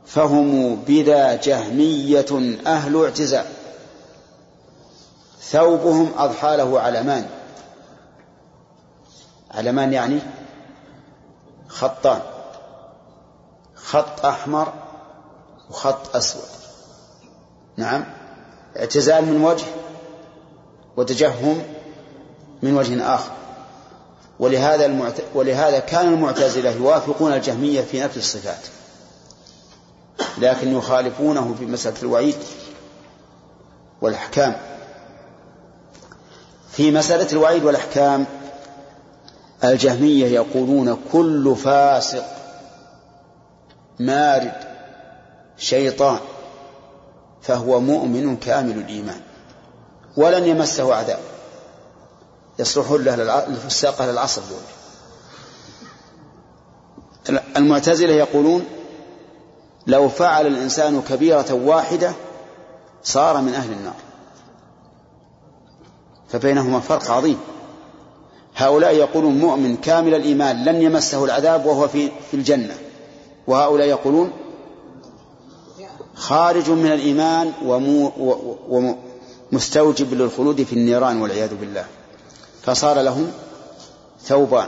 فهم 0.05 0.75
بذا 0.75 1.35
جهمية 1.35 2.57
أهل 2.67 3.03
اعتزال. 3.03 3.45
ثوبهم 5.41 6.11
أضحى 6.17 6.57
له 6.57 6.79
علمان 6.79 7.27
علمان 9.57 9.93
يعني؟ 9.93 10.19
خطان. 11.67 12.21
خط 13.75 14.25
أحمر 14.25 14.73
وخط 15.69 16.15
أسود. 16.15 16.49
نعم. 17.77 18.05
اعتزال 18.77 19.25
من 19.25 19.43
وجه 19.43 19.65
وتجهم 20.97 21.63
من 22.63 22.77
وجه 22.77 23.15
آخر. 23.15 23.31
ولهذا 24.39 24.85
المعت... 24.85 25.13
ولهذا 25.35 25.79
كان 25.79 26.13
المعتزلة 26.13 26.69
يوافقون 26.69 27.33
الجهمية 27.33 27.81
في 27.81 28.01
نفي 28.01 28.17
الصفات. 28.17 28.67
لكن 30.37 30.77
يخالفونه 30.77 31.55
في 31.59 31.65
مسألة 31.65 32.01
الوعيد 32.03 32.37
والأحكام. 34.01 34.57
في 36.71 36.91
مسألة 36.91 37.31
الوعيد 37.31 37.63
والأحكام 37.63 38.25
الجهمية 39.63 40.25
يقولون 40.25 40.97
كل 41.11 41.55
فاسق 41.55 42.25
مارد 43.99 44.67
شيطان 45.57 46.19
فهو 47.41 47.79
مؤمن 47.79 48.37
كامل 48.37 48.77
الإيمان 48.77 49.21
ولن 50.17 50.45
يمسه 50.45 50.95
عذاب. 50.95 51.19
يصلحون 52.59 53.03
له 53.03 53.15
للفساق 53.15 54.01
أهل 54.01 54.09
العصر 54.09 54.41
دول. 54.49 54.59
المعتزلة 57.57 58.13
يقولون 58.13 58.65
لو 59.87 60.09
فعل 60.09 60.47
الإنسان 60.47 61.01
كبيرة 61.01 61.53
واحدة 61.53 62.13
صار 63.03 63.41
من 63.41 63.53
أهل 63.53 63.71
النار. 63.71 63.95
فبينهما 66.29 66.79
فرق 66.79 67.11
عظيم. 67.11 67.39
هؤلاء 68.57 68.95
يقولون 68.95 69.39
مؤمن 69.39 69.77
كامل 69.77 70.13
الإيمان 70.13 70.65
لن 70.65 70.81
يمسه 70.81 71.25
العذاب 71.25 71.65
وهو 71.65 71.87
في 71.87 72.11
في 72.31 72.33
الجنة. 72.33 72.77
وهؤلاء 73.47 73.87
يقولون 73.87 74.31
خارج 76.15 76.69
من 76.69 76.91
الإيمان 76.91 77.53
ومستوجب 79.51 80.13
للخلود 80.13 80.63
في 80.63 80.73
النيران 80.73 81.21
والعياذ 81.21 81.55
بالله. 81.55 81.85
فصار 82.63 83.01
لهم 83.01 83.31
ثوبان. 84.23 84.67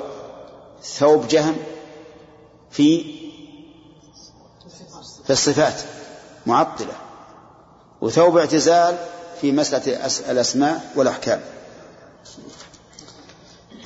ثوب 0.83 1.27
جهم 1.27 1.55
في 2.71 3.03
في 5.23 5.29
الصفات 5.29 5.81
معطلة. 6.45 6.93
وثوب 8.01 8.37
اعتزال 8.37 8.97
في 9.41 9.51
مسألة 9.51 10.09
الأسماء 10.29 10.91
والأحكام. 10.95 11.41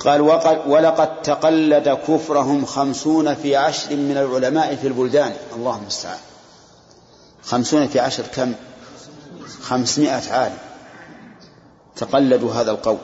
قال 0.04 0.20
ولقد 0.66 1.22
تقلد 1.22 1.88
كفرهم 1.88 2.64
خمسون 2.64 3.34
في 3.34 3.56
عشر 3.56 3.96
من 3.96 4.16
العلماء 4.16 4.76
في 4.76 4.86
البلدان. 4.86 5.32
اللهم 5.56 5.80
المستعان. 5.80 6.18
خمسون 7.42 7.88
في 7.88 8.00
عشر 8.00 8.22
كم؟ 8.34 8.52
خمسمائة 9.62 10.32
عالم 10.32 10.58
تقلدوا 11.96 12.52
هذا 12.52 12.70
القول 12.70 12.98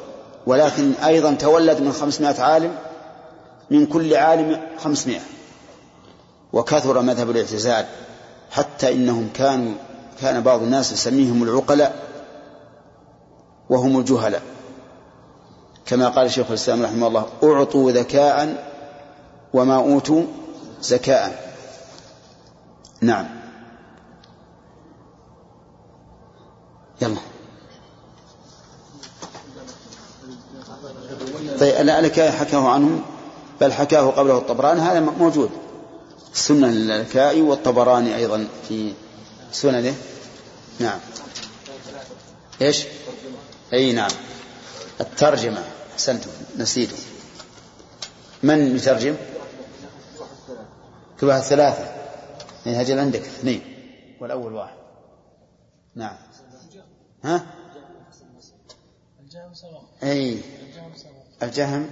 ولكن 0.47 0.93
أيضا 0.93 1.35
تولد 1.35 1.81
من 1.81 1.93
خمسمائة 1.93 2.41
عالم 2.41 2.77
من 3.71 3.87
كل 3.87 4.15
عالم 4.15 4.61
خمسمائة. 4.79 5.21
وكثر 6.53 7.01
مذهب 7.01 7.31
الاعتزال 7.31 7.87
حتى 8.51 8.93
إنهم 8.93 9.29
كانوا 9.35 9.73
كان 10.21 10.41
بعض 10.43 10.63
الناس 10.63 10.93
يسميهم 10.93 11.43
العقلاء 11.43 11.97
وهم 13.71 13.99
الجهلاء. 13.99 14.43
كما 15.87 16.09
قال 16.09 16.31
شيخ 16.31 16.47
الإسلام 16.49 16.83
رحمه 16.83 17.07
الله 17.07 17.27
أعطوا 17.43 17.91
ذكاء 17.91 18.71
وما 19.53 19.77
أوتوا 19.77 20.23
زكاء. 20.83 21.55
نعم. 23.01 23.27
يلا. 27.03 27.17
طيب 31.61 31.75
الألكاء 31.75 32.33
حكاه 32.33 32.69
عنهم 32.69 33.03
بل 33.61 33.73
حكاه 33.73 34.01
قبله 34.01 34.39
الطبراني 34.39 34.81
هذا 34.81 35.01
موجود. 35.01 35.51
سنن 36.33 36.65
الألكائي 36.65 37.43
والطبراني 37.43 38.17
أيضا 38.17 38.49
في 38.69 38.93
سننه. 39.53 39.95
نعم. 40.79 40.99
إيش؟ 42.63 42.87
أي 43.73 43.93
نعم. 43.93 44.11
الترجمة 45.01 45.65
أحسنتم 45.93 46.31
نسيت. 46.57 46.91
من 48.43 48.77
يترجم؟ 48.77 49.17
كل 51.21 51.27
واحد 51.27 51.41
ثلاثة. 51.41 51.85
يعني 52.67 52.83
هجل 52.83 52.99
عندك 52.99 53.21
اثنين 53.21 53.63
والأول 54.21 54.53
واحد. 54.53 54.77
نعم. 55.95 56.17
ها؟ 57.25 57.47
أي. 60.03 60.41
الجهم 61.43 61.91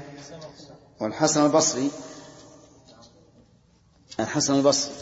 والحسن 1.00 1.46
البصري. 1.46 1.90
الحسن 4.20 4.54
البصري. 4.54 4.94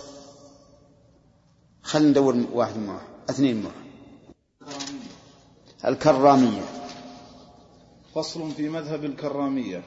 خلينا 1.83 2.11
ندور 2.11 2.47
واحد 2.53 2.77
معه 2.77 3.01
اثنين 3.31 3.63
معه 3.63 3.87
الكرامية. 5.85 6.86
فصل 8.17 8.51
في 8.57 8.69
مذهب 8.69 9.05
الكرامية. 9.05 9.83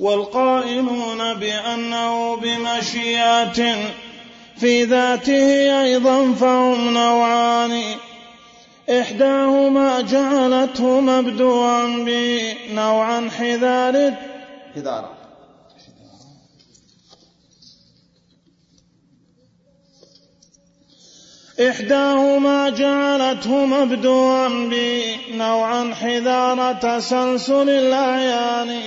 والقائلون 0.00 1.34
بأنه 1.34 2.36
بمشيئة 2.36 3.76
في 4.56 4.84
ذاته 4.84 5.82
أيضا 5.82 6.32
فهم 6.32 6.94
نوعان. 6.94 7.82
إحداهما 8.90 10.00
جعلته 10.00 11.00
مبدوعا 11.00 11.86
بنوعا 11.86 13.30
حذار 13.38 14.12
حذارا 14.74 15.21
إحداهما 21.60 22.70
جعلته 22.70 23.66
مبدوعا 23.66 24.48
بنوعا 24.48 25.94
حذار 25.94 26.72
تسلسل 26.72 27.68
الأعيان 27.68 28.80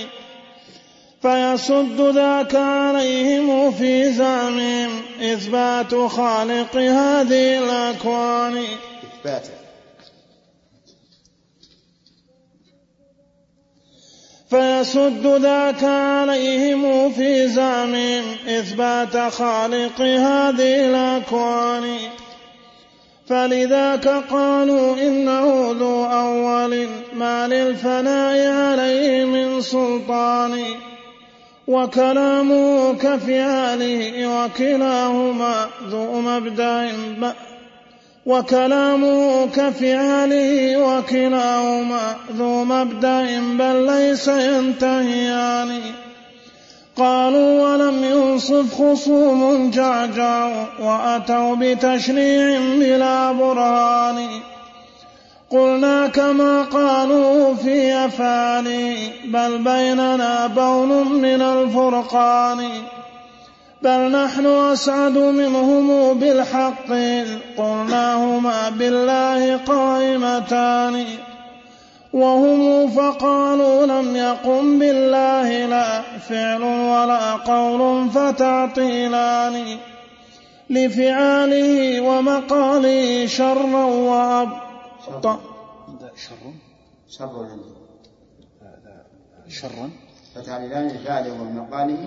فيصد 1.22 2.00
ذاك 2.00 2.54
عليهم 2.54 3.72
في 3.72 4.12
زعمهم 4.12 4.90
إثبات 5.22 5.94
خالق 5.94 6.76
هذه 6.76 7.58
الأكوان. 7.58 8.64
إثبات. 9.04 9.46
فيسد 14.50 15.26
ذاك 15.26 15.84
عليهم 15.84 17.12
في 17.12 17.48
زعمهم 17.48 18.24
إثبات 18.48 19.32
خالق 19.32 20.00
هذه 20.00 20.88
الأكوان. 20.88 21.98
فلذاك 23.28 24.08
قالوا 24.08 24.96
إنه 24.96 25.74
ذو 25.78 26.04
أول 26.04 26.86
ما 27.16 27.48
للفناء 27.48 28.52
عليه 28.52 29.24
من 29.24 29.60
سلطان 29.60 30.58
وكلامه 31.66 32.94
كفعاله 32.94 34.26
وكلاهما 34.26 35.66
ذو 35.90 36.20
مبدأ 36.20 36.92
وكلامه 38.26 39.46
كفعاله 39.46 40.76
وكلاهما 40.76 42.16
ذو 42.36 42.64
مبدأ 42.64 43.40
بل 43.40 43.86
ليس 43.86 44.28
ينتهيان. 44.28 45.80
قالوا 46.96 47.62
ولم 47.62 48.04
ينصف 48.04 48.74
خصوم 48.74 49.70
جعجعوا 49.70 50.64
وأتوا 50.80 51.56
بتشريع 51.60 52.60
بلا 52.60 53.32
برهان. 53.32 54.28
قلنا 55.50 56.06
كما 56.06 56.62
قالوا 56.62 57.54
في 57.54 57.94
أفعالي 57.94 58.96
بل 59.24 59.58
بيننا 59.58 60.46
بون 60.46 61.12
من 61.12 61.42
الفرقان. 61.42 62.68
بل 63.82 64.10
نحن 64.12 64.46
أسعد 64.46 65.18
منهم 65.18 66.14
بالحق 66.18 66.88
قلناهما 67.58 68.70
بالله 68.70 69.56
قائمتان. 69.56 71.04
وهم 72.16 72.90
فقالوا 72.90 73.86
لم 73.86 74.16
يقم 74.16 74.78
بالله 74.78 75.66
لا 75.66 76.02
فعل 76.18 76.62
ولا 76.62 77.32
قول 77.32 78.10
فتعطيلان 78.10 79.78
لفعاله 80.70 82.00
ومقاله 82.00 83.26
شرا 83.26 83.84
وأبطأ 83.84 85.40
شر. 86.16 86.36
شر. 87.08 87.48
شرا 89.48 89.90
فتعليلان 90.34 90.88
لفعله 90.88 91.32
ومقاله 91.32 92.02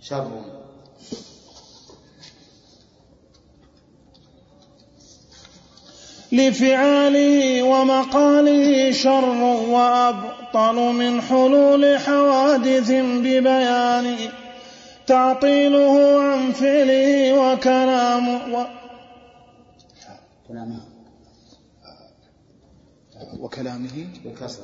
شر. 0.00 0.30
لفعاله 6.34 7.62
ومقاله 7.62 8.92
شر 8.92 9.38
وأبطل 9.68 10.74
من 10.74 11.20
حلول 11.22 11.98
حوادث 11.98 12.90
ببيان 12.92 14.16
تعطيله 15.06 16.22
عن 16.22 16.52
فعله 16.52 17.32
وكلامه 17.32 18.54
و... 18.54 18.64
كلامه. 20.48 20.80
وكلامه. 23.38 24.06
بكسر 24.24 24.62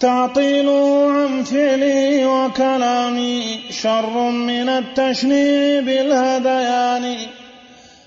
تعطيله 0.00 1.10
عن 1.10 1.44
فعله 1.44 2.26
وكلامه 2.26 3.42
شر 3.70 4.30
من 4.30 4.68
التشنيع 4.68 5.80
بالهذيان 5.80 7.16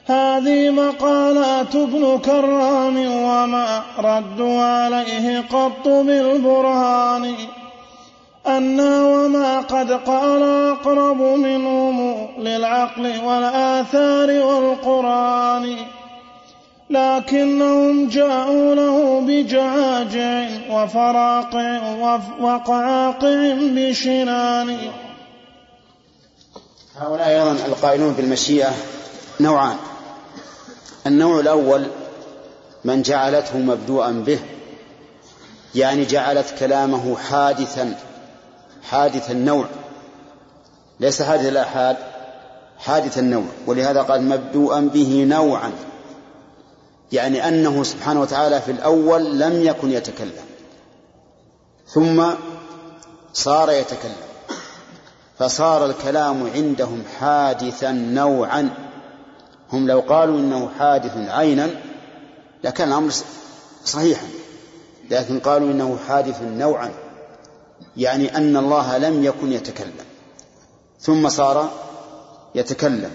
هذه 0.08 0.70
مقالات 0.70 1.76
ابن 1.76 2.20
كرام 2.26 2.98
وما 2.98 3.82
ردوا 4.00 4.62
عليه 4.62 5.40
قط 5.40 5.88
بالبرهان. 5.88 7.34
أنا 8.48 9.04
وما 9.04 9.60
قد 9.60 9.92
قال 9.92 10.44
أقرب 10.44 11.22
منهم 11.22 12.28
للعقل 12.40 13.20
والآثار 13.26 14.30
والقرآن. 14.32 15.76
لكنهم 16.94 18.10
جاءوا 18.10 18.76
له 18.76 19.22
بجعاجع 19.22 20.48
وفراقع 20.70 21.80
وقعاقع 22.42 23.54
بشنان. 23.76 24.78
هؤلاء 26.98 27.30
أيضا 27.30 27.52
القائلون 27.52 28.14
بالمشيئة 28.14 28.72
نوعان. 29.40 29.76
النوع 31.08 31.40
الأول 31.40 31.88
من 32.86 33.02
جعلته 33.02 33.58
مبدوءا 33.58 34.12
به 34.12 34.40
يعني 35.76 36.06
جعلت 36.06 36.54
كلامه 36.60 37.18
حادثا 37.18 37.96
حادث 38.90 39.32
النوع. 39.32 39.66
ليس 41.00 41.22
حادث 41.22 41.48
الآحاد 41.48 41.98
حادث 42.80 43.18
النوع. 43.18 43.46
ولهذا 43.68 44.02
قال 44.02 44.24
مبدوءا 44.24 44.80
به 44.80 45.26
نوعا. 45.30 45.72
يعني 47.14 47.48
أنه 47.48 47.84
سبحانه 47.84 48.22
وتعالى 48.22 48.62
في 48.62 48.72
الأول 48.72 49.40
لم 49.40 49.62
يكن 49.62 49.92
يتكلم 49.92 50.46
ثم 51.88 52.26
صار 53.34 53.72
يتكلم 53.72 54.16
فصار 55.40 55.86
الكلام 55.86 56.50
عندهم 56.56 57.04
حادثا 57.20 57.92
نوعا. 57.92 58.70
هم 59.74 59.88
لو 59.88 60.00
قالوا 60.00 60.40
إنه 60.40 60.70
حادث 60.80 61.18
عينا 61.18 61.70
لكان 62.64 62.88
الأمر 62.88 63.12
صحيحا 63.86 64.28
لكن 65.10 65.40
قالوا 65.40 65.72
إنه 65.72 65.98
حادث 66.08 66.42
نوعا 66.42 66.92
يعني 67.98 68.38
أن 68.38 68.58
الله 68.58 68.98
لم 68.98 69.24
يكن 69.24 69.52
يتكلم 69.52 70.06
ثم 71.00 71.30
صار 71.30 71.72
يتكلم. 72.56 73.12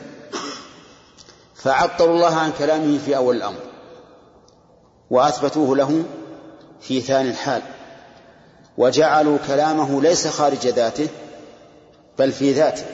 فعطلوا 1.55 2.14
الله 2.14 2.34
عن 2.36 2.53
كلامه 2.59 2.99
في 2.99 3.16
أول 3.16 3.36
الأمر. 3.36 3.67
وأثبتوه 5.11 5.76
له 5.76 6.02
في 6.80 7.00
ثاني 7.00 7.30
الحال. 7.30 7.62
وجعلوا 8.78 9.38
كلامه 9.46 10.02
ليس 10.02 10.28
خارج 10.28 10.68
ذاته 10.68 11.09
بل 12.18 12.32
في 12.32 12.52
ذاته. 12.52 12.84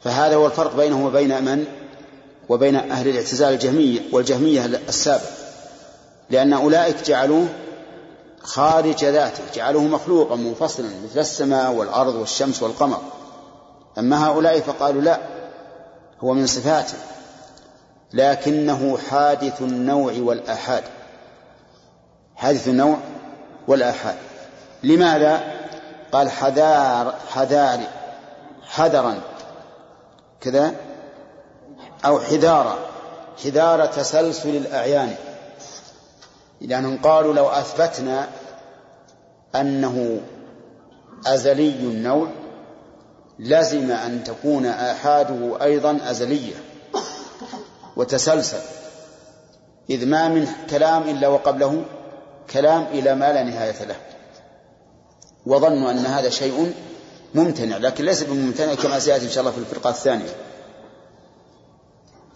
فهذا 0.00 0.36
هو 0.36 0.46
الفرق 0.46 0.76
بينه 0.76 1.06
وبين 1.06 1.44
من؟ 1.44 1.64
وبين 2.48 2.76
أهل 2.76 3.08
الاعتزال 3.08 3.54
الجهمية 3.54 4.00
والجهمية 4.12 4.64
السابق 4.64 5.22
لأن 6.30 6.52
أولئك 6.52 7.02
جعلوه 7.06 7.46
خارج 8.42 9.04
ذاته 9.04 9.42
جعلوه 9.54 9.82
مخلوقا 9.82 10.36
منفصلا 10.36 10.86
مثل 11.04 11.20
السماء 11.20 11.72
والأرض 11.72 12.14
والشمس 12.14 12.62
والقمر. 12.62 13.00
أما 13.98 14.26
هؤلاء 14.26 14.60
فقالوا 14.60 15.02
لا 15.02 15.20
هو 16.20 16.32
من 16.32 16.46
صفاته. 16.46 16.94
لكنه 18.12 18.98
حادث 19.10 19.62
النوع 19.62 20.12
والآحاد. 20.18 20.82
حادث 22.36 22.68
النوع 22.68 22.96
والآحاد. 23.68 24.16
لماذا؟ 24.82 25.40
قال 26.12 26.30
حذار 26.30 27.14
حذار 27.28 27.80
حذرا. 28.62 29.20
كذا؟ 30.40 30.74
أو 32.04 32.20
حذارا. 32.20 32.78
حذار 33.44 33.86
تسلسل 33.86 34.56
الأعيان. 34.56 35.14
لأنهم 36.60 36.98
قالوا 37.02 37.34
لو 37.34 37.48
أثبتنا 37.48 38.28
أنه 39.54 40.20
أزلي 41.26 41.80
النوع 41.80 42.28
لزم 43.38 43.90
أن 43.90 44.24
تكون 44.24 44.66
آحاده 44.66 45.62
أيضا 45.62 45.98
أزلية. 46.10 46.54
وتسلسل 47.96 48.60
إذ 49.90 50.06
ما 50.06 50.28
من 50.28 50.48
كلام 50.70 51.02
إلا 51.02 51.28
وقبله 51.28 51.84
كلام 52.50 52.82
إلى 52.82 53.14
ما 53.14 53.32
لا 53.32 53.42
نهاية 53.42 53.84
له. 53.84 53.96
وظنوا 55.46 55.90
أن 55.90 55.98
هذا 55.98 56.30
شيء 56.30 56.74
ممتنع 57.34 57.76
لكن 57.76 58.04
ليس 58.04 58.22
بممتنع 58.22 58.74
كما 58.74 58.98
سيأتي 58.98 59.24
إن 59.24 59.30
شاء 59.30 59.40
الله 59.40 59.50
في 59.50 59.58
الفرقة 59.58 59.90
الثانية. 59.90 60.30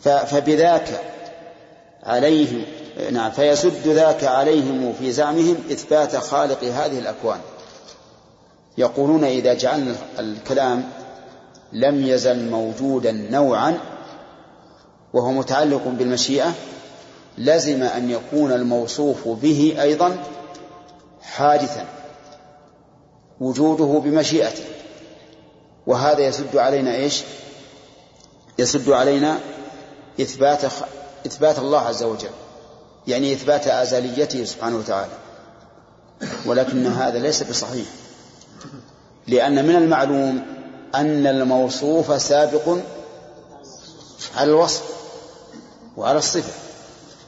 فبذاك 0.01 1.01
عليهم 2.03 2.65
نعم 3.11 3.31
فيسد 3.31 3.89
ذاك 3.89 4.25
عليهم 4.25 4.93
في 4.99 5.13
زعمهم 5.13 5.57
إثبات 5.73 6.17
خالق 6.17 6.65
هذه 6.65 6.99
الأكوان. 6.99 7.41
يقولون 8.79 9.25
إذا 9.25 9.55
جعلنا 9.55 9.95
الكلام 10.19 10.91
لم 11.73 12.07
يزل 12.07 12.51
موجودا 12.51 13.13
نوعا 13.13 13.79
وهو 15.13 15.31
متعلق 15.31 15.83
بالمشيئة 15.87 16.55
لزم 17.39 17.83
أن 17.83 18.11
يكون 18.11 18.53
الموصوف 18.53 19.29
به 19.29 19.77
أيضا 19.81 20.25
حادثا 21.23 21.85
وجوده 23.41 24.01
بمشيئته. 24.05 24.65
وهذا 25.87 26.21
يسد 26.21 26.57
علينا 26.57 26.95
إيش؟ 26.95 27.23
يسد 28.59 28.91
علينا 28.91 29.39
إثبات 30.21 30.65
إثبات 31.27 31.59
الله 31.59 31.79
عز 31.79 32.03
وجل 32.03 32.31
يعني 33.07 33.33
إثبات 33.33 33.67
أزليته 33.67 34.45
سبحانه 34.45 34.77
وتعالى. 34.77 35.13
ولكن 36.47 36.87
هذا 36.87 37.19
ليس 37.19 37.43
بصحيح 37.43 37.87
لأن 39.29 39.67
من 39.67 39.77
المعلوم 39.77 40.43
أن 40.95 41.27
الموصوف 41.27 42.23
سابق 42.23 42.77
على 44.37 44.51
الوصف. 44.51 44.99
وعلى 45.97 46.18
الصفة. 46.18 46.53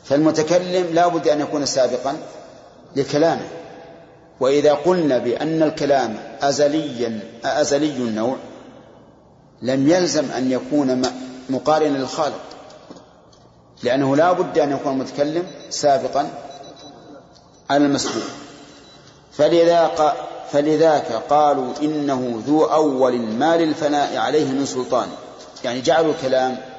فالمتكلم 0.04 0.86
لا 0.94 1.06
بد 1.08 1.28
أن 1.28 1.40
يكون 1.40 1.66
سابقا 1.66 2.16
لكلامه. 2.96 3.48
وإذا 4.40 4.72
قلنا 4.72 5.18
بأن 5.18 5.62
الكلام 5.62 6.18
أزليا 6.42 7.20
أزلي 7.44 7.96
النوع 7.96 8.36
لم 9.62 9.88
يلزم 9.88 10.30
أن 10.30 10.52
يكون 10.52 11.02
مقارنا 11.50 11.98
للخالق. 11.98 12.40
لأنه 13.82 14.16
لا 14.16 14.32
بد 14.32 14.58
أن 14.58 14.72
يكون 14.72 14.92
المتكلم 14.92 15.46
سابقا 15.70 16.28
على 17.70 17.84
المسبوق. 17.84 18.24
فلذا 19.32 19.90
فلذاك 20.50 21.12
قالوا 21.12 21.72
إنه 21.82 22.42
ذو 22.46 22.64
أول 22.64 23.16
ما 23.16 23.56
للفناء 23.56 24.16
عليه 24.16 24.52
من 24.52 24.66
سلطان. 24.66 25.08
يعني 25.64 25.80
جعلوا 25.80 26.12
الكلام 26.12 26.71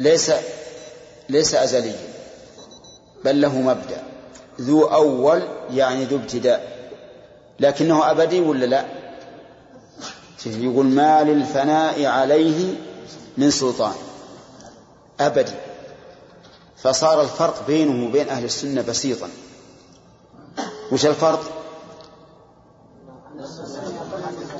ليس 0.00 0.32
ليس 1.28 1.54
أزليا 1.54 1.98
بل 3.24 3.40
له 3.40 3.58
مبدأ. 3.60 4.02
ذو 4.60 4.84
أول 4.84 5.42
يعني 5.70 6.04
ذو 6.04 6.16
ابتداء. 6.16 6.76
لكنه 7.60 8.10
أبدي 8.10 8.40
ولا 8.40 8.66
لا؟ 8.66 8.84
يقول 10.46 10.86
ما 10.86 11.22
للفناء 11.24 12.04
عليه 12.04 12.74
من 13.38 13.50
سلطان. 13.50 13.94
أبدي. 15.20 15.52
فصار 16.76 17.22
الفرق 17.22 17.66
بينه 17.66 18.08
وبين 18.08 18.28
أهل 18.28 18.44
السنة 18.44 18.82
بسيطا. 18.82 19.28
وش 20.92 21.06
الفرق؟ 21.06 21.52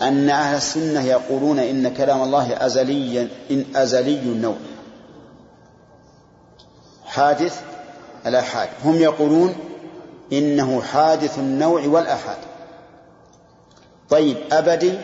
أن 0.03 0.31
أهل 0.31 0.57
السنة 0.57 1.05
يقولون 1.05 1.59
إن 1.59 1.95
كلام 1.95 2.23
الله 2.23 2.67
أزليا 2.67 3.29
إن 3.51 3.65
أزلي 3.77 4.19
النوع. 4.19 4.57
حادث 7.17 7.61
الآحاد 8.27 8.69
هم 8.85 8.97
يقولون 8.97 9.57
إنه 10.33 10.83
حادث 10.83 11.39
النوع 11.39 11.87
والآحاد. 11.87 12.37
طيب 14.11 14.37
أبدي 14.53 14.95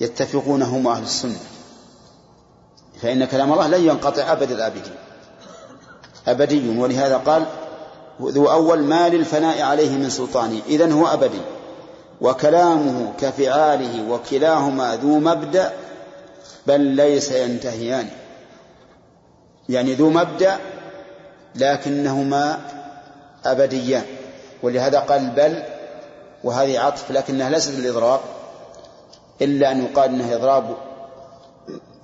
يتفقون 0.00 0.62
هم 0.62 0.88
أهل 0.88 1.02
السنة. 1.02 1.38
فإن 3.02 3.24
كلام 3.24 3.52
الله 3.52 3.66
لن 3.66 3.84
ينقطع 3.84 4.32
أبد 4.32 4.50
الآبدين. 4.50 4.94
أبدي 6.26 6.78
ولهذا 6.78 7.16
قال 7.16 7.46
ذو 8.22 8.50
أول 8.50 8.82
ما 8.82 9.08
للفناء 9.08 9.62
عليه 9.62 9.90
من 9.90 10.10
سلطانه. 10.10 10.60
إذن 10.66 10.92
هو 10.92 11.06
أبدي. 11.06 11.40
وكلامه 12.20 13.12
كفعاله 13.20 14.10
وكلاهما 14.10 14.96
ذو 14.96 15.18
مبدأ 15.18 15.72
بل 16.66 16.80
ليس 16.80 17.32
ينتهيان. 17.32 18.08
يعني 19.68 19.94
ذو 19.94 20.10
مبدأ 20.10 20.56
لكنهما 21.54 22.58
أبديان 23.44 24.04
ولهذا 24.62 24.98
قال 24.98 25.30
بل 25.30 25.62
وهذه 26.44 26.78
عطف 26.80 27.10
لكنها 27.10 27.50
ليست 27.50 27.70
للإضراب 27.70 28.20
إلا 29.42 29.72
أن 29.72 29.84
يقال 29.84 30.10
أنها 30.10 30.34
إضراب 30.34 30.76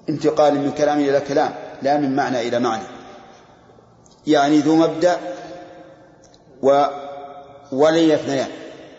انتقال 0.08 0.54
من 0.54 0.72
كلام 0.72 1.00
إلى 1.00 1.20
كلام 1.20 1.54
لا 1.82 1.96
من 1.96 2.16
معنى 2.16 2.48
إلى 2.48 2.58
معنى. 2.58 2.84
يعني 4.26 4.58
ذو 4.58 4.76
مبدأ 4.76 5.16
و 6.62 6.84
ولن 7.72 8.10
يفنيان 8.10 8.48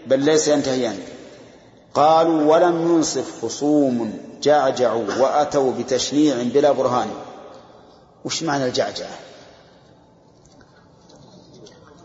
بل 0.07 0.19
ليس 0.19 0.47
ينتهيان. 0.47 0.97
قالوا 1.93 2.53
ولم 2.53 2.95
ينصف 2.95 3.45
خصوم 3.45 4.19
جعجعوا 4.41 5.05
وأتوا 5.19 5.73
بتشنيع 5.79 6.35
بلا 6.53 6.71
برهان. 6.71 7.07
وش 8.25 8.43
معنى 8.43 8.65
الجعجعة؟ 8.65 9.17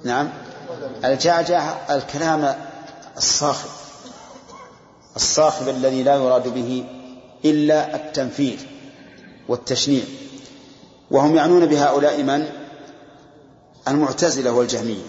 نعم. 0.05 0.29
الجعجعة 1.05 1.87
الكلام 1.91 2.55
الصاخب 3.17 3.71
الصاخب 5.17 5.69
الذي 5.69 6.03
لا 6.03 6.15
يراد 6.15 6.49
به 6.49 6.85
إلا 7.45 7.95
التنفيذ 7.97 8.59
والتشنيع. 9.49 10.03
وهم 11.11 11.37
يعنون 11.37 11.67
بهؤلاء 11.67 12.23
من؟ 12.23 12.49
المعتزلة 13.89 14.53
والجهمية. 14.53 15.03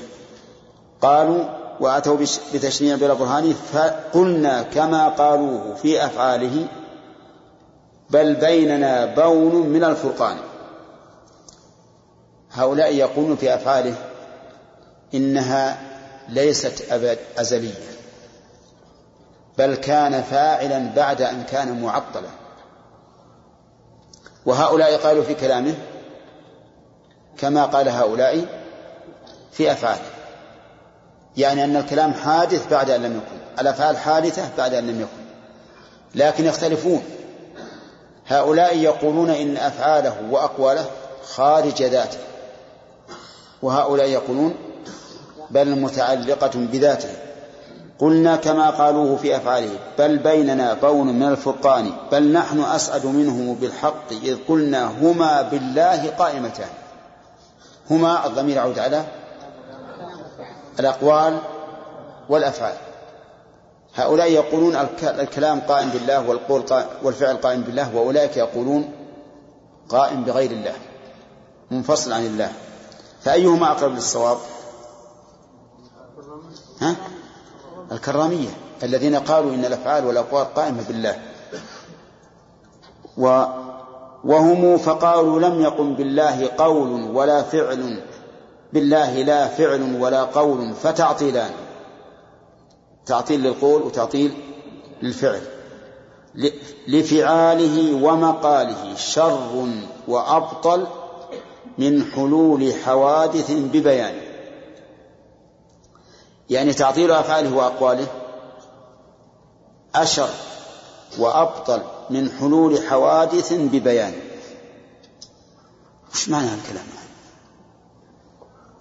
قالوا 1.01 1.43
وأتوا 1.79 2.17
بتشنيع 2.53 2.95
بلا 2.95 3.13
برهان 3.13 3.53
فقلنا 3.73 4.63
كما 4.63 5.09
قالوه 5.09 5.75
في 5.75 6.05
أفعاله 6.05 6.67
بل 8.09 8.35
بيننا 8.35 9.05
بون 9.05 9.55
من 9.55 9.83
الفرقان. 9.83 10.37
هؤلاء 12.53 12.95
يقولون 12.95 13.35
في 13.35 13.53
أفعاله 13.53 13.95
إنها 15.13 15.77
ليست 16.29 16.91
أبد 16.91 17.17
أزلية 17.37 17.91
بل 19.57 19.75
كان 19.75 20.21
فاعلا 20.21 20.91
بعد 20.95 21.21
أن 21.21 21.43
كان 21.43 21.81
معطلا. 21.81 22.29
وهؤلاء 24.45 24.97
قالوا 24.97 25.23
في 25.23 25.33
كلامه 25.33 25.75
كما 27.37 27.65
قال 27.65 27.89
هؤلاء 27.89 28.45
في 29.51 29.71
أفعاله. 29.71 30.01
يعني 31.37 31.63
أن 31.63 31.75
الكلام 31.75 32.13
حادث 32.13 32.69
بعد 32.71 32.89
أن 32.89 33.03
لم 33.03 33.17
يكن 33.17 33.61
الأفعال 33.61 33.97
حادثة 33.97 34.49
بعد 34.57 34.73
أن 34.73 34.87
لم 34.87 35.01
يكن 35.01 35.21
لكن 36.15 36.45
يختلفون. 36.45 37.03
هؤلاء 38.27 38.77
يقولون 38.77 39.29
إن 39.29 39.57
أفعاله 39.57 40.15
وأقواله 40.31 40.85
خارج 41.23 41.83
ذاته. 41.83 42.17
وهؤلاء 43.61 44.07
يقولون 44.07 44.55
بل 45.49 45.79
متعلقة 45.79 46.51
بذاته. 46.55 47.09
قلنا 47.99 48.35
كما 48.35 48.69
قالوه 48.69 49.15
في 49.15 49.35
أفعاله 49.35 49.69
بل 49.97 50.17
بيننا 50.17 50.73
بون 50.73 51.07
من 51.07 51.27
الفرقان 51.27 51.91
بل 52.11 52.33
نحن 52.33 52.61
أسعد 52.61 53.05
منهم 53.05 53.55
بالحق 53.55 54.11
إذ 54.11 54.37
قلنا 54.47 54.85
هما 55.01 55.41
بالله 55.41 56.09
قائمتان. 56.09 56.69
هما 57.91 58.27
الضمير 58.27 58.55
يعود 58.55 58.79
على 58.79 59.05
الأقوال 60.79 61.37
والأفعال. 62.29 62.75
هؤلاء 63.95 64.31
يقولون 64.31 64.75
الكلام 65.03 65.59
قائم 65.59 65.89
بالله 65.89 66.29
والقول 66.29 66.61
قائم 66.61 66.87
والفعل 67.03 67.37
قائم 67.37 67.61
بالله 67.61 67.95
وأولئك 67.95 68.37
يقولون 68.37 68.91
قائم 69.89 70.23
بغير 70.23 70.51
الله 70.51 70.73
منفصل 71.71 72.13
عن 72.13 72.25
الله. 72.25 72.51
فأيهما 73.23 73.71
أقرب 73.71 73.91
للصواب؟ 73.91 74.37
ها؟ 76.81 76.95
الكرامية 77.91 78.49
الذين 78.83 79.15
قالوا 79.15 79.53
إن 79.53 79.65
الأفعال 79.65 80.05
والأقوال 80.05 80.53
قائمة 80.53 80.83
بالله. 80.87 81.21
و 83.17 83.43
وهم 84.23 84.77
فقالوا 84.77 85.39
لم 85.39 85.61
يقم 85.61 85.93
بالله 85.93 86.49
قول 86.57 87.11
ولا 87.15 87.41
فعل 87.41 88.03
بالله 88.73 89.21
لا 89.21 89.47
فعل 89.47 90.01
ولا 90.01 90.23
قول 90.23 90.73
فتعطيلان. 90.73 91.51
تعطيل 93.05 93.43
للقول 93.43 93.81
وتعطيل 93.81 94.31
للفعل. 95.01 95.41
لفعاله 96.87 98.05
ومقاله 98.05 98.95
شر 98.95 99.67
وأبطل 100.07 100.87
من 101.77 102.11
حلول 102.15 102.73
حوادث 102.85 103.51
ببيان. 103.51 104.15
يعني 106.49 106.73
تعطيل 106.73 107.11
أفعاله 107.11 107.55
وأقواله 107.55 108.07
أشر 109.95 110.29
وأبطل 111.19 111.81
من 112.09 112.31
حلول 112.39 112.87
حوادث 112.87 113.53
ببيان. 113.53 114.13
وش 116.13 116.29
معنى 116.29 116.53
الكلام 116.53 116.85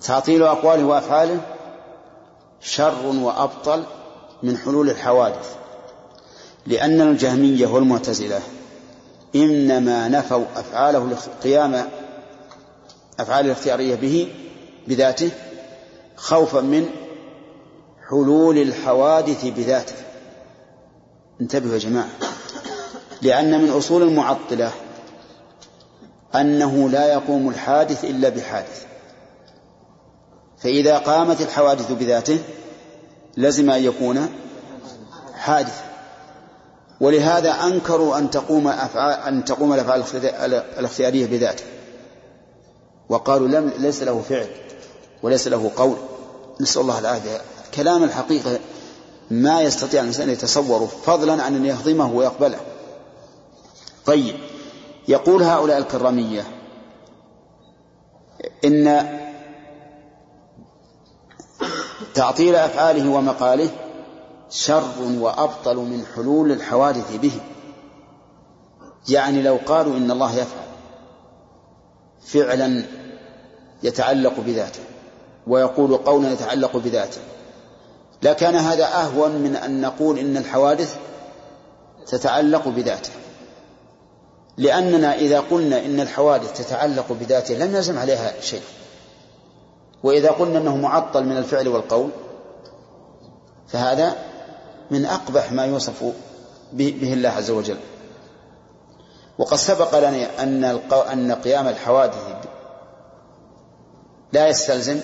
تعطيل 0.01 0.43
أقواله 0.43 0.85
وأفعاله 0.85 1.41
شر 2.61 3.07
وأبطل 3.07 3.85
من 4.43 4.59
حلول 4.59 4.91
الحوادث. 4.91 5.57
لأن 6.67 7.01
الجهمية 7.01 7.67
والمعتزلة 7.67 8.41
إنما 9.35 10.09
نفوا 10.09 10.45
أفعاله 10.57 10.99
القيام 11.27 11.91
أفعال 13.23 13.45
الاختيارية 13.45 13.95
به 13.95 14.29
بذاته 14.89 15.31
خوفا 16.17 16.61
من 16.61 16.87
حلول 18.09 18.59
الحوادث 18.59 19.47
بذاته. 19.47 19.95
انتبهوا 21.41 21.75
يا 21.75 21.79
جماعة. 21.79 22.09
لأن 23.23 23.63
من 23.63 23.71
أصول 23.71 24.03
المعطلة 24.03 24.71
أنه 26.35 26.89
لا 26.89 27.13
يقوم 27.13 27.49
الحادث 27.49 28.05
إلا 28.05 28.29
بحادث. 28.29 28.85
فإذا 30.59 30.99
قامت 30.99 31.41
الحوادث 31.41 31.93
بذاته 31.93 32.39
لزم 33.37 33.71
أن 33.71 33.85
يكون 33.85 34.29
حادثا 35.35 35.85
ولهذا 37.01 37.51
أنكروا 37.51 38.19
أن 38.19 38.31
تقوم 38.31 38.69
أفعال 38.69 39.35
أن 39.35 39.45
تقوم 39.45 39.73
الأفعال 39.73 40.05
الاختيارية 40.79 41.27
بذاته. 41.27 41.65
وقالوا 43.11 43.49
لم 43.49 43.73
ليس 43.79 44.03
له 44.03 44.23
فعل 44.29 44.47
وليس 45.23 45.49
له 45.49 45.71
قول. 45.77 45.97
نسأل 46.61 46.83
الله 46.83 46.99
العافية. 46.99 47.41
كلام 47.75 48.05
الحقيقة 48.05 48.59
ما 49.31 49.63
يستطيع 49.63 50.01
الإنسان 50.01 50.29
أن 50.29 50.35
يتصوره 50.35 50.87
فضلا 50.87 51.43
عن 51.43 51.55
أن 51.55 51.67
يهضمه 51.67 52.13
ويقبله. 52.13 52.61
طيب 54.07 54.37
يقول 55.09 55.43
هؤلاء 55.43 55.79
الكرامية 55.79 56.45
إن 58.65 59.09
تعطيل 62.15 62.55
أفعاله 62.55 63.11
ومقاله 63.11 63.71
شر 64.51 65.03
وأبطل 65.19 65.77
من 65.77 66.07
حلول 66.15 66.53
الحوادث 66.53 67.17
به. 67.17 67.41
يعني 69.09 69.43
لو 69.43 69.59
قالوا 69.67 69.97
إن 69.97 70.11
الله 70.11 70.33
يفعل 70.33 70.71
فعلا 72.25 72.85
يتعلق 73.83 74.41
بذاته 74.41 74.81
ويقول 75.47 75.97
قولا 75.97 76.33
يتعلق 76.33 76.77
بذاته. 76.77 77.21
لكان 78.23 78.55
هذا 78.55 78.85
أهون 78.85 79.31
من 79.31 79.57
أن 79.57 79.81
نقول 79.81 80.19
إن 80.19 80.37
الحوادث 80.37 80.97
تتعلق 82.07 82.69
بذاته. 82.69 83.11
لأننا 84.57 85.15
إذا 85.15 85.41
قلنا 85.41 85.85
إن 85.85 86.01
الحوادث 86.01 86.67
تتعلق 86.67 87.13
بذاته 87.13 87.55
لم 87.55 87.75
يلزم 87.77 87.99
عليها 87.99 88.41
شيء. 88.41 88.63
وإذا 90.03 90.31
قلنا 90.31 90.59
أنه 90.59 90.77
معطل 90.77 91.25
من 91.25 91.37
الفعل 91.37 91.69
والقول 91.69 92.11
فهذا 93.69 94.17
من 94.91 95.05
أقبح 95.05 95.53
ما 95.53 95.65
يوصف 95.65 96.05
به 96.73 97.13
الله 97.13 97.29
عز 97.29 97.51
وجل. 97.51 97.79
وقد 99.39 99.57
سبق 99.57 99.99
لنا 99.99 100.43
أن 100.43 100.65
أن 101.13 101.33
قيام 101.33 101.69
الحوادث 101.69 102.50
لا 104.33 104.49
يستلزم 104.49 105.01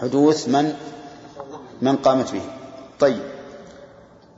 حدوث 0.00 0.48
من 0.48 0.74
من 1.82 1.96
قامت 1.96 2.32
به. 2.32 2.42
طيب. 3.00 3.22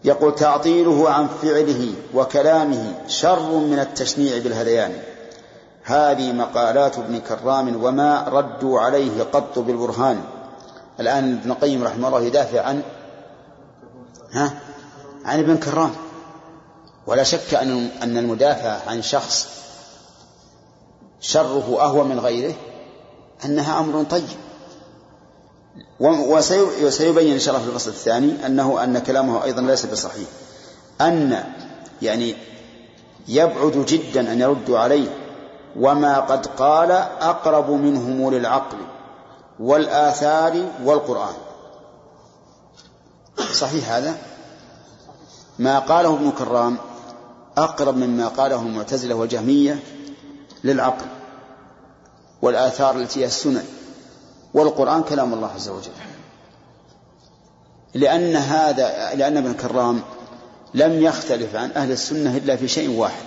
يقول 0.05 0.35
تعطيله 0.35 1.11
عن 1.11 1.29
فعله 1.43 1.95
وكلامه 2.15 2.95
شر 3.09 3.51
من 3.57 3.79
التشنيع 3.79 4.39
بالهذيان. 4.39 5.03
هذه 5.83 6.33
مقالات 6.33 6.99
ابن 6.99 7.19
كرام 7.19 7.85
وما 7.85 8.29
ردوا 8.29 8.81
عليه 8.81 9.23
قط 9.23 9.59
بالبرهان. 9.59 10.21
الآن 11.01 11.39
ابن 11.41 11.51
القيم 11.51 11.85
رحمه 11.85 12.09
الله 12.09 12.23
يدافع 12.23 12.61
عن 12.61 12.83
ها؟ 14.33 14.61
عن 15.25 15.39
ابن 15.39 15.57
كرام. 15.57 15.91
ولا 17.07 17.23
شك 17.23 17.55
أن 17.55 17.89
أن 18.03 18.17
المدافع 18.17 18.91
عن 18.91 19.03
شخص 19.03 19.49
شره 21.21 21.77
أهوى 21.81 22.05
من 22.05 22.21
غيره. 22.21 22.55
أنها 23.45 23.81
أمر 23.81 24.03
طيب. 24.03 24.29
وسيبين 26.01 27.33
إن 27.33 27.39
شاء 27.39 27.55
الله 27.55 27.67
في 27.67 27.73
الفصل 27.73 27.91
الثاني 27.91 28.47
أنه 28.47 28.85
أن 28.85 28.99
كلامه 28.99 29.45
أيضا 29.45 29.63
ليس 29.63 29.87
بصحيح. 29.87 30.29
أن 31.01 31.45
يعني 32.03 32.35
يبعد 33.29 33.85
جدا 33.89 34.33
أن 34.33 34.41
يردوا 34.41 34.79
عليه 34.79 35.09
وما 35.77 36.21
قد 36.21 36.47
قال 36.47 36.91
أقرب 37.21 37.71
منهم 37.71 38.35
للعقل 38.35 38.79
والآثار 39.61 40.65
والقرآن. 40.85 41.35
صحيح 43.53 43.93
هذا؟ 43.93 44.19
ما 45.59 45.79
قاله 45.79 46.15
ابن 46.15 46.31
كرام 46.31 46.77
أقرب 47.57 47.97
مما 47.97 48.29
قاله 48.29 48.61
المعتزلة 48.63 49.15
والجهمية 49.15 49.79
للعقل. 50.65 51.07
والآثار 52.43 52.97
التي 52.97 53.21
هي 53.21 53.25
السنن. 53.25 53.65
والقرآن 54.55 55.03
كلام 55.03 55.35
الله 55.35 55.49
عز 55.49 55.69
وجل. 55.69 55.93
لأن 57.95 58.37
هذا 58.37 59.15
لأن 59.15 59.37
ابن 59.37 59.55
كرام 59.55 60.03
لم 60.75 61.03
يختلف 61.03 61.57
عن 61.57 61.71
أهل 61.71 61.93
السنة 61.93 62.37
إلا 62.37 62.57
في 62.57 62.69
شيء 62.69 62.99
واحد. 62.99 63.25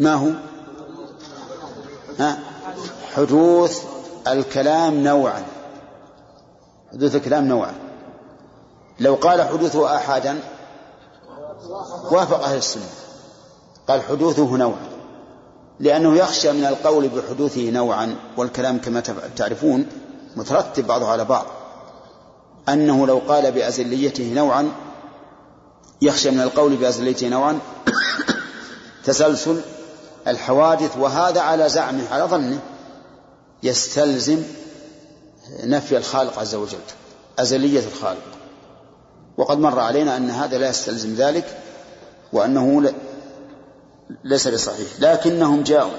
ما 0.00 0.14
هو؟ 0.14 0.30
حدوث 3.14 3.82
الكلام 4.26 4.94
نوعا. 4.94 5.44
حدوث 6.92 7.14
الكلام 7.14 7.48
نوعا. 7.48 7.74
لو 9.00 9.14
قال 9.14 9.42
حدوثه 9.42 9.96
آحادا 9.96 10.38
وافق 12.10 12.44
أهل 12.44 12.56
السنة. 12.56 12.88
قال 13.88 14.02
حدوثه 14.02 14.56
نوع 14.56 14.74
لأنه 15.82 16.16
يخشى 16.16 16.52
من 16.52 16.64
القول 16.64 17.08
بحدوثه 17.08 17.70
نوعا 17.70 18.16
والكلام 18.36 18.78
كما 18.78 19.02
تعرفون 19.36 19.86
مترتب 20.36 20.86
بعضه 20.86 21.08
على 21.08 21.24
بعض. 21.24 21.46
أنه 22.68 23.06
لو 23.06 23.22
قال 23.28 23.52
بأزليته 23.52 24.32
نوعا 24.34 24.72
يخشى 26.02 26.30
من 26.30 26.40
القول 26.40 26.76
بأزليته 26.76 27.28
نوعا 27.28 27.58
تسلسل 29.04 29.60
الحوادث 30.28 30.96
وهذا 30.98 31.40
على 31.40 31.68
زعمه 31.68 32.08
على 32.10 32.24
ظنه 32.24 32.58
يستلزم 33.62 34.42
نفي 35.64 35.96
الخالق 35.96 36.38
عز 36.38 36.54
وجل 36.54 36.78
أزلية 37.38 37.82
الخالق. 37.86 38.22
وقد 39.36 39.58
مر 39.58 39.80
علينا 39.80 40.16
أن 40.16 40.30
هذا 40.30 40.58
لا 40.58 40.68
يستلزم 40.68 41.14
ذلك 41.14 41.58
وأنه 42.32 42.92
ليس 44.24 44.48
بصحيح. 44.48 44.88
لكنهم 44.98 45.62
جاءوا 45.62 45.92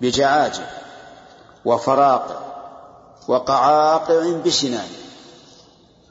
بجعاجع 0.00 0.64
وفراقع 1.64 2.38
وقعاقع 3.28 4.32
بشنان 4.44 4.88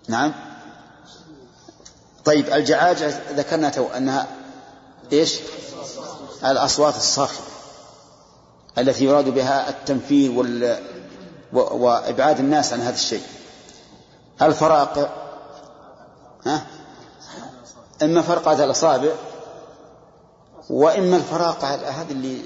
نعم. 0.07 0.33
طيب 2.25 2.53
الجعاجع 2.53 3.07
ذكرنا 3.35 3.69
تو 3.69 3.87
أنها 3.87 4.27
إيش؟ 5.11 5.39
الأصوات 6.45 6.95
الصاخبة 6.95 7.45
التي 8.77 9.05
يراد 9.05 9.29
بها 9.29 9.69
التنفير 9.69 10.31
وال... 10.31 10.79
و... 11.53 11.59
وإبعاد 11.59 12.39
الناس 12.39 12.73
عن 12.73 12.81
هذا 12.81 12.95
الشيء. 12.95 13.23
الفراقع 14.41 15.09
ها؟ 16.45 16.65
إما 18.03 18.21
فرقة 18.21 18.63
الأصابع 18.63 19.11
وإما 20.69 21.17
الفراقة 21.17 21.67
هذا 21.67 22.11
اللي 22.11 22.41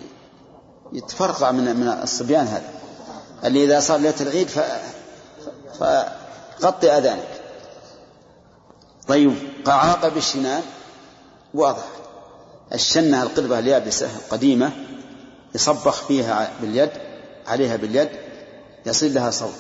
يتفرقع 0.93 1.51
من 1.51 1.75
من 1.75 1.87
الصبيان 1.87 2.47
هذا. 2.47 2.69
اللي 3.43 3.63
إذا 3.63 3.79
صار 3.79 3.97
ليلة 3.97 4.21
العيد 4.21 4.47
ف... 4.47 4.59
فغطي 5.79 6.91
أذانك 6.91 7.41
طيب 9.07 9.33
قعاقة 9.65 10.09
بالشنان 10.09 10.61
واضح. 11.53 11.85
الشنة 12.73 13.23
القربة 13.23 13.59
اليابسة 13.59 14.09
القديمة 14.15 14.71
يصبخ 15.55 16.07
فيها 16.07 16.51
باليد 16.61 16.89
عليها 17.47 17.75
باليد 17.75 18.09
يصير 18.85 19.11
لها 19.11 19.31
صوت. 19.31 19.59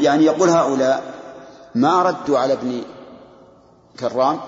يعني 0.00 0.24
يقول 0.24 0.48
هؤلاء 0.48 1.14
ما 1.74 2.02
ردوا 2.02 2.38
على 2.38 2.52
ابن 2.52 2.82
كرام 4.00 4.40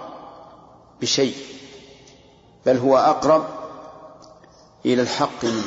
بشيء. 1.01 1.35
بل 2.67 2.77
هو 2.77 2.97
أقرب 2.97 3.47
إلى 4.87 5.03
الحق 5.03 5.45
منه. 5.45 5.63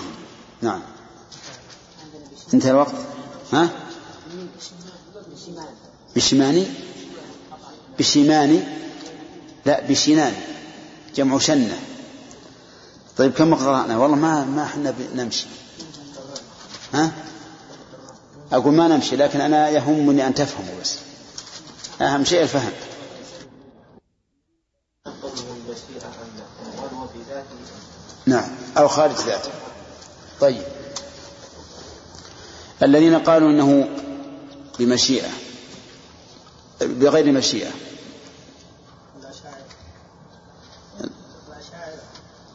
نعم. 0.62 0.82
انتهى 2.54 2.72
الوقت. 2.72 2.94
ها؟ 3.54 3.70
بشماني؟ 6.16 6.68
بشماني؟ 8.00 8.62
لا 9.66 9.82
بشنان. 9.88 10.34
جمع 11.16 11.38
شنة. 11.38 11.80
طيب 13.18 13.34
كم 13.34 13.56
قرأنا؟ 13.56 13.98
والله 13.98 14.16
ما 14.16 14.46
ما 14.46 14.64
إحنا 14.64 14.94
نمشي 15.16 15.46
ها؟ 16.94 17.12
أقول 18.52 18.74
ما 18.74 18.88
نمشي 18.88 19.16
لكن 19.16 19.42
أنا 19.42 19.70
يهمني 19.70 20.28
أن 20.28 20.34
تفهموا 20.34 20.82
بس. 20.82 20.98
أهم 22.02 22.26
شيء 22.26 22.42
الفهم. 22.42 22.72
نعم. 28.26 28.50
أو 28.78 28.88
خارج 28.88 29.16
ذاته. 29.16 29.52
طيب. 30.42 30.64
الذين 32.84 33.20
قالوا 33.20 33.50
إنه 33.50 33.90
بمشيئة. 34.80 35.30
بغير 36.82 37.32
مشيئة. 37.32 37.72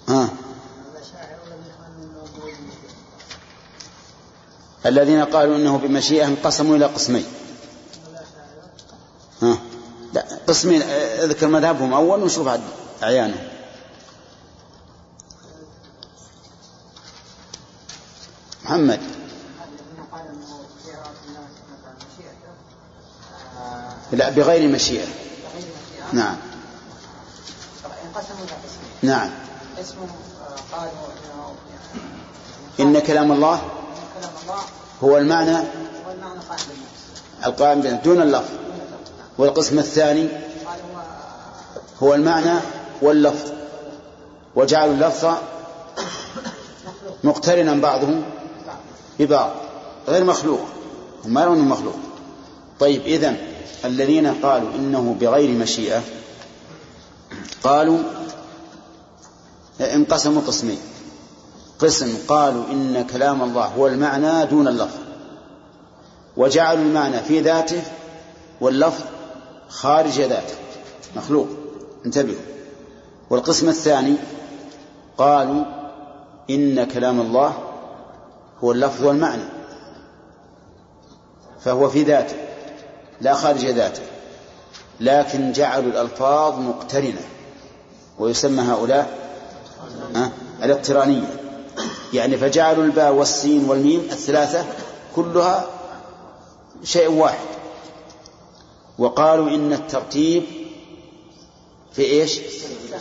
ها؟ 0.09 0.29
الذين 4.87 5.25
قالوا 5.25 5.57
إنه 5.57 5.77
بمشيئة 5.79 6.27
انقسموا 6.27 6.77
إلى 6.77 6.85
قسمين. 6.85 7.25
ها؟ 9.43 9.59
لا 10.13 10.25
قسمين 10.47 10.83
اذكر 10.83 11.47
مذهبهم 11.47 11.95
أول 11.95 12.23
ونشوف 12.23 12.49
عد 12.49 12.61
محمد. 18.69 19.01
لا 24.13 24.31
بغير 24.31 24.69
مشيئة. 24.69 25.07
نعم. 26.13 26.37
نعم. 29.03 29.31
إن 32.81 32.99
كلام 32.99 33.33
الله 33.33 33.63
هو 35.05 35.19
المعنى 35.19 35.59
القائم 37.47 37.81
دون 37.81 38.23
اللفظ. 38.23 38.53
والقسم 39.39 39.79
الثاني 39.79 40.29
هو 42.03 42.15
المعنى 42.15 42.61
واللفظ. 43.03 43.53
وجعلوا 44.57 44.95
اللفظ 44.95 45.35
مقترنا 47.25 47.75
بعضهم. 47.75 48.38
ببعض 49.19 49.51
غير 50.09 50.25
مخلوق. 50.25 50.61
هم 51.25 51.35
ما 51.35 51.43
يرون 51.43 51.59
مخلوق. 51.59 51.97
طيب 52.81 53.03
إذن 53.03 53.37
الذين 53.85 54.27
قالوا 54.27 54.69
إنه 54.75 55.17
بغير 55.21 55.51
مشيئة 55.51 56.03
قالوا 57.63 57.99
انقسموا 59.81 60.43
قسمين. 60.47 60.79
قسم 61.79 62.19
قالوا 62.29 62.65
إن 62.71 63.07
كلام 63.13 63.43
الله 63.43 63.65
هو 63.65 63.87
المعنى 63.87 64.47
دون 64.47 64.69
اللفظ. 64.69 64.99
وجعلوا 66.37 66.85
المعنى 66.85 67.23
في 67.23 67.41
ذاته 67.41 67.83
واللفظ 68.61 69.05
خارج 69.69 70.21
ذاته. 70.21 70.55
مخلوق. 71.17 71.49
انتبهوا. 72.07 72.41
والقسم 73.31 73.69
الثاني 73.69 74.17
قالوا 75.19 75.65
إن 76.51 76.85
كلام 76.85 77.21
الله 77.21 77.68
هو 78.65 78.73
اللفظ 78.73 79.05
والمعنى. 79.05 79.43
فهو 81.61 81.89
في 81.89 82.03
ذاته 82.03 82.37
لا 83.21 83.35
خارج 83.35 83.67
ذاته 83.67 84.03
لكن 85.01 85.53
جعلوا 85.53 85.93
الألفاظ 85.93 86.59
مقترنة 86.59 87.21
ويسمى 88.19 88.63
هؤلاء 88.63 89.19
الاقترانية. 90.63 91.41
يعني 92.13 92.37
فجعلوا 92.37 92.85
الباء 92.85 93.13
والسين 93.13 93.71
والميم 93.71 94.01
الثلاثة 94.01 94.65
كلها 95.17 95.67
شيء 96.85 97.11
واحد. 97.11 97.49
وقالوا 98.99 99.49
إن 99.49 99.73
الترتيب 99.73 100.43
في 101.93 102.03
إيش؟ 102.03 102.39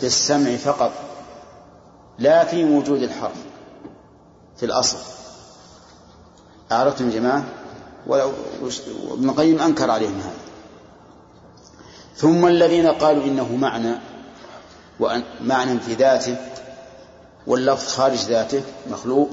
في 0.00 0.06
السمع 0.06 0.56
فقط 0.56 0.92
لا 2.18 2.44
في 2.44 2.64
وجود 2.64 3.02
الحرف 3.02 3.36
في 4.56 4.66
الأصل. 4.66 5.17
أعرفتم 6.72 7.10
جماعة؟ 7.10 7.44
ولو 8.06 8.32
ابن 9.12 9.28
القيم 9.28 9.60
أنكر 9.60 9.90
عليهم 9.90 10.20
هذا. 10.20 10.34
ثم 12.16 12.46
الذين 12.46 12.86
قالوا 12.86 13.24
إنه 13.24 13.56
معنى 13.56 13.94
معنى 15.40 15.80
في 15.80 15.94
ذاته 15.94 16.36
واللفظ 17.46 17.88
خارج 17.88 18.18
ذاته 18.18 18.62
مخلوق 18.90 19.30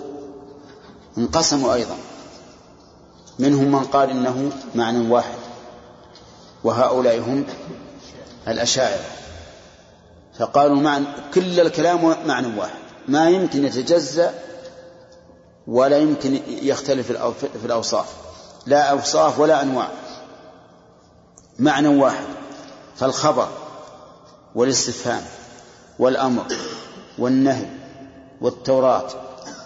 انقسموا 1.18 1.74
أيضا. 1.74 1.96
منهم 3.40 3.72
من 3.72 3.84
قال 3.84 4.10
إنه 4.10 4.52
معنى 4.76 5.12
واحد 5.12 5.38
وهؤلاء 6.64 7.20
هم 7.20 7.46
الأشاعرة. 8.48 9.06
فقالوا 10.40 10.78
معنى 10.78 11.06
كل 11.34 11.60
الكلام 11.60 12.16
معنى 12.28 12.60
واحد. 12.60 12.80
ما 13.08 13.30
يمكن 13.30 13.66
يتجزأ 13.66 14.34
ولا 15.68 15.98
يمكن 15.98 16.40
يختلف 16.48 17.12
في 17.62 17.66
الأوصاف. 17.66 18.06
لا 18.66 18.82
أوصاف 18.82 19.40
ولا 19.40 19.62
أنواع. 19.62 19.88
معنى 21.60 21.88
واحد. 21.88 22.26
فالخبر 22.96 23.48
والاستفهام 24.56 25.24
والأمر 26.00 26.44
والنهي 27.18 27.66
والتوراة 28.42 29.08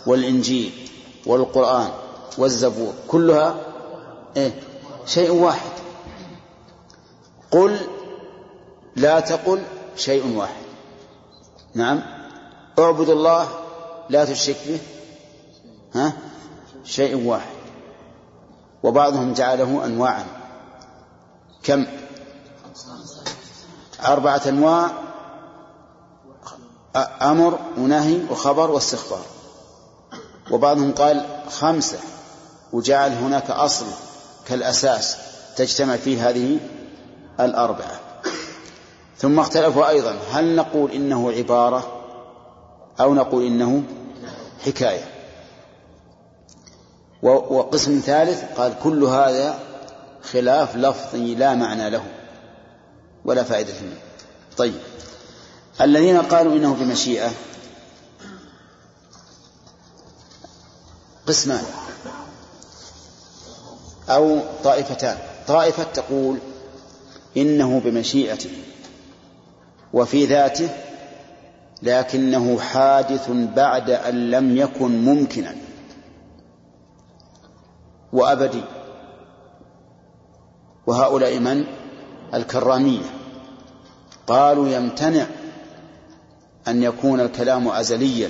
والإنجيل 0.05 0.89
والقرآن 1.25 1.89
والزبور 2.37 2.93
كلها 3.07 3.55
إيه؟ 4.37 4.51
شيء 5.05 5.31
واحد. 5.31 5.71
قل 7.51 7.77
لا 8.95 9.19
تقل 9.19 9.63
شيء 9.95 10.37
واحد. 10.37 10.63
نعم. 11.73 12.01
اعبد 12.79 13.09
الله 13.09 13.47
لا 14.09 14.25
تشرك 14.25 14.57
به 14.67 14.79
ها؟ 15.95 16.13
شيء 16.83 17.27
واحد. 17.27 17.59
وبعضهم 18.83 19.33
جعله 19.33 19.85
أنواعا. 19.85 20.25
كم؟ 21.63 21.85
أربعة 24.05 24.41
أنواع. 24.47 24.91
أمر 27.21 27.59
ونهي 27.77 28.21
وخبر 28.31 28.71
واستخبار. 28.71 29.25
وبعضهم 30.51 30.91
قال 30.91 31.25
خمسة 31.49 31.99
وجعل 32.73 33.11
هناك 33.11 33.51
أصل 33.51 33.85
كالأساس 34.47 35.17
تجتمع 35.55 35.95
فيه 35.95 36.29
هذه 36.29 36.59
الأربعة. 37.39 37.99
ثم 39.17 39.39
اختلفوا 39.39 39.89
أيضا. 39.89 40.17
هل 40.31 40.55
نقول 40.55 40.91
إنه 40.91 41.31
عبارة 41.31 42.01
أو 42.99 43.13
نقول 43.13 43.45
إنه 43.45 43.83
حكاية؟ 44.65 45.18
وقسم 47.23 47.99
ثالث 48.05 48.43
قال 48.57 48.73
كل 48.83 49.03
هذا 49.03 49.59
خلاف 50.31 50.75
لفظي 50.75 51.35
لا 51.35 51.55
معنى 51.55 51.89
له 51.89 52.03
ولا 53.25 53.43
فائدة 53.43 53.73
منه. 53.81 53.97
طيب. 54.57 54.79
الذين 55.81 56.17
قالوا 56.21 56.53
إنه 56.53 56.73
بمشيئة 56.73 57.31
قسمان. 61.27 61.63
أو 64.09 64.39
طائفتان. 64.63 65.17
طائفة 65.47 65.83
تقول 65.83 66.37
إنه 67.37 67.79
بمشيئته 67.79 68.51
وفي 69.93 70.25
ذاته 70.25 70.69
لكنه 71.81 72.59
حادث 72.59 73.29
بعد 73.55 73.89
أن 73.89 74.31
لم 74.31 74.57
يكن 74.57 75.05
ممكنا. 75.05 75.55
وأبدي. 78.13 78.61
وهؤلاء 80.87 81.39
من؟ 81.39 81.63
الكرامية. 82.33 83.05
قالوا 84.27 84.69
يمتنع 84.69 85.25
أن 86.67 86.83
يكون 86.83 87.19
الكلام 87.19 87.67
أزليا 87.67 88.29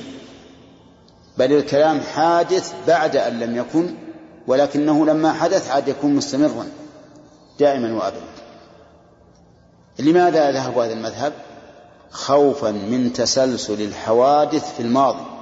بل 1.37 1.53
الكلام 1.53 1.99
حادث 1.99 2.73
بعد 2.87 3.15
أن 3.15 3.39
لم 3.39 3.55
يكن 3.55 3.95
ولكنه 4.47 5.05
لما 5.05 5.33
حدث 5.33 5.71
عاد 5.71 5.87
يكون 5.87 6.15
مستمرا 6.15 6.67
دائما 7.59 7.93
وأبدا. 7.93 8.21
لماذا 9.99 10.51
ذهب 10.51 10.77
هذا 10.77 10.93
المذهب؟ 10.93 11.33
خوفا 12.11 12.71
من 12.71 13.13
تسلسل 13.13 13.81
الحوادث 13.81 14.75
في 14.75 14.83
الماضي. 14.83 15.38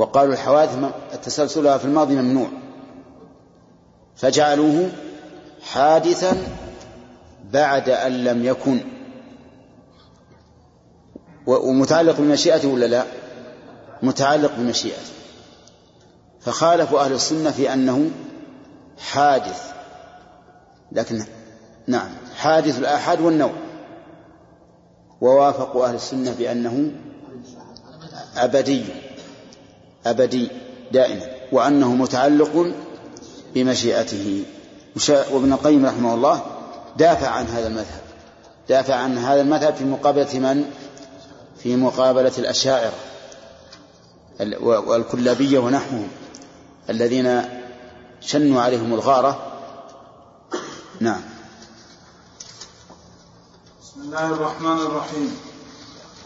وقالوا 0.00 0.32
الحوادث 0.34 0.78
تسلسلها 1.22 1.78
في 1.78 1.84
الماضي 1.84 2.16
ممنوع. 2.16 2.48
فجعلوه 4.16 4.90
حادثا 5.62 6.36
بعد 7.52 7.88
أن 7.88 8.24
لم 8.24 8.44
يكن. 8.44 8.80
ومتعلق 11.46 12.16
بمشيئته 12.18 12.68
ولا 12.68 12.86
لا؟ 12.86 13.04
متعلق 14.02 14.52
بمشيئته. 14.58 15.12
فخالفوا 16.40 17.00
أهل 17.00 17.12
السنة 17.12 17.50
في 17.50 17.72
أنه 17.72 18.10
حادث. 18.98 19.72
لكن 20.92 21.24
نعم 21.86 22.10
حادث 22.36 22.78
الآحاد 22.78 23.20
والنوع. 23.20 23.52
ووافقوا 25.20 25.86
أهل 25.86 25.94
السنة 25.94 26.34
بأنه 26.38 26.92
أبدي. 28.36 28.84
أبدي 30.06 30.48
دائما 30.92 31.26
وأنه 31.52 31.94
متعلق 31.94 32.72
بمشيئته. 33.54 34.44
وابن 35.10 35.52
القيم 35.52 35.86
رحمه 35.86 36.14
الله 36.14 36.42
دافع 36.96 37.28
عن 37.28 37.46
هذا 37.46 37.66
المذهب. 37.66 38.00
دافع 38.68 38.94
عن 38.94 39.18
هذا 39.18 39.40
المذهب 39.40 39.74
في 39.74 39.84
مقابلة 39.84 40.38
من؟ 40.38 40.70
في 41.62 41.76
مقابلة 41.76 42.32
الأشاعرة 42.38 42.92
والكلابية 44.60 45.58
ونحوهم 45.58 46.08
الذين 46.90 47.42
شنوا 48.20 48.62
عليهم 48.62 48.94
الغارة. 48.94 49.52
نعم. 51.00 51.20
بسم 53.82 54.00
الله 54.00 54.26
الرحمن 54.26 54.76
الرحيم. 54.76 55.49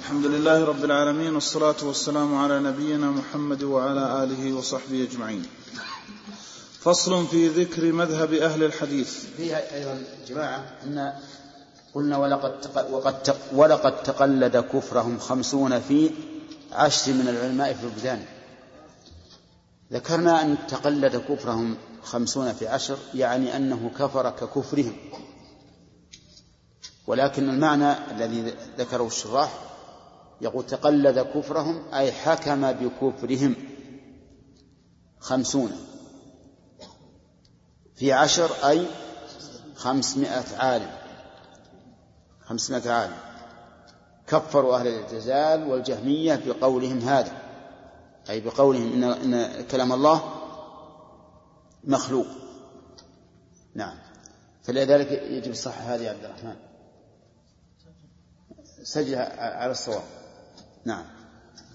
الحمد 0.04 0.26
لله 0.26 0.64
رب 0.64 0.84
العالمين 0.84 1.34
والصلاة 1.34 1.76
والسلام 1.82 2.34
على 2.34 2.60
نبينا 2.60 3.10
محمد 3.10 3.62
وعلى 3.62 4.24
آله 4.24 4.52
وصحبه 4.52 5.02
أجمعين. 5.02 5.46
فصل 6.80 7.26
في 7.26 7.48
ذكر 7.48 7.92
مذهب 7.92 8.32
أهل 8.32 8.62
الحديث. 8.64 9.24
فيها 9.36 9.74
أيضا 9.74 10.04
جماعة 10.28 10.64
أن 10.84 11.12
قلنا 11.94 12.18
ولقد 12.18 12.60
تق... 12.60 12.90
وقد 12.90 13.22
تق... 13.22 13.36
ولقد 13.52 14.02
تقلد 14.02 14.56
كفرهم 14.56 15.18
خمسون 15.18 15.80
في 15.80 16.10
عشر 16.72 17.12
من 17.12 17.28
العلماء 17.28 17.72
في 17.74 17.84
البلدان. 17.84 18.24
ذكرنا 19.92 20.42
أن 20.42 20.56
تقلد 20.68 21.16
كفرهم 21.16 21.76
خمسون 22.02 22.52
في 22.52 22.68
عشر 22.68 22.98
يعني 23.14 23.56
أنه 23.56 23.90
كفر 23.98 24.30
ككفرهم. 24.30 24.96
ولكن 27.06 27.48
المعنى 27.48 27.92
الذي 28.10 28.54
ذكره 28.78 29.06
الشراح 29.06 29.73
يقول 30.40 30.66
تقلد 30.66 31.18
كفرهم 31.18 31.94
أي 31.94 32.12
حكم 32.12 32.72
بكفرهم. 32.72 33.54
خمسون. 35.18 35.72
في 37.96 38.12
عشر 38.12 38.50
أي 38.68 38.86
خمسمائة 39.76 40.56
عالم. 40.58 40.90
خمسمائة 42.40 42.90
عالم. 42.90 43.16
كفروا 44.26 44.76
أهل 44.76 44.86
الاعتزال 44.86 45.68
والجهمية 45.68 46.42
بقولهم 46.46 46.98
هذا. 46.98 47.32
أي 48.30 48.40
بقولهم 48.40 48.92
إن, 48.92 49.34
إن 49.34 49.64
كلام 49.64 49.92
الله 49.92 50.34
مخلوق. 51.84 52.26
نعم. 53.74 53.98
فلذلك 54.62 55.12
يجب 55.12 55.50
الصحة 55.50 55.94
هذه 55.94 56.02
يا 56.02 56.10
عبد 56.10 56.24
الرحمن. 56.24 56.56
سجل 58.82 59.14
على 59.38 59.70
الصواب. 59.70 60.02
نعم. 60.84 61.04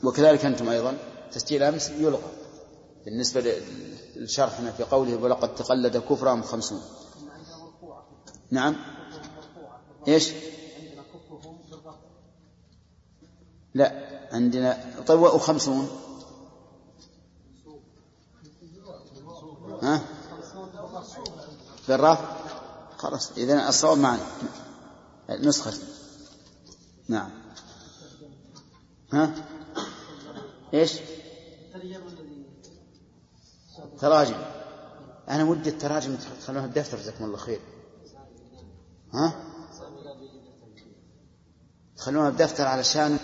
وكذلك 0.03 0.45
أنتم 0.45 0.69
أيضا 0.69 0.98
تسجيل 1.31 1.64
أمس 1.64 1.90
يلغى. 1.90 2.31
بالنسبة 3.06 3.61
لشرحنا 4.15 4.72
في 4.72 4.84
قوله 4.84 5.15
ولقد 5.15 5.56
تقلد 5.56 5.98
كفرهم 5.98 6.41
خمسون 6.41 6.81
نعم. 8.52 8.76
إيش؟ 10.07 10.31
لا 13.73 14.19
عندنا 14.31 15.03
طيب 15.07 15.19
وخمسون 15.19 15.90
ها؟ 19.81 20.02
بالرفع 21.88 22.38
خلاص 22.98 23.31
إذا 23.38 23.69
الصواب 23.69 23.98
معنا. 23.98 24.26
نسخة. 25.30 25.73
نعم. 27.07 27.39
ها؟ 29.14 29.36
إيش؟ 30.73 30.99
تراجم 33.99 34.41
أنا 35.30 35.44
ودي 35.44 35.69
التراجم 35.69 36.15
تخلوها 36.15 36.68
بدفتر 36.68 36.98
جزاكم 36.98 37.26
الله 37.26 37.38
خير. 37.38 37.60
ها؟ 39.14 39.45
تخلوها 41.98 42.30
بدفتر 42.30 42.68
علشان 42.68 43.19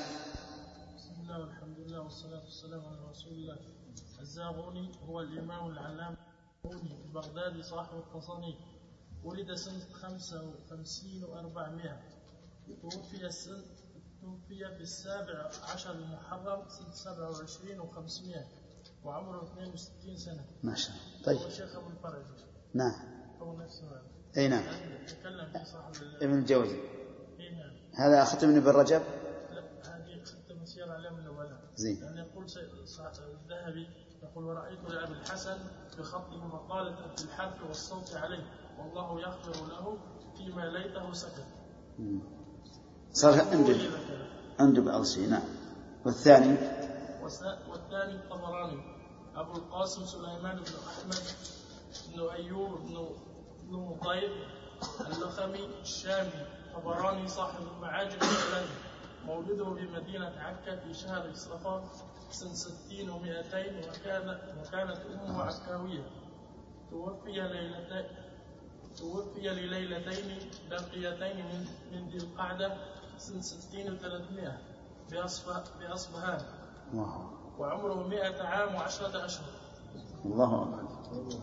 بسم 0.96 1.22
الله 1.22 1.40
والحمد 1.40 1.80
لله 1.80 2.02
والصلاة 2.02 2.44
والسلام 2.44 2.86
على 2.86 3.10
رسول 3.12 3.34
الله. 3.34 3.58
الزاغوني 4.22 4.92
هو 5.08 5.22
الإمام 5.22 5.68
العلامة 5.72 6.18
البغدادي 7.06 7.64
صاحب 7.64 7.98
التصانيف 7.98 8.56
ولد 9.24 9.54
سنة 9.54 9.86
خمسة 9.94 10.44
وخمسين 10.44 11.24
وأربعمائة. 11.24 12.02
توفي 12.82 13.26
السنة 13.26 13.64
توفي 14.26 14.76
في 14.76 14.82
السابع 14.82 15.50
عشر 15.74 15.92
المحرم 15.92 16.70
سنة 16.70 16.92
سبعة 16.92 17.32
وعشرين 17.32 17.80
وخمسمائة 17.80 18.46
وعمره 19.04 19.44
62 19.44 20.18
سنة. 20.18 20.46
ما 20.64 20.76
شاء 20.76 20.96
الله. 20.96 21.26
طيب. 21.26 21.38
هو 21.38 21.50
شيخ 21.50 21.76
أبو 21.76 21.88
الفرج. 21.88 22.26
نعم. 22.74 22.94
هو 23.42 23.58
نفسه 23.58 23.88
هذا 23.88 24.04
أي 24.38 24.48
نعم. 24.48 24.64
تكلم 25.08 25.52
في 25.52 25.66
صاحب 25.66 25.94
ابن 26.22 26.40
الجوزي. 26.40 26.80
إيه 27.40 27.52
نعم. 27.52 27.72
هذا 27.94 28.48
من 28.48 28.58
ابن 28.58 28.70
رجب؟ 28.70 29.02
لا 29.52 29.62
هذه 29.86 30.24
ختم 30.24 30.66
سير 30.66 30.92
علام 30.92 31.18
النبلاء 31.18 31.72
زين. 31.76 32.04
يعني 32.04 32.20
يقول 32.20 32.46
الذهبي 33.20 33.88
يقول 34.24 34.44
ورأيت 34.44 34.80
لأبي 34.90 35.14
الحسن 35.14 35.58
بخطه 35.98 36.48
مقالة 36.48 37.16
في 37.16 37.24
الحرف 37.24 37.64
والصوت 37.68 38.16
عليه 38.16 38.44
والله 38.80 39.22
يغفر 39.22 39.66
له 39.68 39.98
فيما 40.38 40.62
ليته 40.62 41.14
سكت. 41.14 41.48
صار 43.16 43.42
عندك 43.52 43.80
عند 44.60 44.80
بعض 44.80 45.02
الشيء 45.02 45.30
نعم 45.30 45.42
والثاني 46.06 46.58
والثاني 47.70 48.16
الطبراني 48.16 48.82
أبو 49.36 49.52
القاسم 49.54 50.06
سليمان 50.06 50.56
بن 50.56 50.72
أحمد 50.88 51.24
بن 52.14 52.30
أيوب 52.30 52.80
بن 52.80 53.08
بن 53.64 53.74
مطيب 53.76 54.32
اللخمي 55.08 55.66
الشامي. 55.82 56.46
طبراني 56.76 57.28
صاحب 57.28 57.62
المعاجم 57.76 58.16
الثلاث 58.16 58.70
مولده 59.26 59.64
بمدينة 59.66 60.34
عكا 60.40 60.76
في 60.76 60.94
شهر 60.94 61.34
صفر 61.34 61.84
سنة 62.32 62.54
ستين 62.54 63.10
ومائتين 63.10 63.78
وكان 63.78 64.28
وكانت 64.60 64.98
أمه 65.14 65.44
عكاوية. 65.44 66.04
توفي 66.92 67.32
ليلتين 67.32 68.06
توفي 68.98 69.40
لليلتين 69.40 70.38
باقيتين 70.70 71.46
من 71.46 71.66
من 71.92 72.10
ذي 72.10 72.18
القعدة 72.18 72.78
سنة 73.18 73.42
ستين 73.42 73.94
وثلاثمائة 73.94 74.58
بأصف- 75.12 75.80
بأصبهان 75.80 76.42
الله. 76.94 77.30
وعمره 77.60 78.08
مئة 78.08 78.44
عام 78.44 78.76
وعشرة 78.76 79.26
أشهر. 79.26 79.50
الله 80.26 80.64
أكبر. 80.64 81.40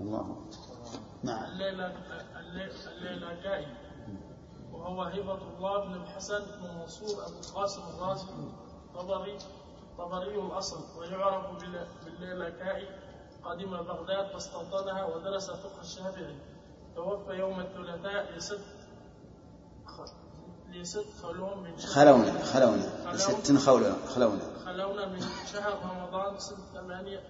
الله 0.00 0.20
أكبر. 0.20 0.58
نعم. 1.22 1.44
الليلة 1.44 1.94
الليلكائي 2.88 3.66
وهو 4.72 5.02
هبة 5.02 5.34
الله 5.56 5.84
بن 5.84 5.94
الحسن 5.94 6.38
بن 6.38 6.74
منصور 6.78 7.26
أبو 7.26 7.38
القاسم 7.38 7.82
الرازي 7.82 8.26
طبري 8.94 9.38
طبري 9.98 10.40
الأصل. 10.40 10.98
ويعرف 10.98 11.50
بال- 11.60 11.86
بالليلكائي 12.04 12.88
قدم 13.44 13.70
بغداد 13.70 14.26
فاستوطنها 14.32 15.04
ودرس 15.04 15.50
فقه 15.50 15.80
الشافعي. 15.80 16.38
توفى 16.96 17.30
يوم 17.32 17.60
الثلاثاء 17.60 18.32
لست 18.36 18.60
لست 20.72 21.06
خلون 21.22 21.58
من 21.58 21.78
شهر 21.78 21.90
خلونا 21.90 22.44
خلونا. 22.44 23.16
ست 23.16 23.56
خلونا 23.56 23.94
خلونا. 24.14 24.40
خلونا 24.64 25.08
من 25.08 25.20
شهر 25.52 25.72
رمضان 25.90 26.38
سنة 26.38 26.64
ثمانية 26.74 27.20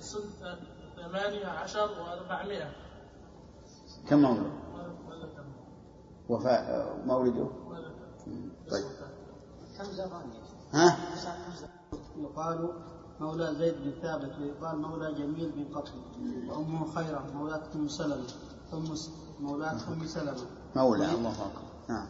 سنة 0.00 0.56
ثمانية 0.96 1.46
عشر 1.46 1.88
وأربعمائة. 2.00 2.70
كم 4.08 4.22
تم؟ 4.26 4.50
وفاء 6.28 6.96
مولده؟ 7.06 7.48
طيب. 8.70 8.84
ها؟ 10.72 10.96
يقال 12.16 12.72
مولى 13.20 13.54
زيد 13.54 13.74
بن 13.74 13.92
ثابت 14.02 14.38
ويقال 14.40 14.78
مولى 14.78 15.14
جميل 15.14 15.50
بن 15.50 15.74
قطن 15.74 15.92
وأمه 16.48 16.94
خيرة 16.94 17.26
مولاة 17.34 17.62
أم 17.74 17.88
سلمة 17.88 18.26
أم 18.72 18.94
مولاة 19.40 19.88
أم 19.92 20.06
سلمة. 20.06 20.46
مولى 20.76 21.14
الله 21.14 21.30
أكبر. 21.30 21.62
نعم. 21.88 22.08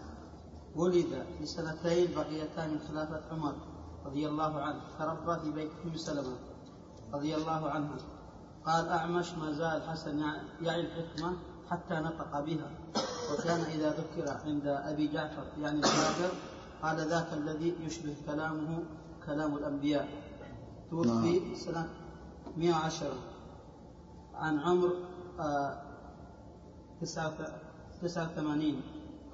ولد 0.77 1.27
في 1.39 1.47
سنتين 1.47 2.15
بقيتان 2.17 2.71
من 2.71 2.79
خلافة 2.89 3.21
عمر 3.33 3.55
رضي 4.07 4.29
الله 4.29 4.61
عنه 4.61 4.81
تربى 4.99 5.41
في 5.41 5.51
بيت 5.51 5.71
أم 5.85 5.97
سلمة 5.97 6.37
رضي 7.15 7.35
الله 7.37 7.71
عنها. 7.71 7.97
قال 8.67 8.89
أعمش 8.89 9.33
ما 9.35 9.53
زال 9.53 9.83
يع- 10.21 10.43
يعي 10.63 10.81
الحكمة 10.81 11.37
حتى 11.71 11.95
نطق 11.95 12.41
بها. 12.41 12.71
وكان 13.33 13.61
إذا 13.61 13.91
ذكر 13.91 14.31
عند 14.45 14.67
أبي 14.67 15.07
جعفر 15.09 15.45
يعني 15.61 15.77
الجابر 15.79 16.31
قال 16.83 16.97
ذاك 17.09 17.33
الذي 17.33 17.75
يشبه 17.81 18.17
كلامه 18.27 18.83
كلام 19.27 19.57
الأنبياء. 19.57 20.09
توفي 20.91 21.57
سنة 21.57 21.89
110 22.57 23.15
عن 24.35 24.59
عمر 24.61 24.91
آه، 25.41 25.83
تسعة 27.01 27.35
تسعة 28.03 28.25
وثمانين. 28.33 28.83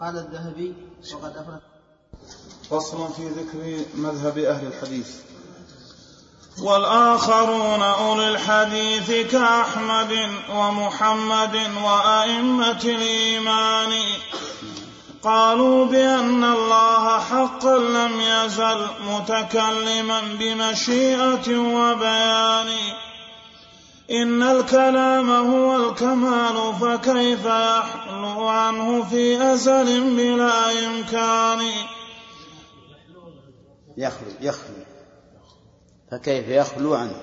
قال 0.02 0.16
الذهبي 0.16 0.74
وقد 1.14 1.36
أفرد. 1.36 1.60
فصل 2.70 3.12
في 3.16 3.28
ذكر 3.28 3.84
مذهب 3.94 4.38
أهل 4.38 4.66
الحديث. 4.66 5.08
والآخرون 6.62 7.82
أولي 7.82 8.28
الحديث 8.28 9.32
كأحمد 9.32 10.28
ومحمد 10.54 11.60
وأئمة 11.84 12.80
الإيمان. 12.84 13.92
قالوا 15.22 15.86
بأن 15.86 16.44
الله 16.44 17.20
حقا 17.20 17.78
لم 17.78 18.20
يزل 18.20 18.86
متكلما 19.06 20.20
بمشيئة 20.20 21.58
وبيان. 21.58 22.68
إن 24.12 24.42
الكلام 24.42 25.30
هو 25.30 25.76
الكمال 25.76 26.74
فكيف 26.80 27.44
يحلو 27.44 28.48
عنه 28.48 29.04
في 29.04 29.52
أزل 29.52 30.16
بلا 30.16 30.86
إمكان؟ 30.86 31.72
يخلو 33.96 34.28
يخلو. 34.40 34.84
فكيف 36.10 36.48
يخلو 36.48 36.94
عنه؟ 36.94 37.20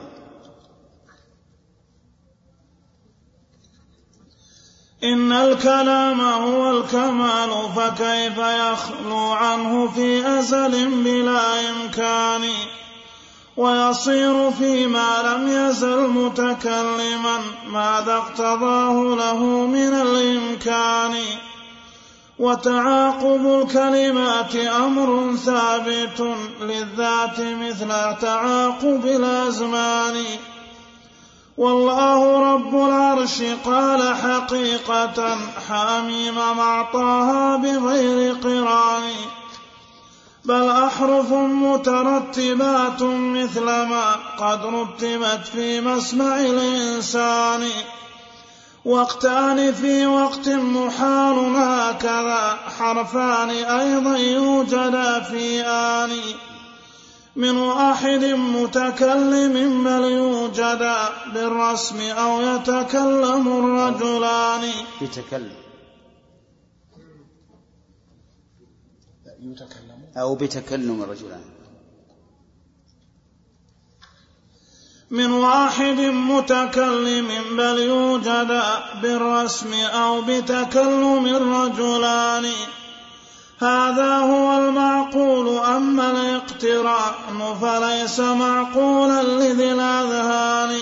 إن 5.03 5.31
الكلام 5.31 6.21
هو 6.21 6.79
الكمال 6.79 7.69
فكيف 7.75 8.37
يخلو 8.37 9.31
عنه 9.31 9.87
في 9.87 10.27
أزل 10.39 11.03
بلا 11.03 11.69
إمكان؟ 11.69 12.49
ويصير 13.57 14.51
فيما 14.51 15.21
لم 15.23 15.47
يزل 15.47 16.07
متكلما 16.07 17.39
ماذا 17.67 18.17
اقتضاه 18.17 18.93
له 18.93 19.43
من 19.67 19.93
الإمكان. 19.93 21.15
وتعاقب 22.39 23.61
الكلمات 23.61 24.55
أمر 24.55 25.35
ثابت 25.35 26.35
للذات 26.61 27.39
مثل 27.39 27.89
تعاقب 28.21 29.05
الأزمان. 29.05 30.23
والله 31.57 32.53
رب 32.53 32.75
العرش 32.75 33.41
قال 33.65 34.15
حقيقة 34.15 35.37
حاميم 35.69 36.35
مع 36.35 36.87
طه 36.93 37.55
بغير 37.55 38.33
قران. 38.33 39.03
بل 40.49 40.69
أحرف 40.69 41.31
مترتبات 41.33 43.03
مثل 43.03 43.65
ما 43.65 44.15
قد 44.37 44.65
رتبت 44.65 45.47
في 45.53 45.81
مسمع 45.81 46.39
الإنسان. 46.39 47.69
وقتان 48.85 49.73
في 49.73 50.07
وقت 50.07 50.49
محال 50.49 51.55
هكذا 51.55 52.57
حرفان 52.79 53.49
أيضا 53.49 54.17
يوجدا 54.17 55.19
في 55.19 55.61
آن. 55.61 56.17
من 57.35 57.57
واحد 57.57 58.23
متكلم 58.23 59.83
بل 59.83 60.03
يوجدا 60.03 61.09
بالرسم 61.33 62.01
أو 62.01 62.41
يتكلم 62.41 63.47
الرجلان. 63.47 64.71
بتكلم 65.01 65.51
يتكلم. 69.41 69.88
أو 70.19 70.35
بتكلم 70.35 71.03
الرجلان. 71.03 71.41
من 75.11 75.31
واحد 75.31 75.99
متكلم 75.99 77.27
بل 77.57 77.79
يوجد 77.79 78.61
بالرسم 79.01 79.73
أو 79.73 80.21
بتكلم 80.21 81.25
الرجلان. 81.25 82.51
هذا 83.59 84.17
هو 84.17 84.57
المعقول 84.57 85.57
أما 85.57 86.11
الاقتران 86.11 87.55
فليس 87.61 88.19
معقولا 88.19 89.23
لذي 89.23 89.71
الأذهان 89.71 90.79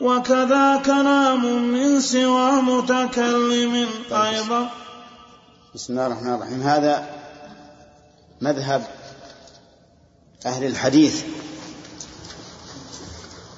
وكذا 0.00 0.76
كلام 0.76 1.62
من 1.62 2.00
سوى 2.00 2.52
متكلم 2.62 3.88
أيضا. 4.12 4.70
بسم 5.74 5.92
الله 5.92 6.06
الرحمن 6.06 6.34
الرحيم. 6.34 6.62
هذا 6.62 7.19
مذهب 8.40 8.86
أهل 10.46 10.64
الحديث 10.66 11.22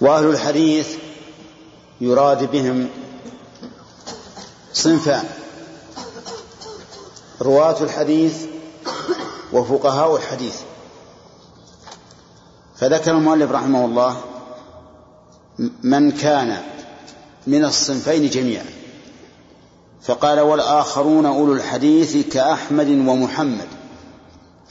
وأهل 0.01 0.25
الحديث 0.25 0.89
يراد 2.01 2.51
بهم 2.51 2.89
صنفان 4.73 5.25
رواة 7.41 7.83
الحديث 7.83 8.45
وفقهاء 9.53 10.17
الحديث. 10.17 10.57
فذكر 12.77 13.11
المؤلف 13.11 13.51
رحمه 13.51 13.85
الله 13.85 14.21
من 15.83 16.11
كان 16.11 16.63
من 17.47 17.65
الصنفين 17.65 18.31
جميعا 18.31 18.67
فقال 20.03 20.41
والآخرون 20.41 21.27
أولو 21.27 21.53
الحديث 21.53 22.17
كأحمد 22.33 22.89
ومحمد 22.89 23.69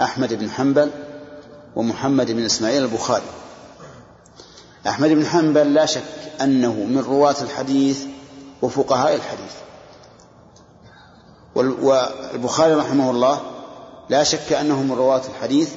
أحمد 0.02 0.34
بن 0.34 0.50
حنبل 0.50 0.92
ومحمد 1.76 2.32
بن 2.32 2.46
إسماعيل 2.46 2.84
البخاري. 2.84 3.26
أحمد 4.88 5.10
بن 5.10 5.26
حنبل 5.26 5.74
لا 5.74 5.86
شك 5.86 6.04
أنه 6.42 6.74
من 6.74 7.04
رواة 7.08 7.36
الحديث 7.42 8.04
وفقهاء 8.62 9.16
الحديث. 9.16 9.52
والبخاري 11.56 12.74
رحمه 12.74 13.12
الله 13.12 13.42
لا 14.10 14.24
شك 14.24 14.54
أنه 14.54 14.84
من 14.84 14.92
رواة 14.92 15.22
الحديث 15.36 15.70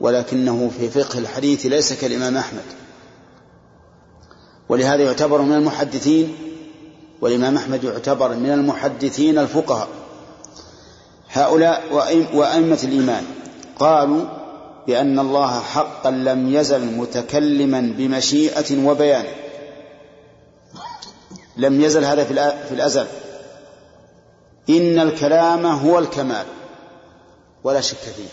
ولكنه 0.00 0.70
في 0.78 0.90
فقه 0.90 1.18
الحديث 1.18 1.66
ليس 1.66 1.92
كالإمام 1.92 2.36
أحمد. 2.36 2.64
ولهذا 4.68 5.02
يعتبر 5.02 5.42
من 5.42 5.54
المحدثين 5.54 6.36
والإمام 7.20 7.56
أحمد 7.56 7.84
يعتبر 7.84 8.34
من 8.36 8.50
المحدثين 8.50 9.38
الفقهاء. 9.38 9.88
هؤلاء 11.32 11.82
وأئمة 12.34 12.78
الإيمان. 12.84 13.24
قالوا 13.78 14.24
بأن 14.86 15.18
الله 15.18 15.60
حقا 15.60 16.10
لم 16.10 16.54
يزل 16.54 16.84
متكلما 16.84 17.94
بمشيئة 17.96 18.86
وبيان. 18.86 19.24
لم 21.56 21.80
يزل 21.80 22.04
هذا 22.04 22.24
في 22.68 22.74
الأزل. 22.74 23.06
إن 24.70 25.00
الكلام 25.00 25.66
هو 25.66 25.98
الكمال 25.98 26.46
ولا 27.64 27.80
شك 27.80 27.96
فيه. 27.96 28.28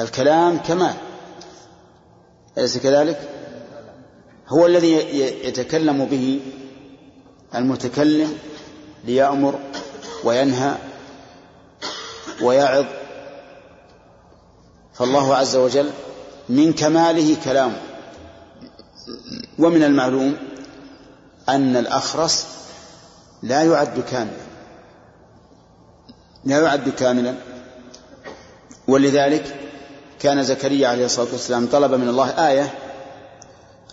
الكلام 0.00 0.58
كمال. 0.58 0.94
أليس 2.58 2.78
كذلك؟ 2.78 3.28
هو 4.48 4.66
الذي 4.66 4.92
يتكلم 5.44 6.04
به 6.04 6.40
المتكلم 7.54 8.38
ليأمر 9.04 9.58
وينهى 10.24 10.74
ويعظ 12.42 12.84
فالله 14.98 15.36
عز 15.36 15.56
وجل 15.56 15.90
من 16.48 16.72
كماله 16.72 17.36
كلامه 17.44 17.80
ومن 19.58 19.82
المعلوم 19.82 20.36
أن 21.48 21.76
الأخرس 21.76 22.46
لا 23.42 23.62
يعد 23.62 24.00
كاملا 24.10 24.48
لا 26.44 26.60
يعد 26.60 26.88
كاملا 26.88 27.34
ولذلك 28.88 29.56
كان 30.20 30.42
زكريا 30.42 30.88
عليه 30.88 31.04
الصلاة 31.04 31.28
والسلام 31.32 31.66
طلب 31.66 31.94
من 31.94 32.08
الله 32.08 32.48
آية. 32.48 32.74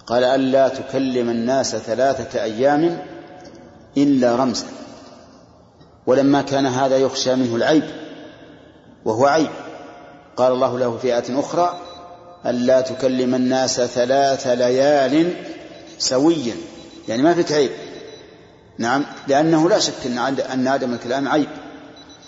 قال 0.07 0.23
ألا 0.23 0.67
تكلم 0.67 1.29
الناس 1.29 1.75
ثلاثة 1.75 2.43
أيام 2.43 3.01
إلا 3.97 4.35
رمزا. 4.35 4.65
ولما 6.07 6.41
كان 6.41 6.65
هذا 6.65 6.97
يخشى 6.97 7.35
منه 7.35 7.55
العيب 7.55 7.83
وهو 9.05 9.25
عيب. 9.25 9.64
قال 10.37 10.51
الله 10.51 10.79
له 10.79 10.97
في 10.97 11.15
آية 11.15 11.39
أخرى 11.39 11.79
ألا 12.45 12.81
تكلم 12.81 13.35
الناس 13.35 13.81
ثلاث 13.81 14.47
ليال 14.47 15.33
سويا. 15.97 16.55
يعني 17.07 17.21
ما 17.21 17.33
فيك 17.33 17.51
عيب 17.51 17.71
نعم 18.77 19.05
لأنه 19.27 19.69
لا 19.69 19.79
شك 19.79 20.05
أن 20.53 20.67
عدم 20.67 20.93
الكلام 20.93 21.27
عيب. 21.27 21.49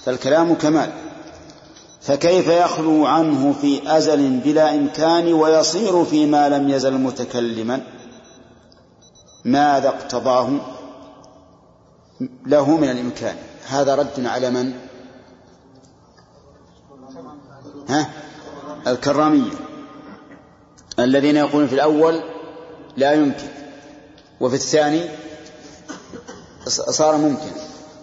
فالكلام 0.06 0.56
كمال. 0.56 0.90
فكيف 2.02 2.48
يخلو 2.48 3.06
عنه 3.06 3.54
في 3.62 3.98
أزل 3.98 4.38
بلا 4.40 4.76
إمكان 4.76 5.34
ويصير 5.34 6.06
فيما 6.06 6.50
لم 6.50 6.70
يزل 6.70 6.94
متكلما؟ 6.94 7.82
ماذا 9.46 9.88
اقتضاه 9.88 10.50
له 12.46 12.78
من 12.78 12.90
الإمكان؟ 12.90 13.36
هذا 13.68 13.96
رد 13.96 14.26
على 14.26 14.50
من؟ 14.50 14.74
ها؟ 17.88 18.10
الكرامية. 18.88 19.52
الذين 21.00 21.36
يقولون 21.36 21.68
في 21.68 21.76
الأول 21.76 22.24
لا 22.98 23.14
يمكن 23.14 23.48
وفي 24.40 24.56
الثاني 24.56 25.02
صار 26.68 27.18
ممكن. 27.18 27.52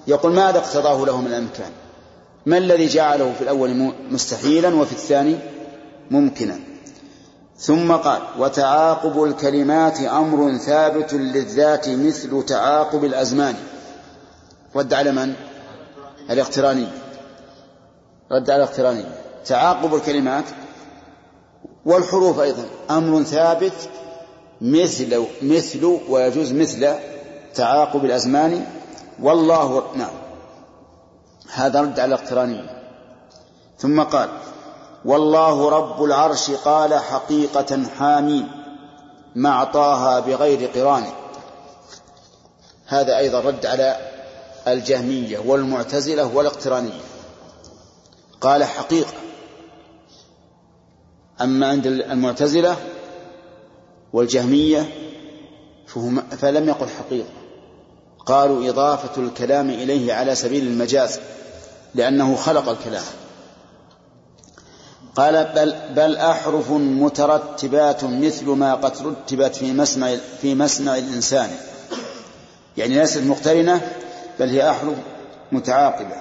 يقول 0.06 0.32
ماذا 0.32 0.58
اقتضاه 0.58 1.04
له 1.04 1.20
من 1.20 1.26
الإمكان؟ 1.26 1.70
ما 2.46 2.58
الذي 2.58 2.86
جعله 2.86 3.32
في 3.32 3.42
الأول 3.42 3.92
مستحيلا 4.10 4.74
وفي 4.74 4.92
الثاني 4.92 5.38
ممكنا؟ 6.10 6.58
ثم 7.58 7.92
قال 7.92 8.22
وتعاقب 8.38 9.24
الكلمات 9.24 10.00
أمر 10.00 10.56
ثابت 10.56 11.14
للذات 11.14 11.88
مثل 11.88 12.44
تعاقب 12.46 13.04
الأزمان. 13.04 13.54
رد 14.76 14.94
على 14.94 15.12
من؟ 15.12 15.34
الاقتراني. 16.30 16.88
رد 18.32 18.50
على 18.50 18.62
الاقتراني. 18.62 19.04
تعاقب 19.46 19.94
الكلمات 19.94 20.44
والحروف 21.86 22.40
أيضا. 22.40 22.64
أمر 22.90 23.22
ثابت 23.22 23.88
مثل 24.60 25.24
مثل 25.42 25.98
ويجوز 26.08 26.52
مثل 26.52 26.94
تعاقب 27.54 28.04
الأزمان. 28.04 28.66
والله 29.22 29.82
نعم. 29.96 30.24
هذا 31.52 31.80
رد 31.80 32.00
على 32.00 32.14
الاقترانية 32.14 32.82
ثم 33.78 34.02
قال 34.02 34.28
والله 35.04 35.68
رب 35.68 36.04
العرش 36.04 36.50
قال 36.50 36.94
حقيقة 36.94 37.82
حامين 37.98 38.48
مع 39.34 39.64
طه 39.64 40.20
بغير 40.20 40.70
قران. 40.74 41.04
هذا 42.86 43.18
أيضا 43.18 43.40
رد 43.40 43.66
على 43.66 43.96
الجهمية 44.68 45.38
والمعتزلة 45.38 46.36
والاقترانية. 46.36 47.00
قال 48.40 48.64
حقيقة. 48.64 49.12
أما 51.40 51.66
عند 51.66 51.86
المعتزلة 51.86 52.76
والجهمية 54.12 54.88
فلم 56.30 56.68
يقل 56.68 56.88
حقيقة. 56.88 57.28
قالوا 58.26 58.68
إضافة 58.68 59.22
الكلام 59.22 59.70
إليه 59.70 60.12
على 60.14 60.34
سبيل 60.34 60.66
المجاز 60.66 61.20
لأنه 61.94 62.36
خلق 62.36 62.68
الكلام. 62.68 63.04
قال 65.16 65.52
بل, 65.54 65.74
بل 65.94 66.16
أحرف 66.16 66.70
مترتبات 66.70 68.04
مثل 68.04 68.46
ما 68.46 68.74
قد 68.74 69.06
رتبت 69.06 69.56
في 69.56 69.72
مسمع 69.72 70.16
في 70.42 70.54
مسمع 70.54 70.98
الإنسان. 70.98 71.50
يعني 72.76 72.94
ليست 72.94 73.22
مقترنة 73.22 73.92
بل 74.40 74.48
هي 74.48 74.70
أحرف 74.70 74.94
متعاقبة. 75.52 76.16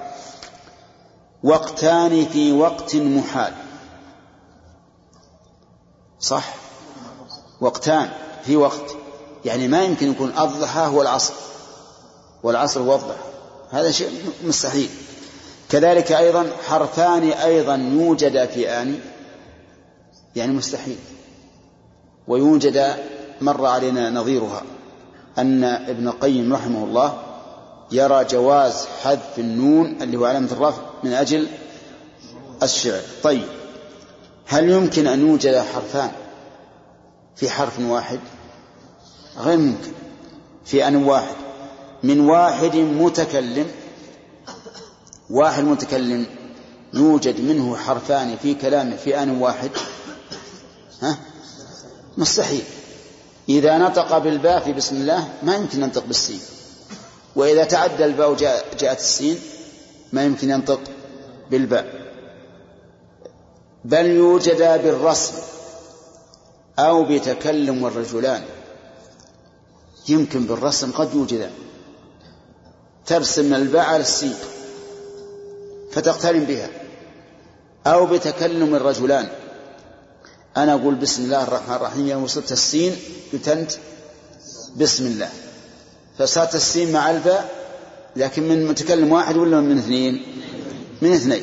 وقتان 1.42 2.24
في 2.24 2.52
وقت 2.52 2.96
محال. 2.96 3.52
صح؟ 6.24 6.54
وقتان 7.60 8.08
في 8.44 8.56
وقت. 8.56 8.96
يعني 9.44 9.68
ما 9.68 9.84
يمكن 9.84 10.10
يكون 10.10 10.28
الضحى 10.28 10.80
هو 10.80 11.02
العصر. 11.02 11.34
والعصر 12.42 12.80
هو 12.80 12.94
الضحى. 12.94 13.28
هذا 13.70 13.90
شيء 13.90 14.10
مستحيل. 14.44 14.88
كذلك 15.68 16.12
أيضا 16.12 16.46
حرفان 16.68 17.30
أيضا 17.30 17.74
يوجد 17.74 18.48
في 18.48 18.68
آن. 18.68 19.00
يعني 20.36 20.52
مستحيل. 20.52 20.98
ويوجد 22.28 22.96
مر 23.40 23.66
علينا 23.66 24.10
نظيرها 24.10 24.62
أن 25.38 25.64
ابن 25.64 26.08
القيم 26.08 26.52
رحمه 26.54 26.84
الله 26.84 27.22
يرى 27.92 28.24
جواز 28.24 28.86
حذف 29.02 29.38
النون 29.38 30.02
اللي 30.02 30.16
هو 30.16 30.24
علامة 30.24 30.52
الرفع 30.52 30.82
من 31.02 31.12
أجل 31.12 31.48
الشعر. 32.62 33.00
طيب. 33.22 33.63
هل 34.46 34.70
يمكن 34.70 35.06
أن 35.06 35.28
يوجد 35.28 35.64
حرفان 35.74 36.10
في 37.36 37.50
حرف 37.50 37.80
واحد؟ 37.80 38.20
غير 39.38 39.58
ممكن. 39.58 39.92
في 40.64 40.88
أن 40.88 40.96
واحد. 40.96 41.34
من 42.02 42.20
واحد 42.20 42.76
متكلم 42.76 43.66
واحد 45.30 45.64
متكلم 45.64 46.26
يوجد 46.94 47.40
منه 47.40 47.76
حرفان 47.76 48.36
في 48.42 48.54
كلامه 48.54 48.96
في 48.96 49.22
آن 49.22 49.30
واحد. 49.40 49.70
ها؟ 51.02 51.18
مستحيل. 52.16 52.64
إذا 53.48 53.78
نطق 53.78 54.18
بالباء 54.18 54.64
في 54.64 54.72
بسم 54.72 54.96
الله 54.96 55.28
ما 55.42 55.54
يمكن 55.54 55.82
ينطق 55.82 56.04
بالسين. 56.06 56.40
وإذا 57.36 57.64
تعدى 57.64 58.04
الباء 58.04 58.30
وجاءت 58.30 58.82
السين 58.82 59.38
ما 60.12 60.24
يمكن 60.24 60.50
ينطق 60.50 60.80
بالباء. 61.50 62.03
بل 63.84 64.06
يوجد 64.06 64.58
بالرسم 64.82 65.34
أو 66.78 67.04
بتكلم 67.04 67.86
الرجلان 67.86 68.42
يمكن 70.08 70.46
بالرسم 70.46 70.92
قد 70.92 71.14
يوجدان 71.14 71.50
ترسم 73.06 73.54
الباء 73.54 73.84
على 73.84 74.02
السين 74.02 74.34
فتقترن 75.92 76.44
بها. 76.44 76.68
أو 77.86 78.06
بتكلم 78.06 78.74
الرجلان. 78.74 79.28
أنا 80.56 80.74
أقول 80.74 80.94
بسم 80.94 81.24
الله 81.24 81.42
الرحمن 81.42 81.74
الرحيم 81.76 82.08
يوم 82.08 82.22
وصلت 82.22 82.52
السين 82.52 82.96
قلت 83.32 83.48
أنت 83.48 83.72
بسم 84.76 85.06
الله. 85.06 85.30
فصارت 86.18 86.54
السين 86.54 86.92
مع 86.92 87.10
الباء 87.10 87.48
لكن 88.16 88.48
من 88.48 88.66
متكلم 88.66 89.12
واحد 89.12 89.36
ولا 89.36 89.60
من 89.60 89.78
اثنين؟ 89.78 90.26
من 91.02 91.12
اثنين. 91.12 91.42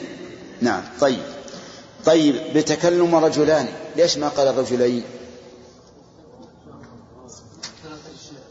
نعم 0.62 0.84
طيب. 1.00 1.24
طيب 2.06 2.36
بتكلم 2.56 3.16
رجلان. 3.16 3.68
ليش 3.96 4.18
ما 4.18 4.28
قال 4.28 4.48
الرجلين؟ 4.48 5.04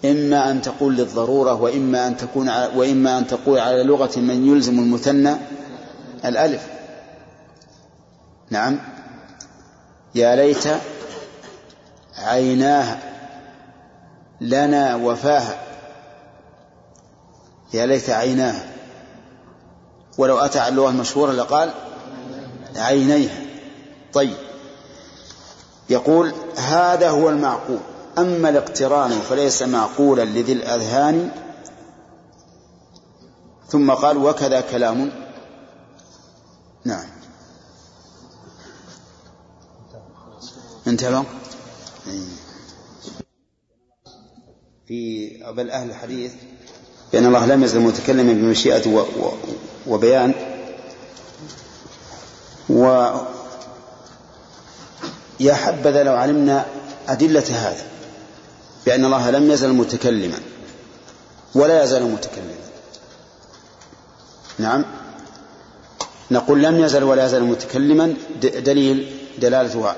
إما 0.04 0.50
أن 0.50 0.62
تقول 0.62 0.96
للضرورة 0.96 1.54
وإما 1.54 2.06
أن 2.06 2.16
تكون 2.16 2.48
وإما 2.48 3.18
أن 3.18 3.26
تقول 3.26 3.58
على 3.58 3.82
لغة 3.82 4.18
من 4.18 4.46
يلزم 4.46 4.78
المثنى 4.78 5.36
الألف. 6.24 6.66
نعم. 8.50 8.80
يا 10.14 10.36
ليت 10.36 10.64
عيناها 12.18 12.98
لنا 14.40 14.96
وفاها 14.96 15.58
يا 17.74 17.86
ليت 17.86 18.10
عيناها 18.10 18.64
ولو 20.18 20.38
أتى 20.38 20.58
على 20.58 20.68
اللغة 20.68 20.90
المشهورة 20.90 21.32
لقال 21.32 21.70
عينيها 22.76 23.39
طيب. 24.12 24.36
يقول 25.90 26.32
هذا 26.56 27.10
هو 27.10 27.28
المعقول. 27.28 27.80
أما 28.18 28.48
الاقتران 28.48 29.10
فليس 29.10 29.62
معقولا 29.62 30.24
لذي 30.24 30.52
الأذهان. 30.52 31.30
ثم 33.68 33.90
قال 33.90 34.16
وكذا 34.16 34.60
كلام. 34.60 35.12
نعم. 36.84 37.06
انتهى 40.86 41.24
في 44.86 45.28
بل 45.56 45.70
أهل 45.70 45.90
الحديث 45.90 46.32
بأن 47.12 47.26
الله 47.26 47.46
لم 47.46 47.64
يزل 47.64 47.80
متكلما 47.80 48.32
بمشيئة 48.32 49.06
وبيان. 49.86 50.34
و 52.70 53.10
يا 55.40 55.54
حبذا 55.54 56.02
لو 56.02 56.14
علمنا 56.14 56.66
أدلة 57.08 57.44
هذا 57.50 57.84
بأن 58.86 59.04
الله 59.04 59.30
لم 59.30 59.50
يزل 59.50 59.72
متكلما 59.72 60.38
ولا 61.54 61.82
يزال 61.82 62.02
متكلما. 62.02 62.54
نعم. 64.58 64.84
نقول 66.30 66.62
لم 66.62 66.84
يزل 66.84 67.04
ولا 67.04 67.24
يزال 67.26 67.44
متكلما 67.44 68.14
دليل 68.42 69.16
دلالة 69.38 69.96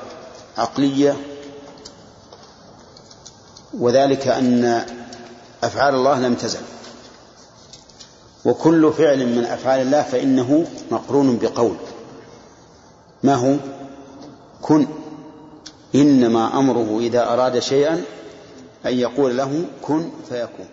عقلية 0.59 1.16
وذلك 3.78 4.28
أن 4.28 4.85
أفعال 5.64 5.94
الله 5.94 6.19
لم 6.19 6.35
تزل. 6.35 6.60
وكل 8.44 8.93
فعل 8.93 9.27
من 9.27 9.44
أفعال 9.44 9.81
الله 9.81 10.02
فإنه 10.02 10.66
مقرون 10.90 11.39
بقول. 11.39 11.77
ما 13.23 13.35
هو؟ 13.35 13.56
كن. 14.62 14.86
إنما 15.94 16.59
أمره 16.59 16.98
إذا 17.01 17.32
أراد 17.32 17.59
شيئا 17.59 18.05
أن 18.86 18.94
يقول 18.94 19.36
له 19.36 19.64
كن 19.82 20.10
فيكون. 20.28 20.66